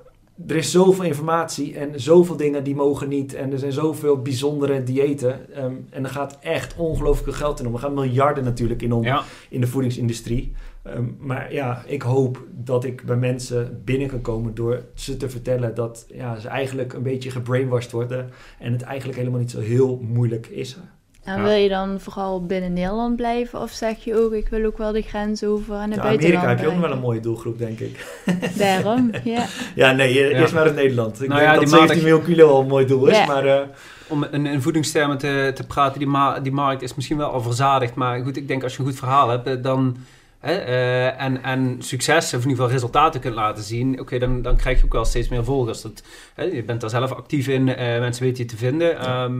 er 0.46 0.56
is 0.56 0.70
zoveel 0.70 1.04
informatie 1.04 1.78
en 1.78 2.00
zoveel 2.00 2.36
dingen 2.36 2.64
die 2.64 2.74
mogen 2.74 3.08
niet. 3.08 3.34
En 3.34 3.52
er 3.52 3.58
zijn 3.58 3.72
zoveel 3.72 4.22
bijzondere 4.22 4.82
diëten. 4.82 5.54
Ehm, 5.54 5.74
en 5.90 6.04
er 6.04 6.10
gaat 6.10 6.38
echt 6.40 6.76
ongelooflijk 6.76 7.24
veel 7.24 7.46
geld 7.46 7.60
in 7.60 7.66
om. 7.66 7.72
Er 7.72 7.78
gaan 7.78 7.94
miljarden 7.94 8.44
natuurlijk 8.44 8.82
in 8.82 8.92
om 8.92 9.02
Ja, 9.02 9.22
in 9.48 9.60
de 9.60 9.66
voedingsindustrie. 9.66 10.52
Ehm, 10.82 11.04
maar 11.18 11.52
ja, 11.52 11.82
ik 11.86 12.02
hoop 12.02 12.44
dat 12.50 12.84
ik 12.84 13.04
bij 13.04 13.16
mensen 13.16 13.82
binnen 13.84 14.08
kan 14.08 14.20
komen 14.20 14.54
door 14.54 14.84
ze 14.94 15.16
te 15.16 15.28
vertellen 15.28 15.74
dat 15.74 16.06
ja, 16.14 16.38
ze 16.38 16.48
eigenlijk 16.48 16.92
een 16.92 17.02
beetje 17.02 17.30
gebrainwashed 17.30 17.90
worden. 17.90 18.30
En 18.58 18.72
het 18.72 18.82
eigenlijk 18.82 19.18
helemaal 19.18 19.40
niet 19.40 19.50
zo 19.50 19.60
heel 19.60 19.98
moeilijk 20.02 20.46
is. 20.46 20.76
En 21.24 21.36
Ja. 21.36 21.42
wil 21.42 21.52
je 21.56 21.68
dan 21.68 22.00
vooral 22.00 22.46
binnen 22.46 22.72
Nederland 22.72 23.16
blijven? 23.16 23.60
Of 23.60 23.70
zeg 23.70 24.04
je 24.04 24.16
ook, 24.24 24.32
ik 24.32 24.48
wil 24.48 24.64
ook 24.64 24.78
wel 24.78 24.92
de 24.92 25.02
grens 25.02 25.44
over 25.44 25.74
en 25.74 25.90
de 25.90 25.96
Ja, 25.96 26.02
buitenland 26.02 26.34
Amerika 26.34 26.48
heb 26.48 26.58
je 26.60 26.66
ook 26.66 26.72
nog 26.72 26.82
wel 26.82 26.92
een 26.92 26.98
mooie 27.02 27.20
doelgroep, 27.20 27.58
denk 27.58 27.78
ik. 27.80 28.22
Daarom, 28.58 29.10
ja. 29.24 29.44
Ja, 29.74 29.92
nee, 29.92 30.14
Ja. 30.14 30.38
eerst 30.40 30.54
maar 30.54 30.66
in 30.66 30.74
Nederland. 30.74 31.22
Ik 31.22 31.28
Nou 31.28 31.40
denk 31.40 31.52
ja, 31.52 31.58
dat 31.60 31.68
die 31.68 31.78
17 31.78 32.02
miljoen 32.02 32.22
kilo 32.24 32.48
al 32.48 32.60
een 32.60 32.66
mooi 32.66 32.86
doel 32.86 33.06
is, 33.06 33.16
Ja. 33.16 33.26
maar 33.26 33.46
eh, 33.46 33.60
om 34.08 34.24
in, 34.30 34.46
in 34.46 34.62
voedingstermen 34.62 35.18
te, 35.18 35.50
te 35.54 35.66
praten, 35.66 35.98
die, 35.98 36.08
ma- 36.08 36.40
die 36.40 36.52
markt 36.52 36.82
is 36.82 36.94
misschien 36.94 37.16
wel 37.16 37.30
al 37.30 37.40
verzadigd. 37.42 37.94
Maar 37.94 38.20
goed, 38.22 38.36
ik 38.36 38.48
denk 38.48 38.62
als 38.62 38.72
je 38.72 38.78
een 38.78 38.86
goed 38.86 38.98
verhaal 38.98 39.28
hebt, 39.28 39.46
eh, 39.46 39.54
dan... 39.62 39.96
Hè, 40.44 40.52
eh, 40.52 41.22
en, 41.22 41.42
en 41.42 41.76
succes, 41.78 42.24
of 42.24 42.32
in 42.32 42.48
ieder 42.48 42.50
geval 42.50 42.70
resultaten 42.70 43.20
kunt 43.20 43.34
laten 43.34 43.64
zien, 43.64 44.00
oké, 44.00 44.18
dan, 44.18 44.42
dan 44.42 44.56
krijg 44.56 44.78
je 44.78 44.84
ook 44.84 44.92
wel 44.92 45.04
steeds 45.04 45.28
meer 45.28 45.44
volgers. 45.44 45.82
Dat, 45.82 46.02
hè, 46.34 46.44
je 46.44 46.64
bent 46.64 46.80
daar 46.80 46.90
zelf 46.90 47.12
actief 47.12 47.48
in, 47.48 47.68
eh, 47.68 47.98
mensen 47.98 48.22
weten 48.24 48.42
je 48.42 48.48
te 48.50 48.56
vinden. 48.56 48.88
Ja. 48.88 49.30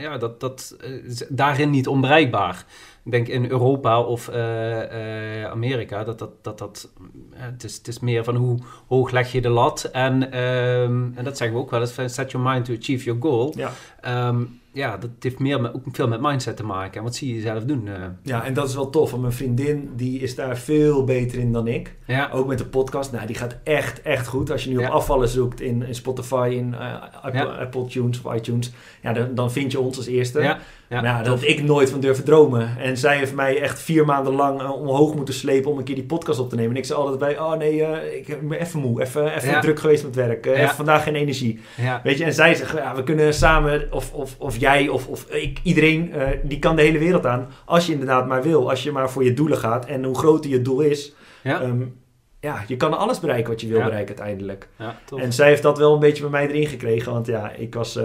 Ja, 0.00 0.18
dat, 0.18 0.40
dat 0.40 0.76
eh, 0.80 0.90
is 0.90 1.24
daarin 1.28 1.70
niet 1.70 1.88
onbereikbaar. 1.88 2.64
Ik 3.04 3.10
denk 3.10 3.28
in 3.28 3.50
Europa 3.50 4.00
of 4.00 4.30
Amerika, 5.50 6.04
dat 6.04 6.18
dat, 6.18 6.30
dat, 6.42 6.58
dat 6.58 6.88
het, 7.34 7.64
is, 7.64 7.76
het 7.76 7.88
is 7.88 7.98
meer 7.98 8.24
van 8.24 8.36
hoe 8.36 8.58
hoog 8.88 9.10
leg 9.10 9.32
je 9.32 9.40
de 9.40 9.48
lat. 9.48 9.84
En, 9.84 10.32
ehm, 10.32 11.04
en 11.14 11.24
dat 11.24 11.36
zeggen 11.36 11.56
we 11.56 11.62
ook 11.62 11.70
wel 11.70 11.80
eens, 11.80 12.14
set 12.14 12.30
your 12.30 12.50
mind 12.50 12.64
to 12.64 12.74
achieve 12.74 13.04
your 13.04 13.20
goal. 13.22 13.52
ja. 13.56 13.72
Ehm, 14.00 14.42
ja, 14.76 14.96
dat 14.96 15.10
heeft 15.20 15.38
meer 15.38 15.60
met, 15.60 15.74
ook 15.74 15.82
veel 15.92 16.08
met 16.08 16.20
mindset 16.20 16.56
te 16.56 16.64
maken. 16.64 16.98
En 16.98 17.02
wat 17.02 17.14
zie 17.14 17.34
je 17.34 17.40
zelf 17.40 17.64
doen? 17.64 17.88
eh? 17.88 17.94
ja, 18.22 18.44
en 18.44 18.54
dat 18.54 18.68
is 18.68 18.74
wel 18.74 18.90
tof. 18.90 19.10
Want 19.10 19.22
mijn 19.22 19.34
vriendin 19.34 19.90
die 19.96 20.20
is 20.20 20.34
daar 20.34 20.56
veel 20.56 21.04
beter 21.04 21.38
in 21.38 21.52
dan 21.52 21.66
ik. 21.66 21.94
ja, 22.06 22.30
Ook 22.32 22.46
met 22.46 22.58
de 22.58 22.66
podcast. 22.66 23.12
Nou, 23.12 23.26
die 23.26 23.36
gaat 23.36 23.56
echt, 23.64 24.02
echt 24.02 24.26
goed. 24.26 24.50
Als 24.50 24.64
je 24.64 24.70
nu 24.70 24.78
Ja. 24.80 24.86
op 24.86 24.92
afvallen 24.92 25.28
zoekt 25.28 25.60
in, 25.60 25.82
in 25.82 25.94
Spotify, 25.94 26.48
in 26.56 26.74
eh, 26.74 27.02
Apple, 27.22 27.40
Ja. 27.40 27.44
Apple 27.44 27.86
Tunes 27.86 28.22
of 28.22 28.34
iTunes. 28.34 28.72
Ja, 29.02 29.12
dan, 29.12 29.34
dan 29.34 29.52
vind 29.52 29.72
je 29.72 29.80
ons 29.80 29.96
als 29.96 30.06
eerste. 30.06 30.56
Ja, 30.88 31.00
maar 31.00 31.26
had 31.28 31.42
ik 31.42 31.62
nooit 31.62 31.90
van 31.90 32.00
durven 32.00 32.24
dromen. 32.24 32.76
En 32.78 32.96
zij 32.96 33.16
heeft 33.16 33.34
mij 33.34 33.60
echt 33.60 33.80
vier 33.82 34.04
maanden 34.04 34.34
lang 34.34 34.60
eh, 34.60 34.70
omhoog 34.80 35.14
moeten 35.14 35.34
slepen 35.34 35.70
om 35.70 35.78
een 35.78 35.84
keer 35.84 35.94
die 35.94 36.04
podcast 36.04 36.38
op 36.38 36.48
te 36.48 36.56
nemen. 36.56 36.70
En 36.70 36.76
ik 36.76 36.84
zei 36.84 36.98
altijd 36.98 37.18
bij, 37.18 37.38
oh 37.38 37.52
nee, 37.54 37.84
eh, 37.84 38.16
ik 38.16 38.48
ben 38.48 38.58
even 38.60 38.80
moe. 38.80 39.02
Even, 39.02 39.34
even 39.36 39.48
Ja. 39.50 39.60
druk 39.60 39.80
geweest 39.80 40.04
met 40.04 40.14
werk. 40.14 40.44
Ja. 40.44 40.52
Even 40.52 40.74
vandaag 40.74 41.02
geen 41.02 41.14
energie. 41.14 41.60
ja, 41.76 42.00
Weet 42.04 42.18
je, 42.18 42.24
en 42.24 42.32
zij 42.34 42.54
zegt, 42.54 42.76
ja, 42.76 42.94
we 42.94 43.02
kunnen 43.02 43.34
samen, 43.34 43.88
of, 43.90 44.12
of, 44.12 44.36
of 44.38 44.56
jij 44.56 44.88
of, 44.88 45.08
of 45.08 45.24
ik, 45.30 45.58
iedereen, 45.62 46.12
die 46.42 46.58
kan 46.58 46.76
de 46.76 46.82
hele 46.82 46.98
wereld 46.98 47.26
aan. 47.26 47.48
Als 47.64 47.86
je 47.86 47.92
inderdaad 47.92 48.26
maar 48.26 48.42
wil. 48.42 48.70
Als 48.70 48.82
je 48.82 48.92
maar 48.92 49.10
voor 49.10 49.24
je 49.24 49.34
doelen 49.34 49.58
gaat. 49.58 49.86
En 49.86 50.04
hoe 50.04 50.18
groter 50.18 50.50
je 50.50 50.62
doel 50.62 50.80
is, 50.80 51.14
ja, 51.42 51.60
ehm, 51.60 51.82
ja, 52.40 52.64
je 52.66 52.76
kan 52.76 52.98
alles 52.98 53.20
bereiken 53.20 53.50
wat 53.50 53.60
je 53.60 53.66
wil 53.68 53.82
bereiken 53.82 54.16
uiteindelijk. 54.18 54.68
En 55.16 55.32
zij 55.32 55.48
heeft 55.48 55.62
dat 55.62 55.78
wel 55.78 55.94
een 55.94 56.00
beetje 56.00 56.22
bij 56.22 56.30
mij 56.30 56.48
erin 56.48 56.66
gekregen. 56.66 57.12
Want 57.12 57.26
ja, 57.26 57.50
ik 57.50 57.74
was... 57.74 57.98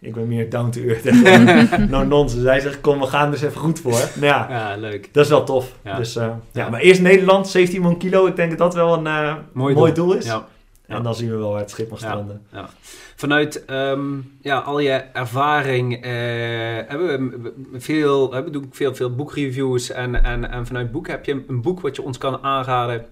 ik 0.00 0.14
ben 0.14 0.28
meer 0.28 0.50
down 0.50 0.70
to 0.70 0.80
earth. 0.80 1.06
en 1.06 1.90
no 1.90 2.04
nonsense. 2.04 2.44
Zij 2.44 2.60
zegt, 2.60 2.80
kom, 2.80 3.00
we 3.00 3.06
gaan 3.06 3.26
er 3.26 3.32
eens 3.32 3.42
even 3.42 3.60
goed 3.60 3.80
voor. 3.80 3.92
Nou 4.14 4.26
ja, 4.26 4.46
ja, 4.50 4.76
leuk. 4.76 5.08
dat 5.14 5.24
is 5.24 5.30
wel 5.30 5.44
tof. 5.44 5.72
Ja. 5.84 5.96
Dus, 5.96 6.16
eh, 6.16 6.22
ja. 6.24 6.40
Ja. 6.52 6.68
maar 6.70 6.80
eerst 6.80 7.00
Nederland, 7.00 7.48
17 7.48 7.80
miljoen 7.80 7.98
kilo. 7.98 8.26
Ik 8.26 8.36
denk 8.36 8.50
dat 8.50 8.58
dat 8.58 8.74
wel 8.74 8.94
een 8.94 9.06
eh, 9.06 9.34
Mooi 9.52 9.74
mooi, 9.74 9.92
doel. 9.92 10.06
doel. 10.06 10.16
is. 10.16 10.24
Ja. 10.26 10.46
En 10.86 11.02
dan 11.02 11.14
zien 11.14 11.30
we 11.30 11.36
wel 11.36 11.50
waar 11.50 11.60
het 11.60 11.70
schip 11.70 11.90
mag 11.90 12.00
Ja. 12.00 12.06
stranden. 12.06 12.42
Vanuit 13.16 13.64
ehm, 13.64 14.00
ja, 14.40 14.58
al 14.58 14.78
je 14.78 14.90
ervaring 14.92 15.94
eh, 15.94 16.10
hebben 16.88 17.06
we 17.30 17.52
veel, 17.80 18.32
hebben 18.32 18.52
we 18.52 18.58
doen 18.58 18.68
veel, 18.72 18.94
veel 18.94 19.14
boekreviews. 19.14 19.90
En, 19.90 20.24
en, 20.24 20.50
en 20.50 20.66
vanuit 20.66 20.92
boeken 20.92 21.12
heb 21.12 21.24
je 21.24 21.44
een 21.48 21.62
boek 21.62 21.80
wat 21.80 21.96
je 21.96 22.02
ons 22.02 22.18
kan 22.18 22.42
aanraden. 22.42 23.04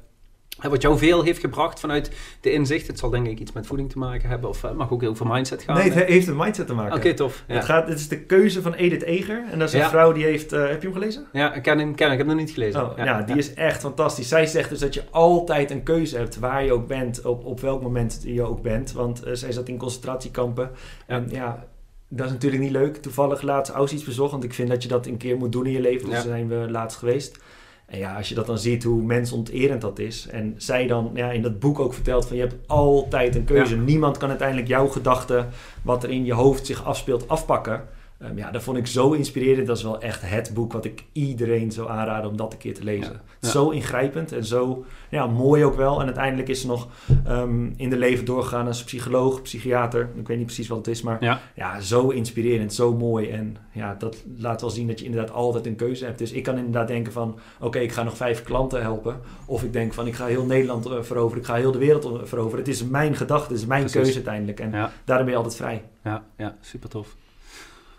Wat 0.63 0.83
jou 0.83 0.99
veel 0.99 1.23
heeft 1.23 1.41
gebracht 1.41 1.81
vanuit 1.81 2.11
de 2.41 2.53
inzicht. 2.53 2.87
Het 2.87 2.99
zal 2.99 3.11
denk 3.11 3.27
ik 3.27 3.39
iets 3.39 3.53
met 3.53 3.67
voeding 3.67 3.91
te 3.91 3.99
maken 3.99 4.29
hebben. 4.29 4.49
Of 4.49 4.65
eh, 4.65 4.71
mag 4.73 4.91
ook 4.91 5.03
over 5.03 5.27
mindset 5.27 5.63
gaan. 5.63 5.75
Nee, 5.77 5.85
het 5.85 5.95
he- 5.95 6.05
heeft 6.13 6.27
een 6.27 6.37
mindset 6.37 6.67
te 6.67 6.73
Oké, 6.73 6.83
maken. 6.83 7.15
tof. 7.17 7.45
Ja. 7.47 7.55
Het, 7.55 7.65
gaat, 7.65 7.89
het 7.89 7.99
is 7.99 8.09
de 8.09 8.21
keuze 8.21 8.63
van 8.63 8.75
Edith 8.75 9.03
Eger. 9.03 9.45
En 9.51 9.59
dat 9.59 9.69
is 9.69 9.75
een 9.75 9.81
Ja. 9.81 9.89
vrouw 9.89 10.13
die 10.13 10.25
heeft... 10.25 10.53
eh, 10.53 10.61
heb 10.69 10.81
je 10.83 10.89
hem 10.89 10.97
gelezen? 10.97 11.27
ja, 11.33 11.55
ik 11.55 11.63
ken 11.63 11.79
hem, 11.79 11.95
ken, 11.95 12.11
ik 12.13 12.19
heb 12.19 12.27
hem 12.27 12.37
nog 12.37 12.45
niet 12.45 12.55
gelezen. 12.55 12.83
Oh, 12.91 12.97
ja, 12.97 13.23
die 13.23 13.37
is 13.37 13.55
echt 13.55 13.81
fantastisch. 13.81 14.29
Zij 14.29 14.47
zegt 14.47 14.69
dus 14.71 14.79
dat 14.79 14.95
je 14.95 15.03
altijd 15.11 15.71
een 15.71 15.83
keuze 15.83 16.17
hebt 16.17 16.39
waar 16.39 16.65
je 16.65 16.73
ook 16.73 16.87
bent, 16.87 17.23
op, 17.25 17.45
op 17.45 17.61
welk 17.61 17.83
moment 17.83 18.21
je 18.25 18.43
ook 18.43 18.63
bent. 18.63 18.93
Want 18.93 19.23
eh, 19.23 19.35
zij 19.35 19.53
zat 19.53 19.69
in 19.69 19.77
concentratiekampen. 19.79 20.71
En 21.07 21.27
ja, 21.31 21.65
dat 22.09 22.27
is 22.27 22.33
natuurlijk 22.33 22.63
niet 22.63 22.71
leuk. 22.73 22.97
Toevallig 22.97 23.43
laatst 23.43 23.73
Auschwitz 23.73 24.05
bezocht, 24.05 24.31
want 24.31 24.45
ik 24.45 24.55
vind 24.55 24.69
dat 24.69 24.83
je 24.83 24.89
dat 24.89 25.07
een 25.07 25.17
keer 25.17 25.37
moet 25.37 25.53
doen 25.53 25.67
in 25.67 25.73
je 25.73 25.81
leven. 25.81 26.05
Dus 26.05 26.15
daar 26.15 26.23
zijn 26.23 26.49
we 26.49 26.67
laatst 26.71 26.99
geweest. 26.99 27.39
En 27.87 27.99
ja, 27.99 28.17
als 28.17 28.29
je 28.29 28.35
dat 28.35 28.47
dan 28.47 28.59
ziet 28.59 28.83
hoe 28.85 29.03
mensonterend 29.03 29.81
dat 29.81 29.99
is. 29.99 30.27
En 30.27 30.55
zij 30.57 30.87
dan 30.87 31.11
ja, 31.15 31.31
in 31.31 31.43
dat 31.43 31.59
boek 31.59 31.79
ook 31.79 31.95
vertelt 31.95 32.27
van 32.27 32.37
je 32.37 32.43
hebt 32.43 32.57
altijd 32.67 33.35
een 33.35 33.45
keuze. 33.45 33.77
Niemand 33.77 34.17
kan 34.17 34.29
uiteindelijk 34.29 34.69
jouw 34.69 34.87
gedachten, 34.87 35.49
wat 35.83 36.03
er 36.03 36.11
in 36.11 36.25
je 36.25 36.33
hoofd 36.33 36.67
zich 36.67 36.85
afspeelt, 36.85 37.29
afpakken. 37.29 37.83
Ehm, 38.19 38.39
ja, 38.39 38.51
dat 38.51 38.63
vond 38.63 38.77
ik 38.77 38.87
zo 38.87 39.13
inspirerend. 39.13 39.67
Dat 39.67 39.77
is 39.77 39.83
wel 39.83 40.01
echt 40.01 40.21
het 40.25 40.51
boek 40.55 40.73
wat 40.73 40.85
ik 40.85 41.05
iedereen 41.13 41.73
zou 41.73 41.91
aanraden 41.91 42.31
om 42.31 42.37
dat 42.37 42.53
een 42.53 42.59
keer 42.59 42.75
te 42.75 42.85
lezen. 42.85 43.21
Ja. 43.41 43.49
Zo 43.49 43.71
ingrijpend 43.71 44.33
en 44.33 44.45
zo 44.45 44.85
ja, 45.11 45.27
mooi 45.27 45.65
ook 45.65 45.75
wel. 45.77 45.99
En 46.01 46.05
uiteindelijk 46.07 46.49
is 46.49 46.61
ze 46.61 46.67
nog 46.67 46.89
ehm, 47.25 47.71
in 47.77 47.91
de 47.91 47.97
leven 47.97 48.25
doorgegaan 48.25 48.67
als 48.67 48.85
psycholoog, 48.85 49.43
psychiater. 49.43 50.09
Ik 50.17 50.27
weet 50.27 50.37
niet 50.37 50.47
precies 50.47 50.69
wat 50.69 50.79
het 50.79 50.87
is, 50.87 51.03
maar 51.03 51.25
Ja. 51.25 51.41
ja, 51.55 51.81
zo 51.81 52.09
inspirerend, 52.09 52.73
zo 52.75 52.95
mooi. 52.97 53.29
En 53.31 53.57
ja, 53.73 53.95
dat 53.99 54.17
laat 54.37 54.61
wel 54.61 54.71
zien 54.71 54.87
dat 54.87 54.99
je 54.99 55.05
inderdaad 55.05 55.35
altijd 55.35 55.67
een 55.67 55.77
keuze 55.77 56.05
hebt. 56.05 56.19
Dus 56.19 56.33
ik 56.33 56.43
kan 56.43 56.57
inderdaad 56.57 56.89
denken 56.89 57.13
van, 57.13 57.39
oké, 57.61 57.79
ik 57.79 57.93
ga 57.93 58.03
nog 58.03 58.17
vijf 58.17 58.43
klanten 58.43 58.81
helpen. 58.83 59.21
Of 59.47 59.63
ik 59.63 59.73
denk 59.73 59.93
van, 59.93 60.07
ik 60.07 60.15
ga 60.15 60.27
heel 60.27 60.45
Nederland 60.45 60.87
eh, 60.87 61.03
veroveren, 61.03 61.41
ik 61.43 61.47
ga 61.49 61.55
heel 61.55 61.73
de 61.73 61.79
wereld 61.79 62.05
eh, 62.05 62.11
veroveren. 62.25 62.59
Het 62.59 62.69
is 62.69 62.85
mijn 62.85 63.17
gedachte, 63.17 63.53
het 63.53 63.61
is 63.61 63.67
mijn 63.67 63.81
Precies. 63.81 64.01
keuze 64.01 64.15
uiteindelijk. 64.15 64.61
En 64.61 64.71
daarom 65.05 65.25
ben 65.27 65.35
je 65.35 65.41
altijd 65.43 65.57
vrij. 65.57 65.85
Ja, 66.05 66.25
ja 66.37 66.57
super 66.61 66.89
tof. 66.89 67.17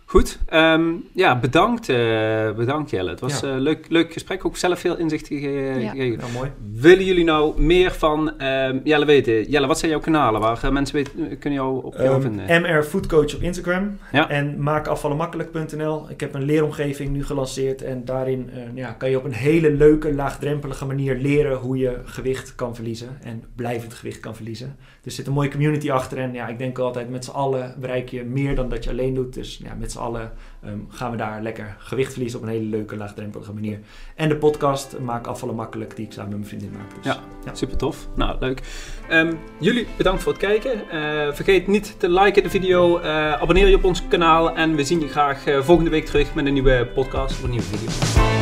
Goed, 0.07 0.39
ehm, 0.45 0.83
ja, 1.13 1.39
bedankt, 1.39 1.89
eh, 1.89 2.51
bedankt 2.55 2.89
Jelle. 2.89 3.09
Het 3.09 3.19
was 3.19 3.39
Ja. 3.39 3.47
een 3.47 3.59
leuk, 3.59 3.85
leuk 3.89 4.13
gesprek, 4.13 4.45
ook 4.45 4.57
zelf 4.57 4.79
veel 4.79 4.97
inzicht 4.97 5.27
ge- 5.27 5.35
Ja. 5.79 5.89
gegeven. 5.89 6.19
Nou, 6.19 6.31
mooi. 6.31 6.49
Willen 6.73 7.05
jullie 7.05 7.23
nou 7.23 7.61
meer 7.61 7.91
van 7.91 8.39
ehm, 8.39 8.79
Jelle 8.83 9.05
weten? 9.05 9.49
Jelle, 9.49 9.67
wat 9.67 9.79
zijn 9.79 9.91
jouw 9.91 9.99
kanalen 9.99 10.41
waar 10.41 10.63
eh, 10.63 10.69
mensen 10.71 10.95
weten, 10.95 11.37
kunnen 11.39 11.59
jou 11.59 11.83
op 11.83 11.93
jou 11.95 12.07
Ehm, 12.09 12.21
vinden? 12.21 12.61
MR 12.61 12.83
Foodcoach 12.83 13.35
op 13.35 13.41
Instagram. 13.41 13.97
Ja. 14.11 14.29
En 14.29 14.63
maakafvallenmakkelijk.nl. 14.63 16.09
Ik 16.09 16.19
heb 16.19 16.33
een 16.33 16.43
leeromgeving 16.43 17.09
nu 17.09 17.23
gelanceerd. 17.25 17.81
En 17.81 18.05
daarin 18.05 18.49
eh, 18.53 18.59
ja, 18.73 18.91
kan 18.91 19.09
je 19.09 19.17
op 19.17 19.23
een 19.23 19.33
hele 19.33 19.71
leuke, 19.71 20.13
laagdrempelige 20.13 20.85
manier 20.85 21.15
leren 21.15 21.57
hoe 21.57 21.77
je 21.77 21.99
gewicht 22.05 22.55
kan 22.55 22.75
verliezen. 22.75 23.07
En 23.23 23.43
blijvend 23.55 23.93
gewicht 23.93 24.19
kan 24.19 24.35
verliezen. 24.35 24.75
Dus 25.05 25.13
er 25.13 25.19
zit 25.19 25.27
een 25.27 25.33
mooie 25.33 25.49
community 25.49 25.91
achter. 25.91 26.17
En 26.17 26.33
ja, 26.33 26.47
ik 26.47 26.57
denk 26.57 26.79
altijd 26.79 27.09
met 27.09 27.25
z'n 27.25 27.31
allen 27.31 27.75
bereik 27.79 28.09
je 28.09 28.23
meer 28.23 28.55
dan 28.55 28.69
dat 28.69 28.83
je 28.83 28.89
alleen 28.89 29.13
doet. 29.13 29.33
Dus 29.33 29.59
ja, 29.63 29.73
met 29.79 29.91
z'n 29.91 29.97
allen 29.97 30.31
ehm, 30.63 30.77
gaan 30.89 31.11
we 31.11 31.17
daar 31.17 31.41
lekker 31.41 31.75
gewicht 31.79 32.11
verliezen 32.11 32.39
op 32.39 32.45
een 32.45 32.51
hele 32.51 32.65
leuke, 32.65 32.95
laagdrempelige 32.97 33.53
manier. 33.53 33.79
En 34.15 34.29
de 34.29 34.35
podcast 34.35 34.99
Maak 34.99 35.27
afvallen 35.27 35.55
makkelijk, 35.55 35.95
die 35.95 36.05
ik 36.05 36.11
samen 36.11 36.29
met 36.29 36.37
mijn 36.37 36.49
vriendin 36.49 36.71
maak. 36.77 37.03
Dus, 37.03 37.13
Ja. 37.45 37.53
Super 37.53 37.77
tof. 37.77 38.07
Nou, 38.15 38.35
leuk. 38.39 38.61
Ehm, 39.09 39.33
jullie 39.59 39.87
bedankt 39.97 40.23
voor 40.23 40.31
het 40.31 40.41
kijken. 40.41 40.89
Eh, 40.89 41.33
vergeet 41.33 41.67
niet 41.67 41.99
te 41.99 42.09
liken 42.09 42.43
de 42.43 42.49
video. 42.49 42.97
eh, 42.99 43.33
abonneer 43.33 43.67
je 43.67 43.75
op 43.75 43.83
ons 43.83 44.07
kanaal. 44.07 44.55
En 44.55 44.75
we 44.75 44.83
zien 44.83 44.99
je 44.99 45.07
graag 45.07 45.45
eh, 45.45 45.61
volgende 45.61 45.89
week 45.89 46.05
terug 46.05 46.33
met 46.33 46.45
een 46.45 46.53
nieuwe 46.53 46.87
podcast 46.93 47.31
of 47.37 47.43
een 47.43 47.49
nieuwe 47.49 47.65
video. 47.65 48.34